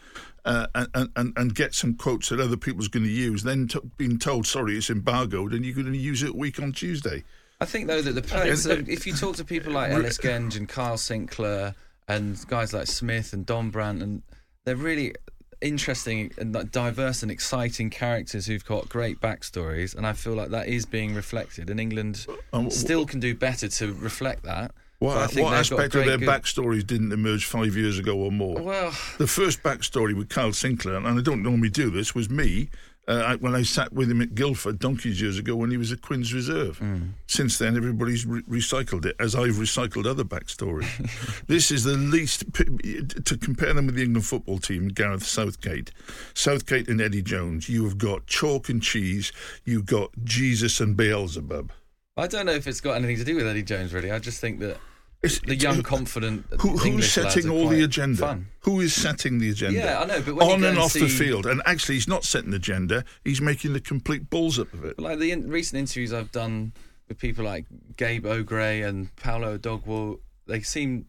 uh, 0.44 0.66
and, 0.74 1.10
and 1.16 1.32
and 1.36 1.54
get 1.54 1.74
some 1.74 1.94
quotes 1.94 2.28
that 2.28 2.40
other 2.40 2.56
people's 2.56 2.88
going 2.88 3.04
to 3.04 3.10
use. 3.10 3.42
Then 3.42 3.68
t- 3.68 3.80
being 3.96 4.18
told, 4.18 4.46
"Sorry, 4.46 4.76
it's 4.76 4.90
embargoed," 4.90 5.52
and 5.54 5.64
you're 5.64 5.74
going 5.74 5.92
to 5.92 5.98
use 5.98 6.22
it 6.22 6.30
a 6.30 6.36
week 6.36 6.60
on 6.60 6.72
Tuesday. 6.72 7.24
I 7.60 7.64
think 7.64 7.86
though 7.86 8.02
that 8.02 8.12
the 8.12 8.22
players, 8.22 8.66
think- 8.66 8.88
if 8.88 9.06
you 9.06 9.14
talk 9.14 9.36
to 9.36 9.44
people 9.44 9.72
like 9.72 9.90
Ellis 9.92 10.18
Genge 10.18 10.56
and 10.56 10.68
Kyle 10.68 10.96
Sinckler 10.96 11.74
and 12.06 12.36
guys 12.48 12.74
like 12.74 12.86
Smith 12.86 13.32
and 13.32 13.46
Dombrandt, 13.46 14.02
and 14.02 14.22
they're 14.64 14.76
really 14.76 15.14
interesting 15.64 16.30
and 16.38 16.70
diverse 16.70 17.22
and 17.22 17.30
exciting 17.32 17.90
characters 17.90 18.46
who've 18.46 18.64
got 18.64 18.88
great 18.88 19.20
backstories, 19.20 19.96
and 19.96 20.06
I 20.06 20.12
feel 20.12 20.34
like 20.34 20.50
that 20.50 20.68
is 20.68 20.84
being 20.86 21.14
reflected. 21.14 21.70
And 21.70 21.80
England 21.80 22.26
Um, 22.52 22.70
still 22.70 23.06
can 23.06 23.18
do 23.20 23.34
better 23.34 23.68
to 23.68 23.92
reflect 23.94 24.44
that. 24.44 24.72
What, 25.00 25.30
think 25.32 25.44
what 25.46 25.54
aspect 25.54 25.94
of 25.96 26.06
their 26.06 26.18
good- 26.18 26.28
backstories 26.28 26.86
didn't 26.86 27.12
emerge 27.12 27.44
five 27.44 27.76
years 27.76 27.98
ago 27.98 28.16
or 28.16 28.30
more? 28.30 28.60
Well, 28.62 28.92
The 29.18 29.26
first 29.26 29.62
backstory 29.62 30.14
with 30.16 30.28
Kyle 30.28 30.50
Sinckler, 30.52 30.96
and 30.96 31.18
I 31.18 31.22
don't 31.22 31.42
normally 31.42 31.68
do 31.70 31.90
this, 31.90 32.14
was 32.14 32.30
me 32.30 32.70
uh, 33.06 33.12
I- 33.12 33.36
when 33.36 33.54
I 33.54 33.62
sat 33.62 33.92
with 33.92 34.10
him 34.10 34.20
at 34.22 34.34
Guildford 34.34 34.78
donkeys 34.78 35.20
years 35.20 35.38
ago 35.38 35.56
when 35.56 35.70
he 35.70 35.76
was 35.76 35.92
a 35.92 35.96
Queen's 35.96 36.32
Reserve. 36.32 36.80
Since 37.26 37.58
then, 37.58 37.76
everybody's 37.76 38.24
re- 38.26 38.42
recycled 38.42 39.04
it, 39.04 39.16
as 39.18 39.34
I've 39.34 39.56
recycled 39.56 40.06
other 40.06 40.24
backstories. 40.24 40.86
this 41.46 41.70
is 41.70 41.84
the 41.84 41.96
least, 41.96 42.52
p- 42.52 43.02
to 43.24 43.36
compare 43.36 43.74
them 43.74 43.86
with 43.86 43.94
the 43.96 44.02
England 44.04 44.26
football 44.26 44.58
team, 44.58 44.88
Gareth 44.88 45.24
Southgate. 45.26 45.90
Southgate 46.34 46.88
and 46.88 47.00
Eddie 47.00 47.22
Jones, 47.22 47.68
you 47.68 47.84
have 47.84 47.98
got 47.98 48.26
chalk 48.26 48.68
and 48.68 48.82
cheese, 48.82 49.32
you've 49.64 49.86
got 49.86 50.10
Jesus 50.24 50.80
and 50.80 50.96
Beelzebub. 50.96 51.72
I 52.16 52.26
don't 52.28 52.46
know 52.46 52.52
if 52.52 52.66
it's 52.66 52.80
got 52.80 52.92
anything 52.94 53.16
to 53.16 53.24
do 53.24 53.34
with 53.36 53.46
Eddie 53.46 53.62
Jones. 53.64 53.92
Really, 53.92 54.10
I 54.12 54.18
just 54.20 54.40
think 54.40 54.60
that 54.60 54.78
It's- 55.24 55.40
the 55.46 55.56
young, 55.56 55.82
confident 55.82 56.46
Who, 56.60 56.76
who's 56.76 57.10
setting 57.10 57.48
all 57.50 57.68
the 57.68 57.82
agenda? 57.82 58.18
Fun. 58.20 58.46
Who 58.60 58.80
is 58.80 58.94
setting 58.94 59.38
the 59.38 59.50
agenda? 59.50 59.78
Yeah, 59.78 60.00
I 60.00 60.04
know, 60.06 60.20
but 60.22 60.34
when 60.36 60.46
on 60.46 60.52
and 60.54 60.64
and 60.64 60.78
off 60.78 60.92
the 60.92 61.08
field, 61.08 61.46
and 61.46 61.62
actually, 61.66 61.94
he's 61.96 62.08
not 62.08 62.24
setting 62.24 62.50
the 62.50 62.56
agenda. 62.56 63.04
He's 63.24 63.40
making 63.40 63.72
the 63.72 63.80
complete 63.80 64.30
balls 64.30 64.58
up 64.58 64.72
of 64.74 64.84
it. 64.84 64.98
Like 64.98 65.18
the 65.18 65.30
in- 65.32 65.48
recent 65.48 65.78
interviews 65.78 66.12
I've 66.12 66.32
done 66.32 66.72
with 67.08 67.18
people 67.18 67.44
like 67.44 67.66
Gabe 67.96 68.24
O'Gray 68.26 68.82
and 68.82 69.14
Paolo 69.16 69.58
Odogwu, 69.58 70.18
they 70.46 70.60
seem 70.62 71.06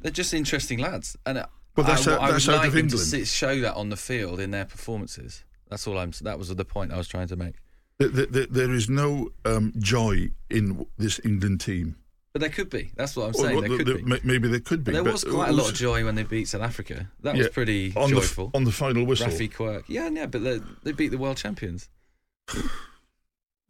they're 0.00 0.10
just 0.10 0.32
interesting 0.34 0.78
lads, 0.78 1.16
and 1.26 1.44
Well, 1.76 1.86
that's 1.86 2.06
I, 2.08 2.14
out- 2.14 2.20
I 2.20 2.30
that's 2.32 2.46
would 2.46 2.54
out 2.54 2.58
like 2.58 2.68
of 2.68 2.74
them 2.74 2.88
to 2.88 2.98
sit, 2.98 3.26
show 3.26 3.60
that 3.60 3.74
on 3.74 3.88
the 3.90 3.96
field 3.96 4.40
in 4.40 4.50
their 4.50 4.64
performances. 4.64 5.44
That's 5.68 5.86
all 5.86 5.98
I'm. 5.98 6.12
That 6.22 6.38
was 6.38 6.54
the 6.54 6.64
point 6.64 6.92
I 6.92 6.96
was 6.96 7.08
trying 7.08 7.28
to 7.28 7.36
make. 7.36 7.54
Th- 7.98 8.12
th- 8.14 8.32
th- 8.32 8.48
There 8.50 8.72
is 8.72 8.88
no 8.90 9.30
um, 9.44 9.72
joy 9.78 10.30
in 10.50 10.86
this 10.98 11.18
England 11.24 11.60
team. 11.60 11.96
But 12.36 12.42
there 12.42 12.50
could 12.50 12.68
be. 12.68 12.90
That's 12.96 13.16
what 13.16 13.28
I'm 13.28 13.32
Well, 13.32 13.44
saying. 13.44 13.60
there 13.60 13.68
th- 13.70 13.78
could 13.78 13.86
th- 13.86 14.22
be. 14.22 14.28
Maybe 14.28 14.48
there 14.48 14.60
could 14.60 14.84
be. 14.84 14.92
But 14.92 15.04
there 15.04 15.10
was 15.10 15.24
quite 15.24 15.48
a 15.48 15.52
lot 15.54 15.70
of 15.70 15.74
joy 15.74 16.04
when 16.04 16.16
they 16.16 16.22
beat 16.22 16.48
South 16.48 16.60
Africa. 16.60 17.10
That 17.22 17.34
was 17.34 17.48
pretty 17.48 17.94
on 17.96 18.10
the 18.10 18.16
joyful. 18.16 18.50
on 18.52 18.64
the 18.64 18.72
final 18.72 19.06
whistle. 19.06 19.28
Raffi 19.28 19.50
Quirke. 19.50 19.84
Yeah, 19.88 20.10
yeah, 20.10 20.26
but 20.26 20.44
they, 20.44 20.60
they 20.82 20.92
beat 20.92 21.08
the 21.12 21.16
world 21.16 21.38
champions. 21.38 21.88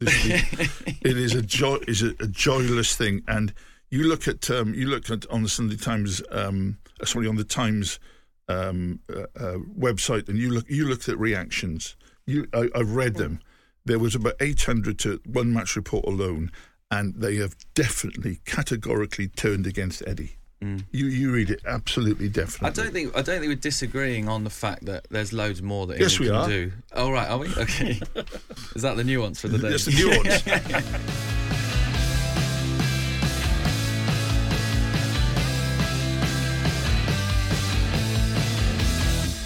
It 0.01 1.15
is 1.17 1.33
a 1.33 1.41
joy 1.41 1.77
is 1.87 2.01
a, 2.03 2.09
a 2.19 2.27
joyless 2.27 2.93
thing, 2.97 3.23
and 3.25 3.53
you 3.89 4.03
look 4.03 4.27
at 4.27 4.51
um, 4.51 4.73
you 4.73 4.87
look 4.87 5.09
at 5.09 5.25
on 5.31 5.43
the 5.43 5.49
Sunday 5.49 5.77
Times, 5.77 6.21
um, 6.31 6.77
uh, 7.01 7.05
sorry, 7.05 7.25
on 7.27 7.37
the 7.37 7.45
Times 7.45 7.99
um, 8.49 8.99
uh, 9.09 9.21
uh, 9.39 9.57
website, 9.79 10.27
and 10.27 10.37
you 10.37 10.51
look 10.51 10.69
you 10.69 10.89
looked 10.89 11.07
at 11.07 11.17
reactions. 11.17 11.95
You, 12.25 12.47
I, 12.53 12.67
I've 12.75 12.91
read 12.91 13.15
them. 13.15 13.39
There 13.85 13.97
was 13.97 14.13
about 14.13 14.33
eight 14.41 14.63
hundred 14.63 14.99
to 14.99 15.21
one 15.25 15.53
match 15.53 15.77
report 15.77 16.03
alone, 16.05 16.51
and 16.91 17.13
they 17.15 17.35
have 17.35 17.55
definitely 17.75 18.39
categorically 18.45 19.27
turned 19.27 19.67
against 19.67 20.01
Eddie. 20.07 20.33
You 20.59 21.05
you 21.05 21.31
read 21.31 21.51
it 21.51 21.61
absolutely 21.67 22.29
definitely. 22.29 22.67
I 22.67 22.71
don't 22.83 22.91
think 22.91 23.15
I 23.15 23.21
don't 23.21 23.39
think 23.39 23.51
we're 23.51 23.55
disagreeing 23.55 24.27
on 24.27 24.43
the 24.43 24.49
fact 24.49 24.85
that 24.85 25.05
there's 25.11 25.31
loads 25.31 25.61
more 25.61 25.85
that 25.85 25.99
Yes, 25.99 26.19
England 26.19 26.19
we 26.19 26.27
can 26.27 26.35
are. 26.35 26.47
do. 26.47 26.71
Oh 26.93 27.11
right, 27.11 27.29
are 27.29 27.37
we? 27.37 27.47
Okay. 27.57 28.01
Is 28.75 28.81
that 28.81 28.97
the 28.97 29.03
nuance 29.03 29.39
for 29.39 29.49
the 29.49 29.59
day? 29.59 29.69
That's 29.69 29.85
the 29.85 29.91
nuance. 29.91 30.43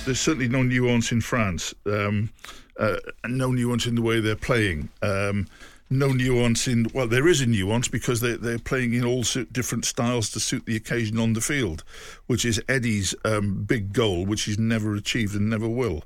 There's 0.05 0.19
certainly 0.19 0.47
no 0.49 0.63
nuance 0.63 1.11
in 1.11 1.21
France. 1.21 1.73
Um, 1.85 2.31
uh, 2.77 2.97
no 3.27 3.51
nuance 3.51 3.85
in 3.85 3.95
the 3.95 4.01
way 4.01 4.19
they're 4.19 4.35
playing. 4.35 4.89
Um, 5.03 5.47
no 5.91 6.07
nuance 6.07 6.67
in 6.67 6.87
well, 6.93 7.07
there 7.07 7.27
is 7.27 7.41
a 7.41 7.45
nuance 7.45 7.87
because 7.87 8.21
they 8.21 8.35
they're 8.35 8.57
playing 8.57 8.93
in 8.93 9.05
all 9.05 9.23
different 9.51 9.85
styles 9.85 10.29
to 10.31 10.39
suit 10.39 10.65
the 10.65 10.75
occasion 10.75 11.19
on 11.19 11.33
the 11.33 11.41
field, 11.41 11.83
which 12.27 12.45
is 12.45 12.61
Eddie's 12.67 13.13
um, 13.25 13.63
big 13.63 13.93
goal, 13.93 14.25
which 14.25 14.43
he's 14.43 14.57
never 14.57 14.95
achieved 14.95 15.35
and 15.35 15.49
never 15.49 15.67
will. 15.67 16.03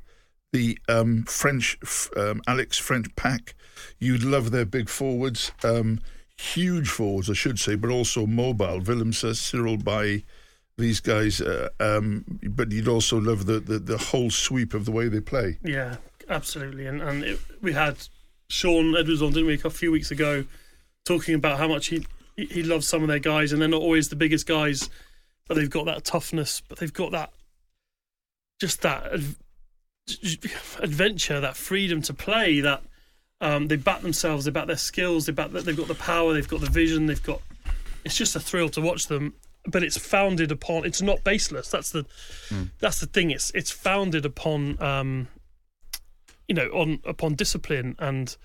The 0.51 0.77
um, 0.89 1.23
French 1.23 1.77
um, 2.17 2.41
Alex 2.47 2.77
French 2.77 3.15
pack, 3.15 3.55
you'd 3.99 4.23
love 4.23 4.51
their 4.51 4.65
big 4.65 4.89
forwards, 4.89 5.51
um, 5.63 5.99
huge 6.35 6.89
forwards, 6.89 7.29
I 7.29 7.33
should 7.33 7.59
say, 7.59 7.75
but 7.75 7.89
also 7.89 8.25
mobile. 8.25 8.81
Willemse, 8.81 9.35
Cyril 9.35 9.77
Baille 9.77 10.23
these 10.77 10.99
guys, 10.99 11.41
uh, 11.41 11.69
um, 11.79 12.25
but 12.43 12.71
you'd 12.71 12.87
also 12.87 13.17
love 13.19 13.45
the, 13.45 13.59
the, 13.59 13.79
the 13.79 13.97
whole 13.97 14.29
sweep 14.29 14.73
of 14.73 14.85
the 14.85 14.91
way 14.91 15.07
they 15.07 15.21
play. 15.21 15.57
Yeah, 15.63 15.97
absolutely. 16.29 16.85
And 16.87 17.01
and 17.01 17.23
it, 17.23 17.39
we 17.61 17.73
had 17.73 17.97
Shaun 18.47 18.95
Edwards 18.95 19.21
on, 19.21 19.31
didn't 19.31 19.47
we, 19.47 19.59
a 19.63 19.69
few 19.69 19.91
weeks 19.91 20.11
ago, 20.11 20.45
talking 21.05 21.35
about 21.35 21.57
how 21.57 21.67
much 21.67 21.87
he 21.87 22.05
he 22.35 22.63
loves 22.63 22.87
some 22.87 23.01
of 23.01 23.07
their 23.07 23.19
guys, 23.19 23.51
and 23.51 23.61
they're 23.61 23.69
not 23.69 23.81
always 23.81 24.09
the 24.09 24.15
biggest 24.15 24.45
guys, 24.45 24.89
but 25.47 25.55
they've 25.55 25.69
got 25.69 25.85
that 25.85 26.03
toughness, 26.03 26.61
but 26.67 26.79
they've 26.79 26.93
got 26.93 27.11
that 27.11 27.31
just 28.59 28.81
that 28.81 29.11
adventure, 30.81 31.39
that 31.39 31.55
freedom 31.55 32.01
to 32.01 32.13
play, 32.13 32.59
that 32.61 32.83
um, 33.41 33.67
they 33.67 33.75
back 33.75 34.01
themselves, 34.01 34.45
they 34.45 34.51
back 34.51 34.67
their 34.67 34.77
skills, 34.77 35.25
they 35.25 35.31
back 35.31 35.51
they've 35.51 35.75
got 35.75 35.87
the 35.87 35.95
power, 35.95 36.33
they've 36.33 36.47
got 36.47 36.61
the 36.61 36.69
vision, 36.69 37.05
they've 37.05 37.23
got. 37.23 37.41
It's 38.03 38.15
just 38.15 38.35
a 38.35 38.39
thrill 38.39 38.69
to 38.69 38.81
watch 38.81 39.07
them, 39.07 39.33
but 39.65 39.83
it's 39.83 39.97
founded 39.97 40.51
upon. 40.51 40.85
It's 40.85 41.01
not 41.01 41.23
baseless. 41.23 41.69
That's 41.69 41.89
the 41.89 42.05
that's 42.79 42.99
the 42.99 43.07
thing. 43.07 43.31
It's 43.31 43.51
it's 43.51 43.71
founded 43.71 44.25
upon. 44.25 44.81
Um, 44.81 45.27
you 46.47 46.55
know, 46.55 46.67
on 46.67 46.99
upon 47.05 47.35
discipline 47.35 47.95
and 47.99 48.35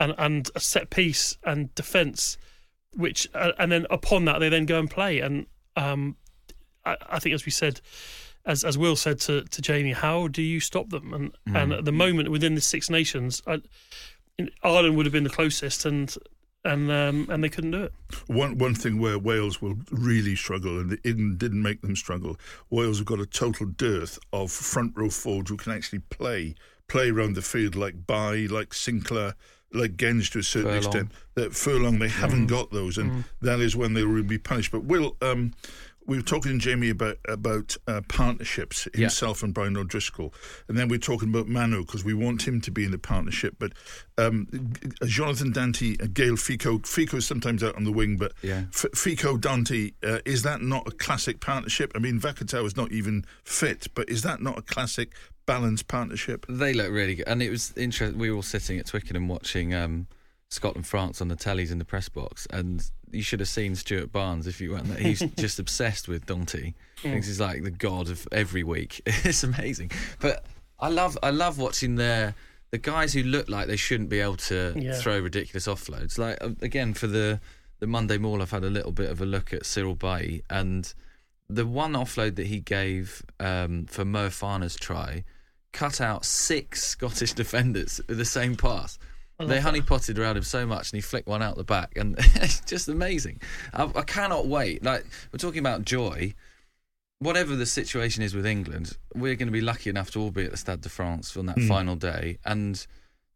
and 0.00 0.14
and 0.18 0.50
a 0.54 0.60
set 0.60 0.90
piece 0.90 1.36
and 1.44 1.74
defence, 1.74 2.38
which 2.94 3.28
uh, 3.34 3.52
and 3.58 3.72
then 3.72 3.86
upon 3.90 4.24
that 4.26 4.38
they 4.38 4.48
then 4.48 4.66
go 4.66 4.78
and 4.78 4.90
play. 4.90 5.20
And 5.20 5.46
um, 5.76 6.16
I, 6.84 6.96
I 7.08 7.18
think, 7.18 7.34
as 7.34 7.46
we 7.46 7.52
said, 7.52 7.80
as 8.44 8.64
as 8.64 8.78
Will 8.78 8.96
said 8.96 9.20
to, 9.20 9.42
to 9.42 9.62
Jamie, 9.62 9.92
how 9.92 10.28
do 10.28 10.42
you 10.42 10.60
stop 10.60 10.90
them? 10.90 11.12
And 11.12 11.56
and 11.56 11.72
at 11.72 11.84
the 11.84 11.92
moment 11.92 12.30
within 12.30 12.54
the 12.54 12.60
Six 12.60 12.88
Nations, 12.90 13.42
I, 13.46 13.60
in- 14.38 14.50
Ireland 14.62 14.96
would 14.96 15.06
have 15.06 15.12
been 15.12 15.24
the 15.24 15.30
closest, 15.30 15.84
and 15.84 16.14
and 16.64 16.90
um, 16.90 17.26
and 17.28 17.42
they 17.42 17.48
couldn't 17.48 17.72
do 17.72 17.84
it. 17.84 17.92
One 18.26 18.58
one 18.58 18.74
thing 18.74 18.98
where 19.00 19.18
Wales 19.18 19.60
will 19.60 19.76
really 19.90 20.36
struggle, 20.36 20.78
and 20.78 20.98
England 21.04 21.38
didn't 21.38 21.62
make 21.62 21.80
them 21.80 21.96
struggle. 21.96 22.36
Wales 22.70 22.98
have 22.98 23.06
got 23.06 23.20
a 23.20 23.26
total 23.26 23.66
dearth 23.66 24.18
of 24.32 24.50
front 24.50 24.92
row 24.96 25.10
forwards 25.10 25.50
who 25.50 25.56
can 25.56 25.72
actually 25.72 26.00
play 26.00 26.54
play 26.88 27.10
around 27.10 27.34
the 27.34 27.42
field, 27.42 27.74
like 27.74 28.06
Baille, 28.06 28.48
like 28.48 28.70
Sinckler, 28.70 29.34
like 29.72 29.96
Genge 29.96 30.30
to 30.32 30.38
a 30.38 30.42
certain 30.42 30.70
Furlong. 30.70 30.84
extent. 30.84 31.12
That 31.34 31.54
Furlong, 31.54 31.98
they 31.98 32.08
haven't 32.08 32.46
got 32.46 32.70
those, 32.70 32.98
and 32.98 33.24
that 33.42 33.60
is 33.60 33.76
when 33.76 33.94
they 33.94 34.04
will 34.04 34.22
be 34.22 34.38
punished. 34.38 34.72
But 34.72 34.84
Will, 34.84 35.16
um, 35.20 35.52
we 36.06 36.16
were 36.16 36.22
talking 36.22 36.52
to 36.52 36.58
Jamie 36.58 36.90
about 36.90 37.18
about 37.28 37.76
uh, 37.88 38.00
partnerships, 38.08 38.86
Yeah. 38.94 39.00
himself 39.02 39.42
and 39.42 39.52
Brian 39.52 39.76
O'Driscoll, 39.76 40.32
and 40.68 40.78
then 40.78 40.86
we're 40.88 41.00
talking 41.00 41.28
about 41.30 41.48
Manu 41.48 41.84
because 41.84 42.04
we 42.04 42.14
want 42.14 42.46
him 42.46 42.60
to 42.60 42.70
be 42.70 42.84
in 42.84 42.92
the 42.92 42.98
partnership. 42.98 43.56
But 43.58 43.72
um, 44.16 44.46
Jonathan 45.04 45.52
Danty, 45.52 46.00
uh, 46.00 46.06
Gaël 46.06 46.38
Fickou, 46.38 46.82
Fickou 46.82 47.14
is 47.14 47.26
sometimes 47.26 47.64
out 47.64 47.74
on 47.74 47.82
the 47.82 47.92
wing, 47.92 48.16
but 48.16 48.32
Yeah. 48.40 48.66
F- 48.72 48.92
Fickou 48.94 49.38
Danty, 49.40 49.94
uh, 50.04 50.20
is 50.24 50.42
that 50.44 50.62
not 50.62 50.86
a 50.86 50.92
classic 50.92 51.40
partnership? 51.40 51.90
I 51.96 51.98
mean, 51.98 52.20
Vakatawa 52.20 52.64
is 52.64 52.76
not 52.76 52.92
even 52.92 53.24
fit, 53.42 53.88
but 53.94 54.08
is 54.08 54.22
that 54.22 54.40
not 54.40 54.56
a 54.56 54.62
classic 54.62 55.12
balanced 55.46 55.88
partnership? 55.88 56.44
They 56.48 56.74
look 56.74 56.90
really 56.90 57.16
good, 57.16 57.28
and 57.28 57.42
it 57.42 57.50
was 57.50 57.72
interesting. 57.76 58.18
We 58.18 58.30
were 58.30 58.36
all 58.36 58.42
sitting 58.42 58.78
at 58.78 58.86
Twickenham 58.86 59.28
watching 59.28 59.74
um, 59.74 60.06
Scotland 60.50 60.86
France 60.86 61.20
on 61.20 61.28
the 61.28 61.36
tellies 61.36 61.70
in 61.72 61.78
the 61.78 61.84
press 61.84 62.08
box, 62.08 62.46
and 62.50 62.82
you 63.12 63.22
should 63.22 63.40
have 63.40 63.48
seen 63.48 63.74
Stuart 63.76 64.12
Barnes 64.12 64.46
if 64.46 64.60
you 64.60 64.72
weren't 64.72 64.88
there. 64.88 64.98
He's 64.98 65.20
just 65.38 65.58
obsessed 65.58 66.08
with 66.08 66.26
Danty. 66.26 66.74
Thinks 66.98 67.26
he's 67.28 67.40
like 67.40 67.62
the 67.62 67.70
god 67.70 68.08
of 68.10 68.26
every 68.32 68.62
week. 68.64 69.00
It's 69.06 69.42
amazing. 69.44 69.90
But 70.20 70.44
I 70.80 70.88
love, 70.88 71.16
I 71.22 71.30
love 71.30 71.58
watching 71.58 71.96
their 71.96 72.34
the 72.72 72.78
guys 72.78 73.12
who 73.12 73.22
look 73.22 73.48
like 73.48 73.68
they 73.68 73.76
shouldn't 73.76 74.08
be 74.08 74.18
able 74.20 74.36
to 74.36 74.74
Yeah. 74.76 74.94
throw 74.94 75.20
ridiculous 75.20 75.66
offloads. 75.68 76.18
Like 76.18 76.36
uh, 76.42 76.50
again 76.62 76.94
for 76.94 77.06
the 77.06 77.40
the 77.78 77.86
Monday 77.86 78.18
Maul, 78.18 78.42
I've 78.42 78.50
had 78.50 78.64
a 78.64 78.70
little 78.70 78.90
bit 78.92 79.08
of 79.10 79.20
a 79.20 79.26
look 79.26 79.52
at 79.52 79.64
Cyril 79.66 79.94
Baille 79.94 80.40
and 80.50 80.92
the 81.48 81.64
one 81.66 81.92
offload 81.92 82.34
that 82.36 82.46
he 82.48 82.58
gave 82.58 83.22
um, 83.38 83.84
for 83.86 84.04
Moefana's 84.04 84.74
try 84.76 85.22
cut 85.76 86.00
out 86.00 86.24
six 86.24 86.82
Scottish 86.82 87.34
defenders 87.34 88.00
with 88.08 88.16
the 88.16 88.24
same 88.24 88.56
pass. 88.56 88.98
They 89.38 89.60
honey 89.60 89.82
potted 89.82 90.18
around 90.18 90.38
him 90.38 90.42
so 90.42 90.64
much, 90.64 90.90
and 90.90 90.96
he 90.96 91.02
flicked 91.02 91.28
one 91.28 91.42
out 91.42 91.56
the 91.56 91.64
back, 91.64 91.92
and 91.96 92.16
it's 92.36 92.60
just 92.60 92.88
amazing. 92.88 93.42
I, 93.74 93.90
I 93.94 94.00
cannot 94.00 94.46
wait. 94.46 94.82
Like 94.82 95.04
we're 95.30 95.38
talking 95.38 95.58
about 95.58 95.84
joy. 95.84 96.32
Whatever 97.18 97.56
the 97.56 97.66
situation 97.66 98.22
is 98.22 98.34
with 98.34 98.46
England, 98.46 98.96
we're 99.14 99.36
going 99.36 99.48
to 99.48 99.52
be 99.52 99.60
lucky 99.60 99.88
enough 99.88 100.10
to 100.12 100.20
all 100.20 100.30
be 100.30 100.44
at 100.44 100.50
the 100.50 100.56
Stade 100.56 100.82
de 100.82 100.88
France 100.88 101.36
on 101.36 101.46
that 101.46 101.58
final 101.60 101.96
day. 101.96 102.38
And 102.44 102.86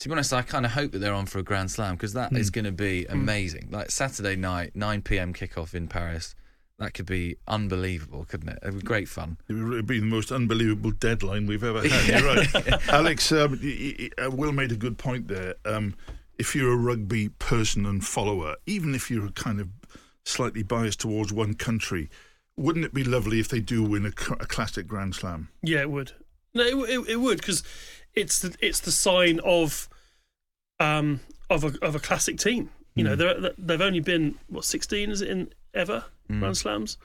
to 0.01 0.09
be 0.09 0.12
honest, 0.12 0.34
I 0.34 0.43
kind 0.43 0.66
of 0.66 0.72
hope 0.72 0.93
that 0.93 0.99
they're 0.99 1.14
on 1.14 1.24
for 1.24 1.38
a 1.38 1.43
Grand 1.43 1.70
Slam 1.70 1.95
because 1.95 2.12
that 2.12 2.32
is 2.32 2.51
going 2.51 2.66
to 2.66 2.72
be 2.72 3.07
amazing. 3.07 3.68
Like 3.70 3.91
Saturday 3.91 4.36
night, 4.36 4.76
9 4.76 5.01
p.m. 5.01 5.32
kickoff 5.32 5.74
in 5.74 5.88
Paris. 5.88 6.34
That 6.81 6.95
could 6.95 7.05
be 7.07 7.37
unbelievable, 7.47 8.24
couldn't 8.24 8.49
it? 8.49 8.59
It'd 8.62 8.76
be 8.76 8.81
great 8.81 9.07
fun. 9.09 9.37
It 9.49 9.53
would 9.53 9.87
be 9.87 10.01
the 10.01 10.07
most 10.07 10.33
unbelievable 10.33 10.91
deadline 10.93 11.47
we've 11.47 11.62
ever 11.62 11.87
had. 11.87 12.09
You're 12.09 12.35
right, 12.35 12.89
Alex. 12.89 13.31
Um, 13.31 13.61
y- 13.62 13.95
y- 14.18 14.24
uh, 14.24 14.31
Will 14.31 14.51
made 14.53 14.72
a 14.72 14.76
good 14.76 14.97
point 14.97 15.28
there. 15.28 15.55
Um, 15.66 15.95
if 16.39 16.57
you're 16.57 16.72
a 16.72 16.76
rugby 16.76 17.28
person 17.28 17.85
and 17.85 18.03
follower, 18.05 18.57
even 18.64 18.95
if 18.95 19.11
you're 19.11 19.28
kind 19.33 19.61
of 19.61 19.68
slightly 20.24 20.62
biased 20.62 21.01
towards 21.01 21.33
one 21.35 21.53
country, 21.53 22.09
wouldn't 22.57 22.87
it 22.87 22.95
be 22.95 23.05
lovely 23.05 23.41
if 23.41 23.49
they 23.49 23.61
do 23.61 23.83
win 23.83 24.07
a, 24.07 24.09
a 24.41 24.47
classic 24.47 24.87
Grand 24.87 25.14
Slam? 25.14 25.51
Yeah, 25.62 25.81
it 25.81 25.91
would. 25.91 26.12
No, 26.55 26.62
it, 26.62 26.91
it, 26.91 27.09
it 27.11 27.16
would 27.16 27.39
because 27.41 27.62
it's 28.14 28.41
the 28.41 28.57
it's 28.61 28.81
the 28.81 28.91
sign 28.91 29.39
of 29.45 29.87
um 30.81 31.20
of 31.51 31.62
a 31.62 31.72
of 31.83 31.95
a 31.95 32.01
classic 32.01 32.39
team. 32.39 32.70
You 32.95 33.05
know, 33.05 33.16
they're, 33.16 33.53
they've 33.57 33.81
only 33.81 34.01
been 34.01 34.37
what 34.49 34.64
sixteen 34.64 35.11
is 35.11 35.20
it 35.20 35.28
in 35.28 35.53
ever 35.75 36.05
Grand 36.29 36.57
Slams. 36.57 36.99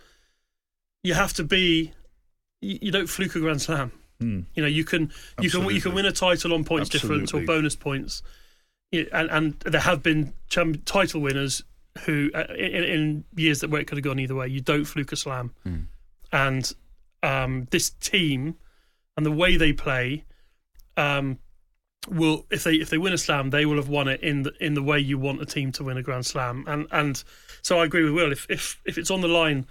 You 1.04 1.14
have 1.14 1.34
to 1.34 1.44
be. 1.44 1.92
You, 2.62 2.80
you 2.82 2.92
don't 2.92 3.08
fluke 3.08 3.36
a 3.36 3.40
Grand 3.40 3.62
Slam. 3.62 3.92
Hmm. 4.20 4.42
You 4.54 4.62
know, 4.62 4.68
you 4.68 4.86
can 4.86 5.12
you 5.42 5.50
can 5.50 5.70
you 5.70 5.82
can 5.82 5.94
win 5.94 6.06
a 6.06 6.12
title 6.12 6.54
on 6.54 6.64
points 6.64 6.90
difference 6.90 7.34
or 7.34 7.42
bonus 7.42 7.76
points. 7.76 8.22
And 8.92 9.30
and 9.30 9.60
there 9.62 9.82
have 9.82 10.02
been 10.02 10.34
cham- 10.48 10.82
title 10.86 11.22
winners 11.22 11.64
who 12.06 12.30
uh, 12.34 12.46
in, 12.58 12.84
in 12.84 13.24
years 13.36 13.60
that 13.60 13.70
where 13.70 13.82
it 13.82 13.86
could 13.88 13.98
have 13.98 14.06
gone 14.06 14.20
either 14.20 14.36
way. 14.36 14.48
You 14.48 14.62
don't 14.62 14.86
fluke 14.86 15.12
a 15.12 15.16
slam, 15.16 15.54
and 16.32 16.72
um, 17.24 17.68
this 17.72 17.90
team 17.90 18.56
and 19.18 19.26
the 19.26 19.32
way 19.32 19.58
they 19.58 19.74
play 19.74 20.24
um, 20.98 21.40
will 22.08 22.46
if 22.52 22.64
they 22.64 22.76
if 22.76 22.90
they 22.90 22.98
win 22.98 23.14
a 23.14 23.18
slam, 23.18 23.50
they 23.50 23.66
will 23.66 23.78
have 23.78 23.90
won 23.90 24.08
it 24.08 24.22
in 24.22 24.44
the 24.44 24.54
in 24.60 24.74
the 24.74 24.84
way 24.84 25.00
you 25.00 25.18
want 25.18 25.42
a 25.42 25.46
team 25.46 25.72
to 25.74 25.84
win 25.84 25.98
a 25.98 26.04
grand 26.04 26.26
slam. 26.26 26.64
And 26.68 26.88
and 26.92 27.24
so 27.62 27.80
I 27.80 27.86
agree 27.86 28.04
with 28.04 28.14
Will. 28.14 28.32
If 28.32 28.46
if 28.50 28.82
if 28.86 28.98
it's 28.98 29.12
on 29.12 29.22
the 29.22 29.28
line 29.28 29.66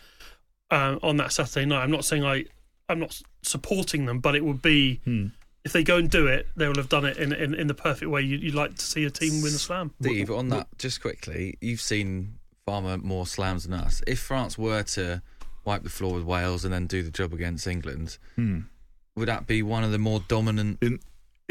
uh, 0.71 0.97
on 1.03 1.17
that 1.19 1.33
Saturday 1.33 1.67
night, 1.67 1.83
I'm 1.83 1.91
not 1.91 2.05
saying 2.05 2.25
I 2.25 2.45
I'm 2.89 2.99
not 2.99 3.21
supporting 3.43 4.07
them, 4.07 4.21
but 4.21 4.35
it 4.35 4.45
would 4.45 4.63
be. 4.63 5.01
If 5.65 5.73
they 5.73 5.83
go 5.83 5.97
and 5.97 6.11
do 6.11 6.27
it, 6.27 6.47
they 6.57 6.69
will 6.69 6.77
have 6.77 6.91
done 6.91 7.07
it 7.07 7.17
in 7.17 7.33
in, 7.33 7.55
in 7.55 7.69
the 7.69 7.75
perfect 7.75 8.11
way 8.11 8.21
you, 8.21 8.37
you'd 8.37 8.55
like 8.55 8.75
to 8.77 8.85
see 8.85 9.05
a 9.07 9.11
team 9.11 9.41
win 9.43 9.55
a 9.55 9.57
slam. 9.57 9.93
Steve, 9.99 10.31
on 10.31 10.51
that, 10.51 10.67
just 10.77 11.01
quickly, 11.01 11.57
you've 11.63 11.81
seen 11.81 12.35
far 12.67 12.83
mo- 12.83 12.99
more 12.99 13.27
slams 13.27 13.65
than 13.65 13.73
us. 13.73 14.03
If 14.07 14.19
France 14.19 14.59
were 14.59 14.83
to 14.83 15.23
wipe 15.65 15.83
the 15.83 15.89
floor 15.89 16.13
with 16.17 16.25
Wales 16.25 16.67
and 16.67 16.75
then 16.75 16.87
do 16.87 17.03
the 17.03 17.11
job 17.11 17.33
against 17.33 17.67
England, 17.67 18.19
would 19.17 19.29
that 19.29 19.47
be 19.47 19.63
one 19.63 19.85
of 19.85 19.91
the 19.91 19.99
more 19.99 20.21
dominant 20.29 20.79
In, 20.83 20.89
in 20.95 21.01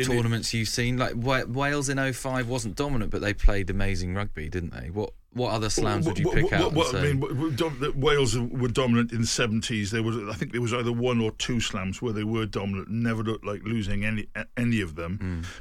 tournaments 0.02 0.54
you've 0.54 0.68
seen? 0.70 0.98
Like 0.98 1.14
Wales 1.16 1.90
in 1.90 2.14
05 2.14 2.48
wasn't 2.48 2.76
dominant, 2.76 3.12
but 3.12 3.22
they 3.22 3.34
played 3.34 3.70
amazing 3.70 4.16
rugby, 4.16 4.50
didn't 4.50 4.74
they? 4.74 4.90
What 4.90 5.14
what 5.34 5.52
other 5.52 5.70
slams 5.70 6.06
would 6.06 6.20
you 6.20 6.30
pick 6.30 6.44
what- 6.52 6.54
out? 6.54 6.74
what- 6.74 6.94
I 6.96 7.02
mean, 7.02 7.20
what- 7.20 7.36
what 7.36 7.56
dom- 7.56 7.80
that 7.80 7.96
Wales 7.98 8.38
were 8.38 8.68
dominant 8.68 9.12
in 9.12 9.22
the 9.22 9.28
seventies. 9.28 9.90
There 9.90 10.04
was, 10.04 10.16
I 10.30 10.34
think, 10.34 10.52
there 10.52 10.62
was 10.62 10.74
either 10.76 10.92
one 10.92 11.20
or 11.20 11.32
two 11.32 11.60
slams 11.60 12.04
where 12.04 12.14
they 12.14 12.24
were 12.24 12.46
dominant. 12.46 12.90
Never 12.90 13.24
looked 13.24 13.46
like 13.46 13.64
losing 13.64 14.06
any 14.06 14.28
any 14.58 14.82
of 14.82 14.96
them. 14.96 15.18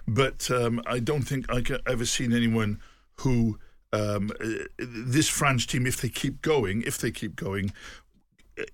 Hmm. 0.06 0.12
But 0.12 0.50
um, 0.50 0.82
I 0.86 0.98
don't 0.98 1.22
think 1.22 1.46
I 1.50 1.62
have 1.66 1.80
ever 1.86 2.04
seen 2.04 2.32
anyone 2.32 2.80
who 3.20 3.58
um, 3.94 4.30
uh, 4.40 4.46
this 4.78 5.28
France 5.28 5.66
team, 5.66 5.86
if 5.86 6.00
they 6.00 6.08
keep 6.08 6.40
going, 6.40 6.82
if 6.86 6.96
they 6.98 7.10
keep 7.10 7.36
going. 7.36 7.72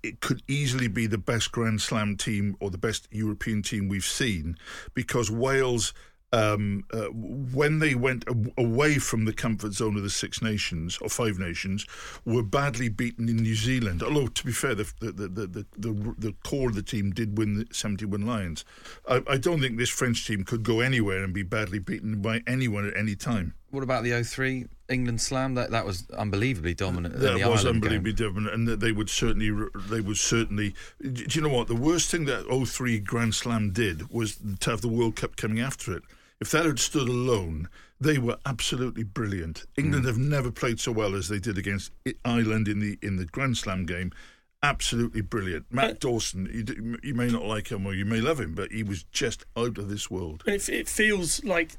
It 0.02 0.20
could 0.20 0.42
easily 0.48 0.88
be 0.88 1.06
the 1.06 1.18
best 1.18 1.52
Grand 1.52 1.80
Slam 1.80 2.16
team 2.16 2.56
or 2.60 2.70
the 2.70 2.78
best 2.78 3.08
European 3.10 3.62
team 3.62 3.88
we've 3.88 4.04
seen 4.04 4.56
because 4.94 5.30
Wales 5.30 5.92
um, 6.32 6.84
uh, 6.92 7.06
when 7.06 7.78
they 7.78 7.94
went 7.94 8.24
away 8.58 8.98
from 8.98 9.24
the 9.24 9.32
comfort 9.32 9.72
zone 9.72 9.96
of 9.96 10.02
the 10.02 10.10
Six 10.10 10.42
Nations 10.42 10.98
or 11.00 11.08
Five 11.08 11.38
Nations, 11.38 11.86
were 12.24 12.42
badly 12.42 12.88
beaten 12.88 13.28
in 13.28 13.36
New 13.36 13.54
Zealand. 13.54 14.02
Although, 14.02 14.26
to 14.26 14.44
be 14.44 14.52
fair, 14.52 14.74
the 14.74 14.92
the 15.00 15.12
the 15.12 15.46
the, 15.46 15.66
the, 15.78 16.14
the 16.18 16.34
core 16.44 16.68
of 16.68 16.74
the 16.74 16.82
team 16.82 17.12
did 17.12 17.38
win 17.38 17.54
the 17.54 17.66
seventy-one 17.72 18.26
Lions. 18.26 18.64
I, 19.08 19.22
I 19.26 19.36
don't 19.38 19.60
think 19.60 19.78
this 19.78 19.90
French 19.90 20.26
team 20.26 20.44
could 20.44 20.62
go 20.62 20.80
anywhere 20.80 21.24
and 21.24 21.32
be 21.32 21.42
badly 21.42 21.78
beaten 21.78 22.20
by 22.20 22.42
anyone 22.46 22.86
at 22.86 22.96
any 22.96 23.14
time. 23.14 23.54
what 23.70 23.82
about 23.82 24.04
the 24.04 24.22
03 24.22 24.66
England 24.88 25.20
slam? 25.20 25.54
That 25.54 25.70
that 25.70 25.84
was 25.86 26.08
unbelievably 26.16 26.74
dominant. 26.74 27.14
That 27.20 27.38
the 27.38 27.48
was 27.48 27.64
Ireland 27.64 27.84
unbelievably 27.84 28.12
game. 28.12 28.26
different, 28.28 28.48
and 28.54 28.68
they 28.68 28.92
would 28.92 29.10
certainly, 29.10 29.50
they 29.88 30.00
would 30.00 30.16
certainly. 30.18 30.74
Do 31.00 31.24
you 31.30 31.40
know 31.40 31.48
what 31.48 31.68
the 31.68 31.74
worst 31.74 32.10
thing 32.10 32.24
that 32.26 32.46
03 32.66 32.98
Grand 33.00 33.34
Slam 33.34 33.70
did 33.72 34.10
was 34.10 34.38
to 34.60 34.70
have 34.70 34.80
the 34.80 34.88
World 34.88 35.16
Cup 35.16 35.36
coming 35.36 35.60
after 35.60 35.92
it. 35.96 36.02
If 36.40 36.52
that 36.52 36.64
had 36.66 36.78
stood 36.78 37.08
alone, 37.08 37.68
they 38.00 38.16
were 38.18 38.38
absolutely 38.46 39.02
brilliant. 39.02 39.66
England 39.76 40.04
Mm. 40.04 40.08
have 40.08 40.18
never 40.18 40.50
played 40.52 40.78
so 40.78 40.92
well 40.92 41.16
as 41.16 41.28
they 41.28 41.40
did 41.40 41.58
against 41.58 41.90
Ireland 42.24 42.68
in 42.68 42.78
the 42.78 42.96
in 43.02 43.16
the 43.16 43.24
Grand 43.26 43.56
Slam 43.58 43.84
game. 43.86 44.12
absolutely 44.60 45.20
brilliant. 45.20 45.64
Matt 45.70 46.00
Dawson, 46.00 46.48
you, 46.52 46.64
d- 46.64 46.96
you 47.06 47.14
may 47.14 47.28
not 47.28 47.44
like 47.44 47.68
him 47.70 47.86
or 47.86 47.94
you 47.94 48.04
may 48.04 48.20
love 48.20 48.40
him, 48.40 48.54
but 48.56 48.72
he 48.72 48.82
was 48.82 49.04
just 49.12 49.44
out 49.56 49.78
of 49.78 49.88
this 49.88 50.10
world. 50.10 50.42
And 50.46 50.56
it, 50.56 50.68
it 50.68 50.88
feels 50.88 51.44
like 51.44 51.76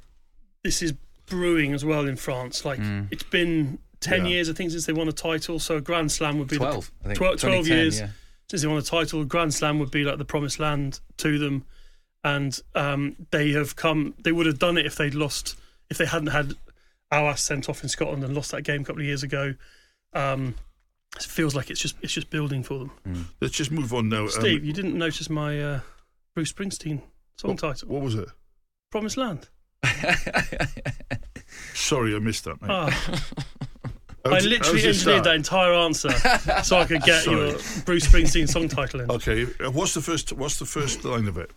this 0.63 0.81
is 0.81 0.93
brewing 1.29 1.73
as 1.73 1.83
well 1.85 2.07
in 2.07 2.15
France. 2.15 2.65
Like 2.65 2.79
it's 3.11 3.23
been 3.23 3.79
ten 3.99 4.25
Yeah. 4.25 4.31
years, 4.31 4.49
I 4.49 4.53
think, 4.53 4.71
since 4.71 4.85
they 4.85 4.93
won 4.93 5.07
a 5.07 5.11
title. 5.13 5.59
So 5.59 5.77
a 5.77 5.81
Grand 5.81 6.11
Slam 6.11 6.39
would 6.39 6.47
be 6.47 6.55
the- 6.57 6.65
12, 6.65 6.91
I 7.01 7.07
think. 7.07 7.17
12, 7.17 7.39
12 7.39 7.67
years 7.67 7.99
yeah. 7.99 8.09
since 8.49 8.61
they 8.61 8.67
won 8.67 8.77
a 8.77 8.81
title. 8.81 9.23
Grand 9.25 9.53
Slam 9.53 9.79
would 9.79 9.91
be 9.91 10.03
like 10.03 10.17
the 10.17 10.25
promised 10.25 10.59
land 10.59 10.99
to 11.17 11.37
them, 11.39 11.65
and 12.23 12.59
um, 12.75 13.15
they 13.31 13.51
have 13.51 13.75
come. 13.75 14.13
They 14.23 14.31
would 14.31 14.45
have 14.45 14.59
done 14.59 14.77
it 14.77 14.85
if 14.85 14.95
they'd 14.95 15.15
lost, 15.15 15.55
if 15.89 15.97
they 15.97 16.05
hadn't 16.05 16.27
had 16.29 16.55
Haouas 17.11 17.39
sent 17.39 17.69
off 17.69 17.81
in 17.83 17.89
Scotland 17.89 18.23
and 18.23 18.35
lost 18.35 18.51
that 18.51 18.61
game 18.63 18.81
a 18.81 18.85
couple 18.85 19.01
of 19.01 19.07
years 19.07 19.23
ago. 19.23 19.55
Um, 20.13 20.55
it 21.15 21.23
feels 21.23 21.55
like 21.55 21.69
it's 21.71 21.79
just 21.79 21.95
it's 22.01 22.13
just 22.13 22.29
building 22.29 22.61
for 22.63 22.77
them. 22.79 23.27
Let's 23.41 23.55
just 23.55 23.71
move 23.71 23.93
on 23.93 24.09
now. 24.09 24.23
Um, 24.23 24.29
Steve, 24.29 24.63
you 24.63 24.73
didn't 24.73 24.95
notice 24.97 25.29
my 25.29 25.59
uh, 25.61 25.79
Bruce 26.35 26.53
Springsteen 26.53 27.01
song 27.35 27.57
title, 27.57 27.89
what 27.89 28.01
was 28.03 28.15
it? 28.15 28.29
"Promised 28.91 29.17
Land." 29.17 29.49
Sorry, 31.73 32.15
I 32.15 32.19
missed 32.19 32.43
that, 32.45 32.61
mate. 32.61 32.69
How 34.25 34.31
I 34.33 34.39
did- 34.41 34.49
literally 34.49 34.81
how's 34.81 34.83
it 34.83 34.87
engineered 34.89 34.95
start? 34.97 35.23
that 35.23 35.35
entire 35.35 35.73
answer 35.73 36.09
so 36.63 36.77
I 36.77 36.85
could 36.85 37.01
get 37.03 37.23
Sorry. 37.23 37.37
your 37.51 37.57
Bruce 37.85 38.05
Springsteen 38.05 38.49
song 38.49 38.67
title 38.67 38.99
in. 38.99 39.09
Okay, 39.11 39.45
uh, 39.63 39.71
what's 39.71 39.93
the 39.93 40.01
first? 40.01 40.33
What's 40.33 40.59
the 40.59 40.65
first 40.65 41.05
line 41.05 41.27
of 41.29 41.37
it? 41.37 41.51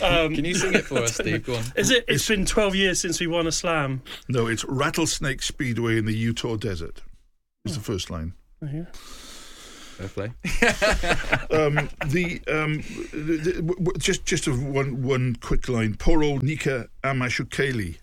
Um, 0.00 0.34
Can 0.34 0.44
you 0.44 0.54
sing 0.54 0.74
it 0.74 0.84
for 0.84 0.98
us, 0.98 1.14
Steve? 1.16 1.44
Go 1.44 1.56
on. 1.56 1.64
is 1.74 1.90
it? 1.90 2.04
It's 2.06 2.28
been 2.28 2.44
12 2.46 2.74
years 2.76 3.00
since 3.00 3.18
we 3.18 3.26
won 3.26 3.46
a 3.48 3.52
slam. 3.52 4.02
No, 4.28 4.46
it's 4.46 4.64
Rattlesnake 4.66 5.42
Speedway 5.42 5.98
in 5.98 6.04
the 6.04 6.14
Utah 6.14 6.56
desert. 6.56 7.02
Is 7.64 7.74
the 7.74 7.82
first 7.82 8.08
line. 8.08 8.34
Yeah. 8.62 8.84
Fair 9.98 10.08
play. 10.08 10.32
Um, 11.50 11.88
the, 12.06 12.40
um, 12.48 12.78
the, 13.10 13.38
the 13.92 13.94
just 13.98 14.24
just 14.26 14.46
a 14.46 14.52
one 14.52 15.02
one 15.02 15.34
quick 15.40 15.68
line. 15.68 15.94
Poor 15.98 16.22
old 16.22 16.42
Nika 16.42 16.88
Amashukeli 17.02 17.96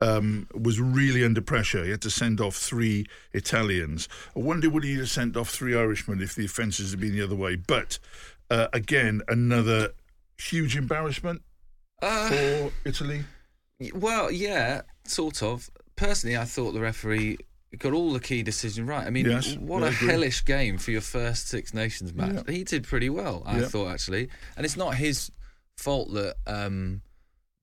um, 0.00 0.46
was 0.54 0.80
really 0.80 1.24
under 1.24 1.40
pressure. 1.42 1.84
He 1.84 1.90
had 1.90 2.00
to 2.02 2.10
send 2.10 2.40
off 2.40 2.54
three 2.56 3.06
Italians. 3.32 4.08
I 4.36 4.40
wonder 4.40 4.70
would 4.70 4.84
he 4.84 4.96
have 4.98 5.10
sent 5.10 5.36
off 5.36 5.50
three 5.50 5.76
Irishmen 5.76 6.22
if 6.22 6.34
the 6.34 6.44
offences 6.44 6.92
had 6.92 7.00
been 7.00 7.12
the 7.12 7.22
other 7.22 7.34
way. 7.34 7.56
But 7.56 7.98
uh, 8.50 8.68
again, 8.72 9.20
another 9.28 9.90
huge 10.38 10.76
embarrassment 10.76 11.42
Uh, 12.02 12.28
for 12.28 12.72
Italy. 12.84 13.24
well, 13.94 14.30
yeah, 14.30 14.82
sort 15.04 15.42
of. 15.42 15.68
Personally, 15.96 16.36
I 16.36 16.44
thought 16.44 16.72
the 16.72 16.80
referee 16.80 17.38
got 17.78 17.92
all 17.92 18.12
the 18.12 18.20
key 18.20 18.42
decision 18.42 18.86
right. 18.86 19.06
I 19.06 19.10
mean, 19.10 19.26
Yes, 19.26 19.56
what 19.56 19.82
I 19.82 19.86
a 19.86 19.90
agree. 19.90 20.08
hellish 20.08 20.44
game 20.44 20.78
for 20.78 20.90
your 20.90 21.00
first 21.00 21.48
Six 21.48 21.72
Nations 21.74 22.12
match. 22.14 22.44
Yeah. 22.46 22.52
He 22.52 22.64
did 22.64 22.84
pretty 22.84 23.08
well, 23.10 23.42
I 23.46 23.60
Yeah. 23.60 23.68
thought, 23.68 23.92
actually. 23.92 24.28
And 24.56 24.64
it's 24.66 24.76
not 24.76 24.94
his 24.96 25.30
fault 25.76 26.12
that 26.14 26.36
um, 26.46 27.02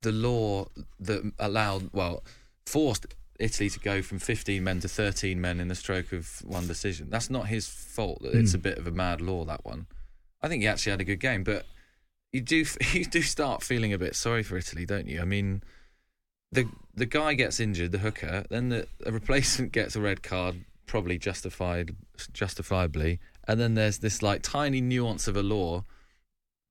the 0.02 0.12
law 0.12 0.68
that 1.00 1.32
allowed, 1.40 1.90
well, 1.94 2.24
forced 2.66 3.06
Italy 3.40 3.70
to 3.70 3.80
go 3.80 4.02
from 4.02 4.20
15 4.20 4.64
men 4.64 4.80
to 4.82 4.88
13 4.88 5.42
men 5.42 5.60
in 5.60 5.68
the 5.68 5.76
stroke 5.76 6.12
of 6.14 6.42
one 6.46 6.68
decision. 6.68 7.10
That's 7.10 7.30
not 7.30 7.48
his 7.48 7.68
fault 7.68 8.22
that 8.22 8.34
Hmm. 8.34 8.40
it's 8.40 8.54
a 8.54 8.58
bit 8.60 8.78
of 8.78 8.86
a 8.88 8.92
mad 8.92 9.22
law, 9.22 9.44
that 9.46 9.66
one. 9.66 9.88
I 10.42 10.48
think 10.48 10.62
he 10.62 10.68
actually 10.68 10.92
had 10.92 11.02
a 11.02 11.06
good 11.06 11.20
game, 11.20 11.44
but 11.44 11.66
you 12.32 12.42
do 12.42 12.66
you 12.94 13.06
do 13.06 13.22
start 13.22 13.64
feeling 13.64 13.94
a 13.94 13.98
bit 13.98 14.16
sorry 14.16 14.44
for 14.44 14.58
Italy, 14.58 14.86
don't 14.86 15.08
you? 15.08 15.22
I 15.22 15.26
mean, 15.26 15.64
the 16.54 16.68
the 16.96 17.06
guy 17.06 17.34
gets 17.34 17.60
injured, 17.60 17.92
the 17.92 18.00
hooker, 18.00 18.46
then 18.50 18.70
the 18.70 18.88
a 19.06 19.12
replacement 19.12 19.72
gets 19.80 19.96
a 19.96 20.02
red 20.02 20.24
card, 20.24 20.64
probably 20.86 21.18
justified 21.18 21.96
justifiably, 22.34 23.20
and 23.48 23.60
then 23.60 23.74
there's 23.74 24.00
this 24.00 24.22
like 24.22 24.42
tiny 24.42 24.82
nuance 24.82 25.28
of 25.28 25.36
a 25.36 25.44
law 25.44 25.84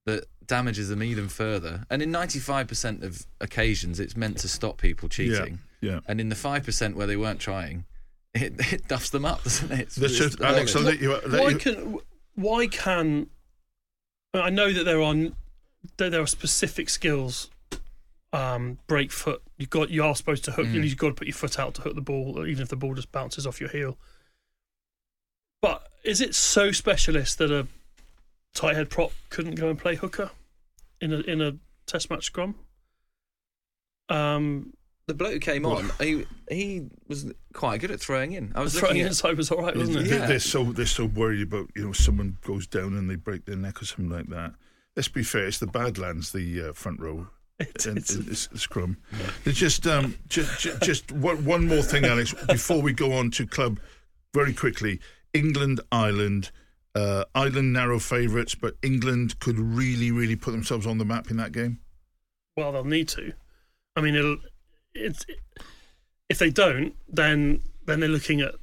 that 0.07 0.25
damages 0.47 0.89
them 0.89 1.03
even 1.03 1.29
further. 1.29 1.85
And 1.89 2.03
in 2.03 2.11
95% 2.11 3.05
of 3.05 3.25
occasions, 3.41 4.01
it's 4.01 4.17
meant 4.17 4.39
to 4.39 4.49
stop 4.49 4.79
people 4.79 5.09
cheating. 5.09 5.61
Yeah. 5.81 5.93
yeah. 5.93 6.01
And 6.09 6.21
in 6.21 6.29
the 6.29 6.35
5% 6.35 6.95
where 6.95 7.07
they 7.07 7.17
weren't 7.17 7.39
trying, 7.39 7.85
it, 8.35 8.55
it 8.73 8.89
duffs 8.89 9.11
them 9.11 9.25
up, 9.25 9.45
doesn't 9.45 9.71
it? 9.71 9.81
It's, 9.81 9.99
Let's 9.99 10.15
it's 10.15 10.37
just, 10.37 10.41
Alex, 10.41 10.75
I'll 10.75 10.83
let 10.83 11.01
you. 11.01 11.13
Let 11.13 11.41
Why 11.41 11.49
you 11.51 11.59
can 11.59 11.99
why 12.35 12.67
can 12.67 13.29
I 14.35 14.51
know 14.51 14.73
that 14.73 14.85
there 14.85 15.03
are 15.03 15.15
that 15.97 16.11
there 16.11 16.23
are 16.23 16.27
specific 16.27 16.89
skills. 16.89 17.51
Um, 18.33 18.79
break 18.87 19.13
foot. 19.13 19.43
You 19.59 19.67
got. 19.67 19.91
You 19.91 20.05
are 20.05 20.15
supposed 20.17 20.45
to 20.45 20.53
hook. 20.53 20.67
Mm. 20.67 20.85
You've 20.85 20.97
got 20.97 21.09
to 21.09 21.15
put 21.15 21.27
your 21.27 21.35
foot 21.35 21.59
out 21.59 21.75
to 21.75 21.83
hook 21.83 21.95
the 21.95 22.01
ball, 22.01 22.47
even 22.47 22.63
if 22.63 22.69
the 22.69 22.77
ball 22.77 22.95
just 22.95 23.13
bounces 23.13 23.47
off 23.47 23.61
your 23.61 23.69
heel. 23.71 23.99
But 25.61 25.87
is 26.03 26.21
it 26.21 26.35
so 26.35 26.73
specialist 26.73 27.39
that 27.39 27.51
a 27.51 27.67
tight 28.55 28.75
head 28.77 28.91
prop 28.91 29.13
couldn't 29.31 29.55
go 29.57 29.69
and 29.69 29.79
play 29.79 29.97
hooker 29.97 30.31
in 31.01 31.13
a 31.13 31.21
in 31.21 31.41
a 31.43 31.57
test 31.87 32.09
match 32.11 32.25
scrum? 32.25 32.55
Um, 34.09 34.73
the 35.07 35.15
bloke 35.15 35.33
who 35.35 35.39
came 35.41 35.67
on, 35.67 35.91
he 36.01 36.25
he 36.51 36.87
was 37.09 37.33
quite 37.53 37.81
good 37.81 37.91
at 37.91 38.01
throwing 38.01 38.33
in. 38.33 38.53
I 38.55 38.61
was 38.63 38.73
throwing 38.75 38.95
looking 38.95 39.03
at 39.03 39.09
inside 39.09 39.37
was 39.37 39.51
all 39.51 39.63
right, 39.63 39.77
wasn't 39.77 39.99
it? 39.99 40.05
They- 40.09 40.17
Yeah. 40.19 40.27
They're 40.27 40.39
so 40.41 40.65
they're 40.65 40.87
so 40.87 41.05
worried 41.05 41.43
about 41.43 41.69
you 41.77 41.85
know 41.87 41.93
someone 41.93 42.39
goes 42.43 42.67
down 42.67 42.95
and 42.97 43.09
they 43.11 43.17
break 43.17 43.45
their 43.45 43.57
neck 43.57 43.83
or 43.83 43.85
something 43.85 44.11
like 44.11 44.29
that. 44.29 44.55
Let's 44.97 45.09
be 45.09 45.23
fair, 45.23 45.47
it's 45.47 45.59
the 45.59 45.67
Badlands, 45.67 46.33
the 46.33 46.69
uh, 46.69 46.73
front 46.73 47.01
row. 47.01 47.29
It's- 47.69 47.87
and- 47.87 47.99
it's- 47.99 48.15
and 48.15 48.29
it's 48.29 48.47
the 48.49 48.59
scrum. 48.59 48.97
There's 49.45 49.57
just 49.57 49.87
um, 49.87 50.17
just 50.29 50.61
just, 50.83 51.13
one 51.13 51.67
more 51.67 51.83
thing, 51.83 52.05
Alex, 52.05 52.35
before 52.49 52.83
we 52.83 52.93
go 52.93 53.13
on 53.13 53.31
to 53.33 53.47
club 53.47 53.79
very 54.35 54.53
quickly. 54.53 55.01
England, 55.35 55.81
Ireland, 55.91 56.51
uh, 56.95 57.25
Ireland 57.35 57.73
narrow 57.73 57.99
favourites, 57.99 58.55
but 58.55 58.75
England 58.83 59.41
could 59.41 59.59
really, 59.59 60.11
really 60.11 60.37
put 60.37 60.51
themselves 60.53 60.87
on 60.87 60.99
the 60.99 61.05
map 61.05 61.31
in 61.31 61.37
that 61.39 61.53
game. 61.53 61.79
well, 62.57 62.71
they'll 62.73 62.85
need 62.85 63.09
to. 63.09 63.33
I 63.97 64.01
mean, 64.03 64.15
it'll. 64.15 64.37
It's 64.95 65.25
if 66.29 66.39
they 66.39 66.51
don't, 66.51 66.95
then 67.09 67.63
then 67.87 68.01
they're 68.01 68.09
looking 68.09 68.41
at 68.41 68.55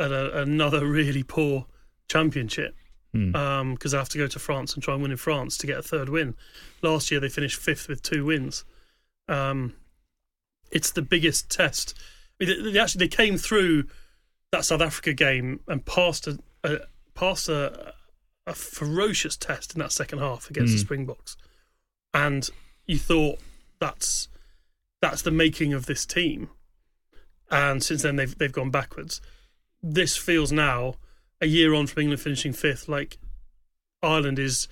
at 0.00 0.12
a, 0.12 0.42
another 0.42 0.86
really 0.86 1.22
poor 1.22 1.66
championship 2.08 2.74
Hmm. 3.12 3.72
because 3.72 3.92
they 3.92 3.98
have 3.98 4.10
to 4.10 4.18
go 4.18 4.26
to 4.26 4.38
France 4.38 4.74
and 4.74 4.82
try 4.82 4.92
and 4.92 5.02
win 5.02 5.10
in 5.10 5.16
France 5.16 5.56
to 5.58 5.66
get 5.66 5.78
a 5.78 5.82
third 5.82 6.10
win. 6.10 6.34
Last 6.82 7.10
year 7.10 7.20
they 7.20 7.30
finished 7.30 7.58
fifth 7.58 7.88
with 7.88 8.02
two 8.02 8.26
wins. 8.26 8.64
Um, 9.28 9.74
it's 10.70 10.90
the 10.90 11.02
biggest 11.02 11.50
test. 11.50 11.94
I 12.40 12.44
mean, 12.44 12.64
they, 12.64 12.72
they 12.72 12.78
actually 12.78 13.06
they 13.06 13.16
came 13.16 13.38
through 13.38 13.84
that 14.52 14.64
South 14.64 14.82
Africa 14.82 15.12
game 15.12 15.60
and 15.68 15.84
passed 15.84 16.26
a, 16.26 16.38
a 16.64 16.80
passed 17.14 17.48
a, 17.48 17.94
a 18.46 18.54
ferocious 18.54 19.36
test 19.36 19.74
in 19.74 19.78
that 19.80 19.92
second 19.92 20.18
half 20.18 20.50
against 20.50 20.72
the 20.74 20.78
Springboks, 20.78 21.36
and 22.12 22.48
you 22.86 22.98
thought 22.98 23.38
that's 23.80 24.28
that's 25.00 25.22
the 25.22 25.30
making 25.30 25.72
of 25.72 25.86
this 25.86 26.04
team. 26.04 26.50
And 27.50 27.82
since 27.82 28.02
then 28.02 28.16
they've 28.16 28.36
they've 28.36 28.52
gone 28.52 28.70
backwards. 28.70 29.20
This 29.82 30.16
feels 30.16 30.52
now 30.52 30.94
a 31.40 31.46
year 31.46 31.74
on 31.74 31.86
from 31.86 32.02
England 32.02 32.20
finishing 32.20 32.52
fifth, 32.52 32.88
like 32.88 33.18
Ireland 34.02 34.38
is 34.38 34.68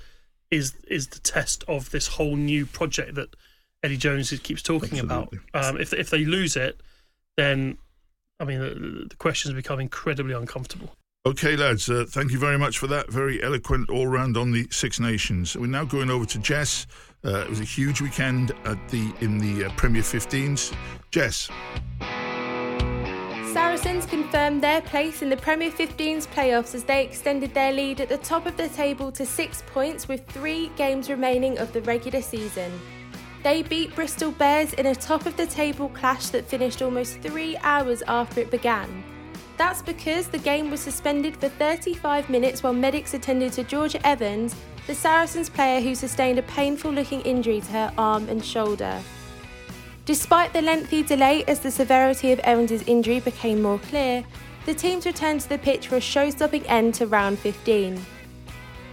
is 0.51 0.75
is 0.89 1.09
the 1.09 1.19
test 1.21 1.65
of 1.69 1.91
this 1.91 2.07
whole 2.07 2.37
new 2.37 2.67
project 2.67 3.15
that 3.17 3.35
Eddie 3.83 3.97
Jones 3.97 4.31
keeps 4.43 4.63
talking 4.63 4.99
Absolutely. 4.99 5.41
about. 5.53 5.65
Um, 5.65 5.81
if 5.81 5.93
if 5.93 6.11
they 6.11 6.25
lose 6.25 6.57
it, 6.57 6.81
then 7.37 7.79
I 8.41 8.45
mean 8.45 8.61
the, 8.61 9.07
the 9.09 9.17
questions 9.17 9.55
become 9.55 9.81
incredibly 9.81 10.35
uncomfortable. 10.35 10.95
Okay, 11.27 11.57
lads, 11.57 11.91
uh, 11.91 12.05
thank 12.09 12.31
you 12.31 12.39
very 12.39 12.57
much 12.57 12.79
for 12.79 12.87
that. 12.87 13.11
Very 13.11 13.43
eloquent 13.43 13.91
all 13.91 14.07
round 14.07 14.37
on 14.37 14.53
the 14.53 14.69
Six 14.71 15.01
Nations. 15.01 15.57
We're 15.57 15.67
now 15.67 15.85
going 15.85 16.09
over 16.09 16.25
to 16.25 16.39
Jess. 16.39 16.87
Uh, 17.25 17.39
it 17.39 17.51
was 17.51 17.59
a 17.59 17.65
huge 17.65 18.01
weekend 18.01 18.53
at 18.65 18.89
the 18.91 19.13
in 19.21 19.39
the 19.39 19.65
uh, 19.65 19.71
Premier 19.71 20.03
15s. 20.03 20.73
Jess, 21.11 21.51
Saracens 22.01 22.26
confirmed 24.27 24.61
their 24.61 24.81
place 24.81 25.23
in 25.23 25.29
the 25.29 25.37
Premier 25.37 25.71
15's 25.71 26.27
playoffs 26.27 26.75
as 26.75 26.83
they 26.83 27.05
extended 27.05 27.55
their 27.55 27.71
lead 27.71 28.01
at 28.01 28.09
the 28.09 28.19
top 28.19 28.45
of 28.45 28.57
the 28.57 28.69
table 28.71 29.13
to 29.13 29.25
six 29.25 29.63
points 29.69 30.09
with 30.09 30.27
three 30.27 30.69
games 30.75 31.09
remaining 31.09 31.57
of 31.59 31.73
the 31.73 31.81
regular 31.83 32.21
season. 32.21 32.73
They 33.45 33.63
beat 33.63 33.95
Bristol 33.95 34.33
Bears 34.33 34.73
in 34.73 34.87
a 34.87 34.97
top 34.97 35.27
of 35.27 35.37
the 35.37 35.47
table 35.47 35.91
clash 35.91 36.31
that 36.31 36.45
finished 36.45 36.83
almost 36.83 37.21
three 37.21 37.57
hours 37.59 38.03
after 38.09 38.41
it 38.41 38.51
began. 38.51 39.05
That's 39.59 39.81
because 39.81 40.27
the 40.27 40.39
game 40.39 40.73
was 40.73 40.81
suspended 40.81 41.37
for 41.37 41.49
35 41.49 42.29
minutes 42.29 42.65
while 42.65 42.73
medics 42.73 43.15
attended 43.15 43.53
to 43.53 43.63
Georgia 43.63 44.05
Evans, 44.05 44.57
the 44.89 44.95
Saracens 44.97 45.49
player 45.49 45.81
who 45.81 45.95
sustained 45.95 46.41
a 46.41 46.43
painful 46.43 46.91
looking 46.91 47.21
injury 47.21 47.61
to 47.61 47.71
her 47.71 47.93
arm 47.97 48.29
and 48.29 48.45
shoulder. 48.45 49.01
Despite 50.07 50.53
the 50.53 50.63
lengthy 50.63 51.03
delay 51.03 51.43
as 51.49 51.59
the 51.59 51.71
severity 51.73 52.31
of 52.31 52.39
Evans' 52.41 52.85
injury 52.87 53.19
became 53.19 53.61
more 53.61 53.81
clear, 53.81 54.25
the 54.65 54.73
teams 54.73 55.05
returned 55.05 55.41
to 55.41 55.49
the 55.49 55.59
pitch 55.59 55.89
for 55.89 55.97
a 55.97 56.01
show 56.01 56.31
stopping 56.31 56.65
end 56.69 56.95
to 56.95 57.09
round 57.09 57.41
15. 57.41 58.01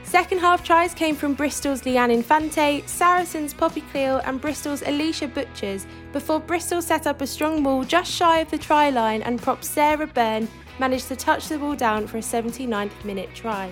Second 0.01 0.39
half 0.39 0.63
tries 0.63 0.95
came 0.95 1.15
from 1.15 1.35
Bristol's 1.35 1.83
Leanne 1.83 2.11
Infante, 2.11 2.81
Saracens' 2.87 3.53
Poppy 3.53 3.83
Cleall, 3.93 4.23
and 4.25 4.41
Bristol's 4.41 4.81
Alisha 4.81 5.31
Butchers 5.31 5.85
before 6.11 6.39
Bristol 6.39 6.81
set 6.81 7.05
up 7.05 7.21
a 7.21 7.27
strong 7.27 7.63
wall 7.63 7.83
just 7.83 8.11
shy 8.11 8.39
of 8.39 8.49
the 8.49 8.57
try 8.57 8.89
line 8.89 9.21
and 9.21 9.39
propped 9.39 9.65
Sarah 9.65 10.07
Bern 10.07 10.47
managed 10.79 11.09
to 11.09 11.15
touch 11.15 11.47
the 11.47 11.59
ball 11.59 11.75
down 11.75 12.07
for 12.07 12.17
a 12.17 12.21
79th 12.21 13.05
minute 13.05 13.29
try. 13.35 13.71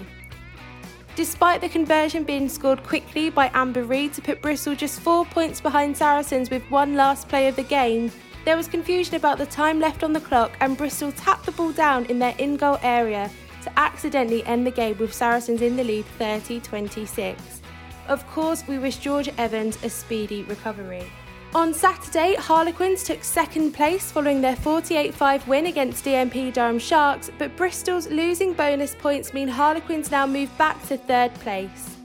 Despite 1.15 1.59
the 1.59 1.67
conversion 1.67 2.23
being 2.23 2.47
scored 2.47 2.83
quickly 2.83 3.29
by 3.29 3.51
Amber 3.53 3.83
Reed 3.83 4.13
to 4.13 4.21
put 4.21 4.41
Bristol 4.41 4.75
just 4.75 5.01
four 5.01 5.25
points 5.25 5.59
behind 5.59 5.95
Saracens 5.97 6.49
with 6.49 6.63
one 6.71 6.95
last 6.95 7.27
play 7.27 7.49
of 7.49 7.57
the 7.57 7.63
game, 7.63 8.09
there 8.45 8.55
was 8.55 8.67
confusion 8.67 9.15
about 9.15 9.37
the 9.37 9.45
time 9.45 9.79
left 9.79 10.03
on 10.03 10.13
the 10.13 10.21
clock 10.21 10.53
and 10.61 10.77
Bristol 10.77 11.11
tapped 11.11 11.45
the 11.45 11.51
ball 11.51 11.73
down 11.73 12.05
in 12.05 12.17
their 12.17 12.33
in 12.37 12.55
goal 12.55 12.79
area 12.81 13.29
to 13.63 13.79
accidentally 13.79 14.43
end 14.45 14.65
the 14.65 14.71
game 14.71 14.97
with 14.97 15.13
Saracens 15.13 15.61
in 15.61 15.75
the 15.75 15.83
lead 15.83 16.05
30 16.17 16.61
26. 16.61 17.61
Of 18.07 18.25
course, 18.27 18.63
we 18.67 18.79
wish 18.79 18.97
George 18.97 19.29
Evans 19.37 19.77
a 19.83 19.89
speedy 19.89 20.43
recovery. 20.43 21.05
On 21.53 21.73
Saturday, 21.73 22.35
Harlequins 22.35 23.03
took 23.03 23.25
second 23.25 23.73
place 23.73 24.09
following 24.09 24.39
their 24.39 24.55
48 24.55 25.13
5 25.13 25.47
win 25.49 25.65
against 25.65 26.05
DMP 26.05 26.53
Durham 26.53 26.79
Sharks, 26.79 27.29
but 27.37 27.57
Bristol's 27.57 28.07
losing 28.07 28.53
bonus 28.53 28.95
points 28.95 29.33
mean 29.33 29.49
Harlequins 29.49 30.11
now 30.11 30.25
move 30.25 30.49
back 30.57 30.81
to 30.87 30.95
third 30.95 31.33
place. 31.35 31.97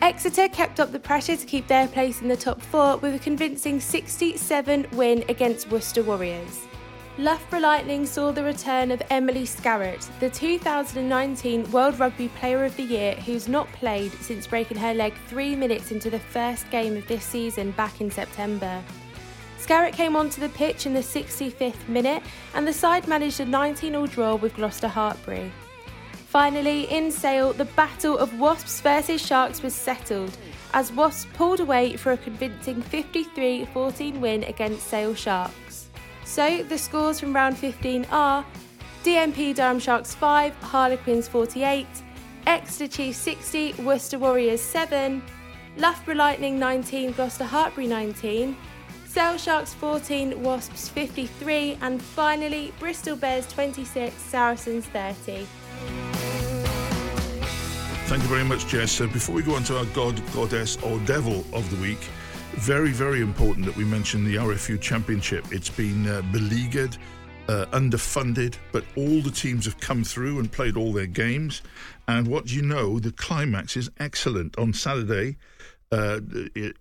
Exeter 0.00 0.48
kept 0.48 0.80
up 0.80 0.90
the 0.90 0.98
pressure 0.98 1.36
to 1.36 1.44
keep 1.44 1.66
their 1.66 1.86
place 1.88 2.22
in 2.22 2.28
the 2.28 2.36
top 2.36 2.62
four 2.62 2.96
with 2.96 3.14
a 3.14 3.18
convincing 3.18 3.78
67 3.78 4.86
win 4.92 5.22
against 5.28 5.70
Worcester 5.70 6.02
Warriors. 6.02 6.67
Loughborough 7.18 7.58
Lightning 7.58 8.06
saw 8.06 8.30
the 8.30 8.44
return 8.44 8.92
of 8.92 9.02
Emily 9.10 9.42
Scarratt, 9.42 10.08
the 10.20 10.30
2019 10.30 11.68
World 11.72 11.98
Rugby 11.98 12.28
Player 12.28 12.64
of 12.64 12.76
the 12.76 12.84
Year, 12.84 13.16
who's 13.16 13.48
not 13.48 13.66
played 13.72 14.12
since 14.20 14.46
breaking 14.46 14.76
her 14.76 14.94
leg 14.94 15.12
three 15.26 15.56
minutes 15.56 15.90
into 15.90 16.10
the 16.10 16.20
first 16.20 16.70
game 16.70 16.96
of 16.96 17.08
this 17.08 17.24
season 17.24 17.72
back 17.72 18.00
in 18.00 18.08
September. 18.08 18.80
Scarratt 19.58 19.94
came 19.94 20.14
onto 20.14 20.40
the 20.40 20.48
pitch 20.50 20.86
in 20.86 20.94
the 20.94 21.00
65th 21.00 21.88
minute, 21.88 22.22
and 22.54 22.64
the 22.64 22.72
side 22.72 23.08
managed 23.08 23.40
a 23.40 23.44
19 23.44 23.90
0 23.94 24.06
draw 24.06 24.36
with 24.36 24.54
Gloucester 24.54 24.86
Hartpury. 24.86 25.50
Finally, 26.28 26.84
in 26.84 27.10
Sale, 27.10 27.54
the 27.54 27.64
battle 27.64 28.16
of 28.16 28.38
Wasps 28.38 28.80
versus 28.80 29.20
Sharks 29.20 29.60
was 29.60 29.74
settled 29.74 30.38
as 30.72 30.92
Wasps 30.92 31.26
pulled 31.32 31.58
away 31.58 31.96
for 31.96 32.12
a 32.12 32.16
convincing 32.16 32.80
53 32.80 33.64
14 33.64 34.20
win 34.20 34.44
against 34.44 34.86
Sale 34.86 35.16
Sharks. 35.16 35.67
So 36.38 36.62
the 36.62 36.78
scores 36.78 37.18
from 37.18 37.34
round 37.34 37.58
15 37.58 38.06
are 38.12 38.46
DMP 39.02 39.56
Durham 39.56 39.80
Sharks 39.80 40.14
5, 40.14 40.54
Harlequins 40.62 41.26
48, 41.26 41.84
Exeter 42.46 42.86
Chiefs 42.86 43.18
60, 43.18 43.72
Worcester 43.82 44.20
Warriors 44.20 44.60
7, 44.60 45.20
Loughborough 45.78 46.14
Lightning 46.14 46.56
19, 46.56 47.10
Gloucester 47.10 47.42
Hartpury 47.42 47.88
19, 47.88 48.56
Sale 49.04 49.36
Sharks 49.36 49.74
14, 49.74 50.40
Wasps 50.40 50.88
53, 50.88 51.76
and 51.82 52.00
finally 52.00 52.72
Bristol 52.78 53.16
Bears 53.16 53.48
26, 53.48 54.14
Saracens 54.14 54.86
30. 54.86 55.44
Thank 58.06 58.22
you 58.22 58.28
very 58.28 58.44
much, 58.44 58.68
Jess. 58.68 59.00
Before 59.00 59.34
we 59.34 59.42
go 59.42 59.56
on 59.56 59.64
to 59.64 59.78
our 59.78 59.86
God, 59.86 60.22
Goddess, 60.32 60.76
or 60.84 61.00
Devil 61.00 61.44
of 61.52 61.68
the 61.68 61.82
Week, 61.82 61.98
very, 62.58 62.90
very 62.90 63.20
important 63.20 63.66
that 63.66 63.76
we 63.76 63.84
mention 63.84 64.24
the 64.24 64.34
RFU 64.34 64.80
Championship. 64.80 65.44
It's 65.52 65.70
been 65.70 66.08
uh, 66.08 66.22
beleaguered, 66.32 66.96
uh, 67.48 67.66
underfunded, 67.66 68.56
but 68.72 68.84
all 68.96 69.22
the 69.22 69.30
teams 69.30 69.64
have 69.64 69.78
come 69.78 70.02
through 70.02 70.40
and 70.40 70.50
played 70.50 70.76
all 70.76 70.92
their 70.92 71.06
games. 71.06 71.62
And 72.08 72.26
what 72.26 72.50
you 72.50 72.62
know? 72.62 72.98
The 72.98 73.12
climax 73.12 73.76
is 73.76 73.90
excellent. 74.00 74.58
On 74.58 74.72
Saturday, 74.72 75.36
uh, 75.92 76.20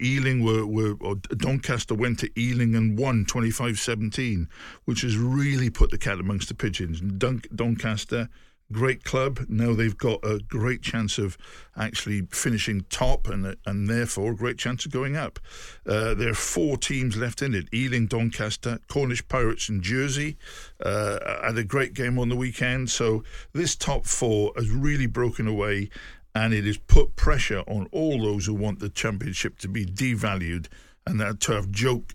Ealing 0.02 0.44
were, 0.44 0.66
were 0.66 0.96
Doncaster 1.38 1.94
went 1.94 2.20
to 2.20 2.40
Ealing 2.40 2.76
and 2.76 2.98
won 2.98 3.24
25-17, 3.26 4.48
which 4.86 5.02
has 5.02 5.16
really 5.16 5.70
put 5.70 5.92
the 5.92 5.98
cat 5.98 6.20
amongst 6.20 6.50
the 6.50 6.56
pigeons. 6.56 7.02
Don- 7.02 7.44
Doncaster 7.54 8.30
great 8.72 9.04
club. 9.04 9.46
Now 9.48 9.74
they've 9.74 9.98
got 9.98 10.24
a 10.24 10.40
great 10.40 10.82
chance 10.82 11.18
of 11.18 11.38
actually 11.76 12.28
finishing 12.32 12.86
top 12.90 13.28
and 13.28 13.56
and 13.66 13.90
therefore 13.90 14.32
a 14.32 14.36
great 14.36 14.58
chance 14.58 14.86
of 14.86 14.92
going 14.92 15.16
up. 15.16 15.40
Uh, 15.86 16.14
there 16.14 16.30
are 16.30 16.36
four 16.36 16.78
teams 16.78 17.18
left 17.18 17.42
in 17.42 17.54
it 17.54 17.68
Ealing, 17.74 18.08
Doncaster, 18.08 18.80
Cornish 18.88 19.28
Pirates, 19.28 19.70
and 19.70 19.82
Jersey. 19.82 20.38
Uh, 20.84 21.20
had 21.44 21.58
a 21.58 21.64
great 21.64 21.94
game 21.94 22.20
on 22.20 22.30
the 22.30 22.36
weekend. 22.36 22.90
So 22.90 23.24
this 23.54 23.76
top 23.76 24.06
four 24.06 24.52
has 24.56 24.70
really 24.70 25.08
broken 25.08 25.48
away 25.48 25.90
and 26.36 26.54
it 26.54 26.66
has 26.66 26.78
put 26.78 27.16
pressure 27.16 27.64
on 27.68 27.88
all 27.92 28.22
those 28.22 28.46
who 28.46 28.54
want 28.54 28.80
the 28.80 28.90
championship 28.90 29.58
to 29.60 29.68
be 29.68 29.86
devalued 29.86 30.68
and 31.06 31.20
that 31.20 31.40
to 31.40 31.54
have 31.54 31.72
joke 31.72 32.14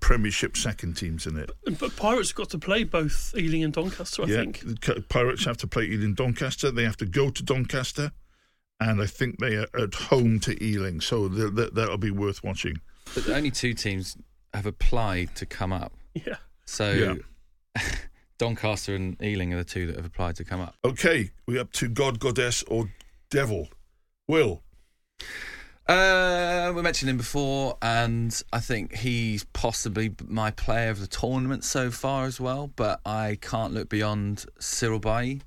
Premiership 0.00 0.56
second 0.56 0.96
teams 0.96 1.26
in 1.26 1.36
it. 1.36 1.50
But 1.78 1.96
Pirates 1.96 2.30
have 2.30 2.36
got 2.36 2.50
to 2.50 2.58
play 2.58 2.84
both 2.84 3.34
Ealing 3.36 3.62
and 3.62 3.72
Doncaster, 3.72 4.22
I 4.22 4.26
yeah, 4.26 4.36
think. 4.36 5.08
Pirates 5.08 5.44
have 5.44 5.58
to 5.58 5.66
play 5.66 5.84
Ealing 5.84 6.14
Doncaster. 6.14 6.70
They 6.70 6.84
have 6.84 6.96
to 6.98 7.06
go 7.06 7.30
to 7.30 7.42
Doncaster, 7.42 8.12
and 8.80 9.00
I 9.02 9.06
think 9.06 9.38
they 9.38 9.56
are 9.56 9.66
at 9.78 9.94
home 9.94 10.40
to 10.40 10.62
Ealing, 10.62 11.00
so 11.00 11.28
that'll 11.28 11.98
be 11.98 12.10
worth 12.10 12.42
watching. 12.42 12.80
But 13.14 13.28
only 13.28 13.50
two 13.50 13.74
teams 13.74 14.16
have 14.54 14.66
applied 14.66 15.34
to 15.36 15.46
come 15.46 15.72
up. 15.72 15.92
Yeah. 16.14 16.36
So 16.64 16.92
yeah. 17.76 17.82
Doncaster 18.38 18.94
and 18.94 19.20
Ealing 19.22 19.52
are 19.54 19.58
the 19.58 19.64
two 19.64 19.86
that 19.86 19.96
have 19.96 20.04
applied 20.06 20.36
to 20.36 20.44
come 20.44 20.60
up. 20.60 20.74
Okay, 20.84 21.30
we're 21.46 21.60
up 21.60 21.72
to 21.72 21.88
God, 21.88 22.18
Goddess, 22.18 22.62
or 22.64 22.90
Devil. 23.30 23.68
Will. 24.28 24.62
Uh, 25.88 26.72
we 26.74 26.82
mentioned 26.82 27.08
him 27.08 27.16
before, 27.16 27.76
and 27.80 28.42
I 28.52 28.58
think 28.58 28.96
he's 28.96 29.44
possibly 29.52 30.14
my 30.26 30.50
player 30.50 30.90
of 30.90 31.00
the 31.00 31.06
tournament 31.06 31.62
so 31.62 31.90
far 31.90 32.24
as 32.24 32.40
well. 32.40 32.70
But 32.74 33.00
I 33.06 33.38
can't 33.40 33.72
look 33.72 33.88
beyond 33.88 34.46
Cyril 34.58 34.98
Baille. 34.98 35.40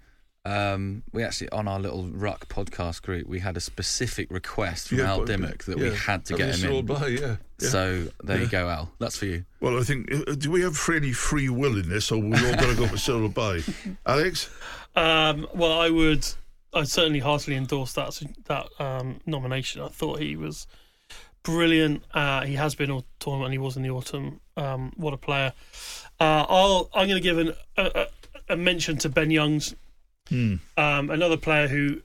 Um, 0.45 1.03
we 1.11 1.23
actually 1.23 1.49
on 1.49 1.67
our 1.67 1.79
little 1.79 2.07
Ruck 2.07 2.47
podcast 2.47 3.01
group 3.01 3.27
we 3.27 3.39
had 3.39 3.57
a 3.57 3.59
specific 3.59 4.31
request 4.31 4.87
from 4.87 4.99
yeah, 4.99 5.09
Al 5.09 5.25
Dimmock 5.25 5.65
that 5.65 5.77
yeah. 5.77 5.89
we 5.89 5.95
had 5.95 6.25
to 6.25 6.35
get 6.35 6.55
him 6.55 6.71
in. 6.71 6.85
Baille, 6.85 7.09
yeah. 7.09 7.35
So 7.57 8.07
there 8.23 8.39
you 8.39 8.47
go, 8.47 8.69
Al. 8.69 8.89
That's 8.99 9.17
for 9.17 9.25
you. 9.25 9.43
Well, 9.59 9.77
I 9.77 9.83
think 9.83 10.11
uh, 10.11 10.35
do 10.35 10.49
we 10.49 10.61
have 10.61 10.79
any 10.89 11.11
free 11.11 11.49
will 11.49 11.77
in 11.77 11.89
this, 11.89 12.11
or 12.11 12.19
we 12.19 12.33
all 12.33 12.55
got 12.55 12.67
to 12.67 12.75
go 12.75 12.87
for 12.87 12.97
Cyril 12.97 13.27
Baille? 13.27 13.63
Alex. 14.05 14.49
Um, 14.95 15.45
well, 15.53 15.77
I 15.77 15.89
would 15.89 16.25
I 16.73 16.83
certainly 16.83 17.19
heartily 17.19 17.55
endorse 17.55 17.93
that 17.93 18.21
that 18.45 18.67
um, 18.79 19.19
nomination. 19.25 19.81
I 19.81 19.87
thought 19.87 20.19
he 20.19 20.35
was 20.35 20.67
brilliant. 21.43 22.03
Uh, 22.13 22.45
he 22.45 22.55
has 22.55 22.75
been 22.75 22.91
all 22.91 23.05
tournament. 23.19 23.51
He 23.51 23.57
was 23.57 23.75
in 23.75 23.83
the 23.83 23.89
autumn. 23.89 24.39
Um, 24.55 24.93
what 24.95 25.13
a 25.13 25.17
player! 25.17 25.53
Uh, 26.19 26.45
I'll 26.47 26.89
I'm 26.93 27.07
going 27.07 27.21
to 27.21 27.23
give 27.23 27.37
an, 27.37 27.53
a, 27.77 28.07
a, 28.49 28.55
mention 28.55 28.97
to 28.97 29.09
Ben 29.09 29.31
Youngs, 29.31 29.75
hmm. 30.27 30.55
um, 30.77 31.09
another 31.09 31.37
player 31.37 31.67
who 31.67 32.01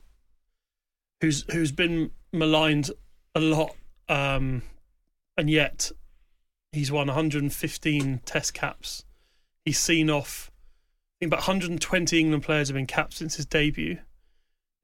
who's 1.21 1.45
who's 1.53 1.73
been 1.73 2.11
maligned 2.33 2.91
a 3.35 3.41
lot, 3.41 3.75
um, 4.09 4.62
and 5.37 5.51
yet 5.51 5.91
he's 6.73 6.91
won 6.91 7.09
115 7.09 8.21
Test 8.25 8.55
caps. 8.55 9.05
He's 9.65 9.79
seen 9.79 10.11
off. 10.11 10.51
I 10.51 11.15
think 11.21 11.31
about 11.31 11.41
120 11.41 12.19
England 12.19 12.43
players 12.43 12.69
have 12.69 12.75
been 12.75 12.87
capped 12.87 13.15
since 13.15 13.37
his 13.37 13.47
debut. 13.47 13.99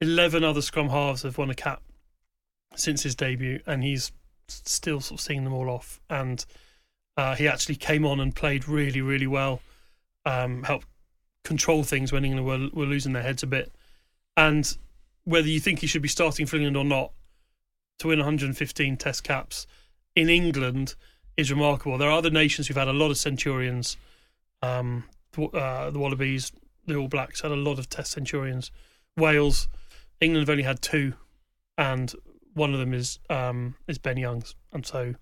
11 0.01 0.43
other 0.43 0.61
scrum 0.61 0.89
halves 0.89 1.21
have 1.21 1.37
won 1.37 1.49
a 1.49 1.55
cap 1.55 1.81
since 2.75 3.03
his 3.03 3.15
debut, 3.15 3.59
and 3.67 3.83
he's 3.83 4.11
still 4.47 4.99
sort 4.99 5.19
of 5.19 5.23
seeing 5.23 5.43
them 5.43 5.53
all 5.53 5.69
off. 5.69 6.01
And 6.09 6.43
uh, 7.15 7.35
he 7.35 7.47
actually 7.47 7.75
came 7.75 8.05
on 8.05 8.19
and 8.19 8.35
played 8.35 8.67
really, 8.67 9.01
really 9.01 9.27
well, 9.27 9.61
um, 10.25 10.63
helped 10.63 10.87
control 11.43 11.83
things 11.83 12.11
when 12.11 12.25
England 12.25 12.45
were, 12.45 12.69
were 12.73 12.87
losing 12.87 13.13
their 13.13 13.23
heads 13.23 13.43
a 13.43 13.47
bit. 13.47 13.71
And 14.35 14.75
whether 15.23 15.47
you 15.47 15.59
think 15.59 15.79
he 15.79 15.87
should 15.87 16.01
be 16.01 16.07
starting 16.07 16.45
for 16.45 16.55
England 16.55 16.77
or 16.77 16.85
not, 16.85 17.11
to 17.99 18.07
win 18.07 18.17
115 18.17 18.97
Test 18.97 19.23
caps 19.23 19.67
in 20.15 20.27
England 20.27 20.95
is 21.37 21.51
remarkable. 21.51 21.99
There 21.99 22.09
are 22.09 22.17
other 22.17 22.31
nations 22.31 22.67
who've 22.67 22.77
had 22.77 22.87
a 22.87 22.93
lot 22.93 23.11
of 23.11 23.17
centurions. 23.17 23.97
Um, 24.63 25.03
uh, 25.37 25.91
the 25.91 25.99
Wallabies, 25.99 26.51
the 26.87 26.95
All 26.95 27.07
Blacks 27.07 27.41
had 27.41 27.51
a 27.51 27.55
lot 27.55 27.77
of 27.77 27.89
Test 27.89 28.13
centurions. 28.13 28.71
Wales 29.15 29.67
England 30.21 30.47
have 30.47 30.53
only 30.53 30.63
had 30.63 30.81
two, 30.81 31.13
and 31.77 32.13
one 32.53 32.73
of 32.73 32.79
them 32.79 32.93
is 32.93 33.19
um, 33.29 33.75
is 33.87 33.97
Ben 33.97 34.17
Youngs, 34.17 34.55
and 34.71 34.85
so 34.85 35.15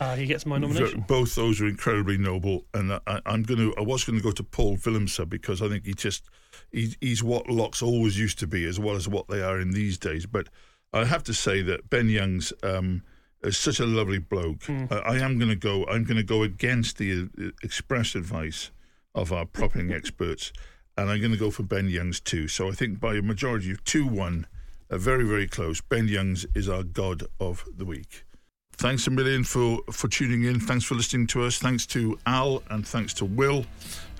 uh, 0.00 0.16
he 0.16 0.26
gets 0.26 0.46
my 0.46 0.58
nomination. 0.58 1.04
Both 1.08 1.34
those 1.34 1.60
are 1.60 1.66
incredibly 1.66 2.18
noble, 2.18 2.66
and 2.74 2.92
I, 2.92 3.20
am 3.26 3.42
going 3.42 3.58
to. 3.58 3.74
I 3.76 3.82
was 3.82 4.04
going 4.04 4.18
to 4.18 4.22
go 4.22 4.32
to 4.32 4.42
Paul 4.42 4.76
Willemse 4.76 5.28
because 5.28 5.62
I 5.62 5.68
think 5.68 5.86
he 5.86 5.94
just 5.94 6.24
he, 6.70 6.94
he's 7.00 7.22
what 7.22 7.48
locks 7.48 7.82
always 7.82 8.18
used 8.18 8.38
to 8.40 8.46
be, 8.46 8.66
as 8.66 8.78
well 8.78 8.96
as 8.96 9.08
what 9.08 9.28
they 9.28 9.42
are 9.42 9.60
in 9.60 9.70
these 9.70 9.98
days. 9.98 10.26
But 10.26 10.48
I 10.92 11.04
have 11.04 11.22
to 11.24 11.34
say 11.34 11.62
that 11.62 11.88
Ben 11.88 12.08
Youngs 12.08 12.52
um, 12.62 13.02
is 13.42 13.56
such 13.56 13.80
a 13.80 13.86
lovely 13.86 14.18
bloke. 14.18 14.60
Mm. 14.60 14.92
I, 14.92 15.14
I, 15.14 15.16
am 15.18 15.38
going 15.38 15.50
to 15.50 15.56
go. 15.56 15.84
I'm 15.86 16.04
going 16.04 16.16
to 16.18 16.22
go 16.22 16.42
against 16.42 16.98
the 16.98 17.28
uh, 17.38 17.44
express 17.62 18.14
advice 18.14 18.70
of 19.14 19.32
our 19.32 19.46
propping 19.46 19.92
experts 19.94 20.52
and 20.96 21.10
I'm 21.10 21.20
going 21.20 21.32
to 21.32 21.38
go 21.38 21.50
for 21.50 21.62
Ben 21.62 21.88
Youngs 21.88 22.20
too. 22.20 22.48
So 22.48 22.68
I 22.68 22.72
think 22.72 23.00
by 23.00 23.14
a 23.16 23.22
majority 23.22 23.70
of 23.72 23.82
2 23.84 24.06
1, 24.06 24.46
uh, 24.90 24.98
very, 24.98 25.24
very 25.24 25.46
close, 25.48 25.80
Ben 25.80 26.08
Youngs 26.08 26.46
is 26.54 26.68
our 26.68 26.82
God 26.82 27.24
of 27.40 27.64
the 27.76 27.84
week. 27.84 28.24
thanks 28.76 29.06
a 29.06 29.10
million 29.10 29.44
for 29.44 29.80
for 29.92 30.08
tuning 30.08 30.44
in. 30.44 30.58
Thanks 30.58 30.84
for 30.84 30.94
listening 30.94 31.26
to 31.28 31.44
us. 31.44 31.58
Thanks 31.58 31.86
to 31.86 32.18
Al 32.26 32.62
and 32.70 32.86
thanks 32.86 33.14
to 33.14 33.24
Will 33.24 33.64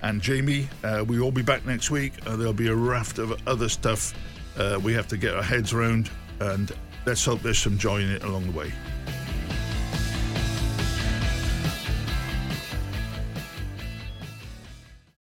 and 0.02 0.20
Jamie. 0.20 0.68
Uh, 0.84 1.04
we 1.06 1.18
will 1.18 1.32
be 1.32 1.42
back 1.42 1.64
next 1.66 1.90
week. 1.90 2.12
Uh, 2.26 2.36
there'll 2.36 2.52
be 2.52 2.68
a 2.68 2.74
raft 2.74 3.18
of 3.18 3.36
other 3.46 3.68
stuff 3.68 4.14
uh, 4.56 4.78
we 4.82 4.92
have 4.92 5.08
to 5.08 5.16
get 5.16 5.34
our 5.34 5.42
heads 5.42 5.72
around, 5.72 6.10
and 6.40 6.72
let's 7.06 7.24
hope 7.24 7.40
there's 7.40 7.58
some 7.58 7.78
joy 7.78 8.00
in 8.00 8.10
it 8.10 8.22
along 8.22 8.46
the 8.46 8.58
way. 8.58 8.72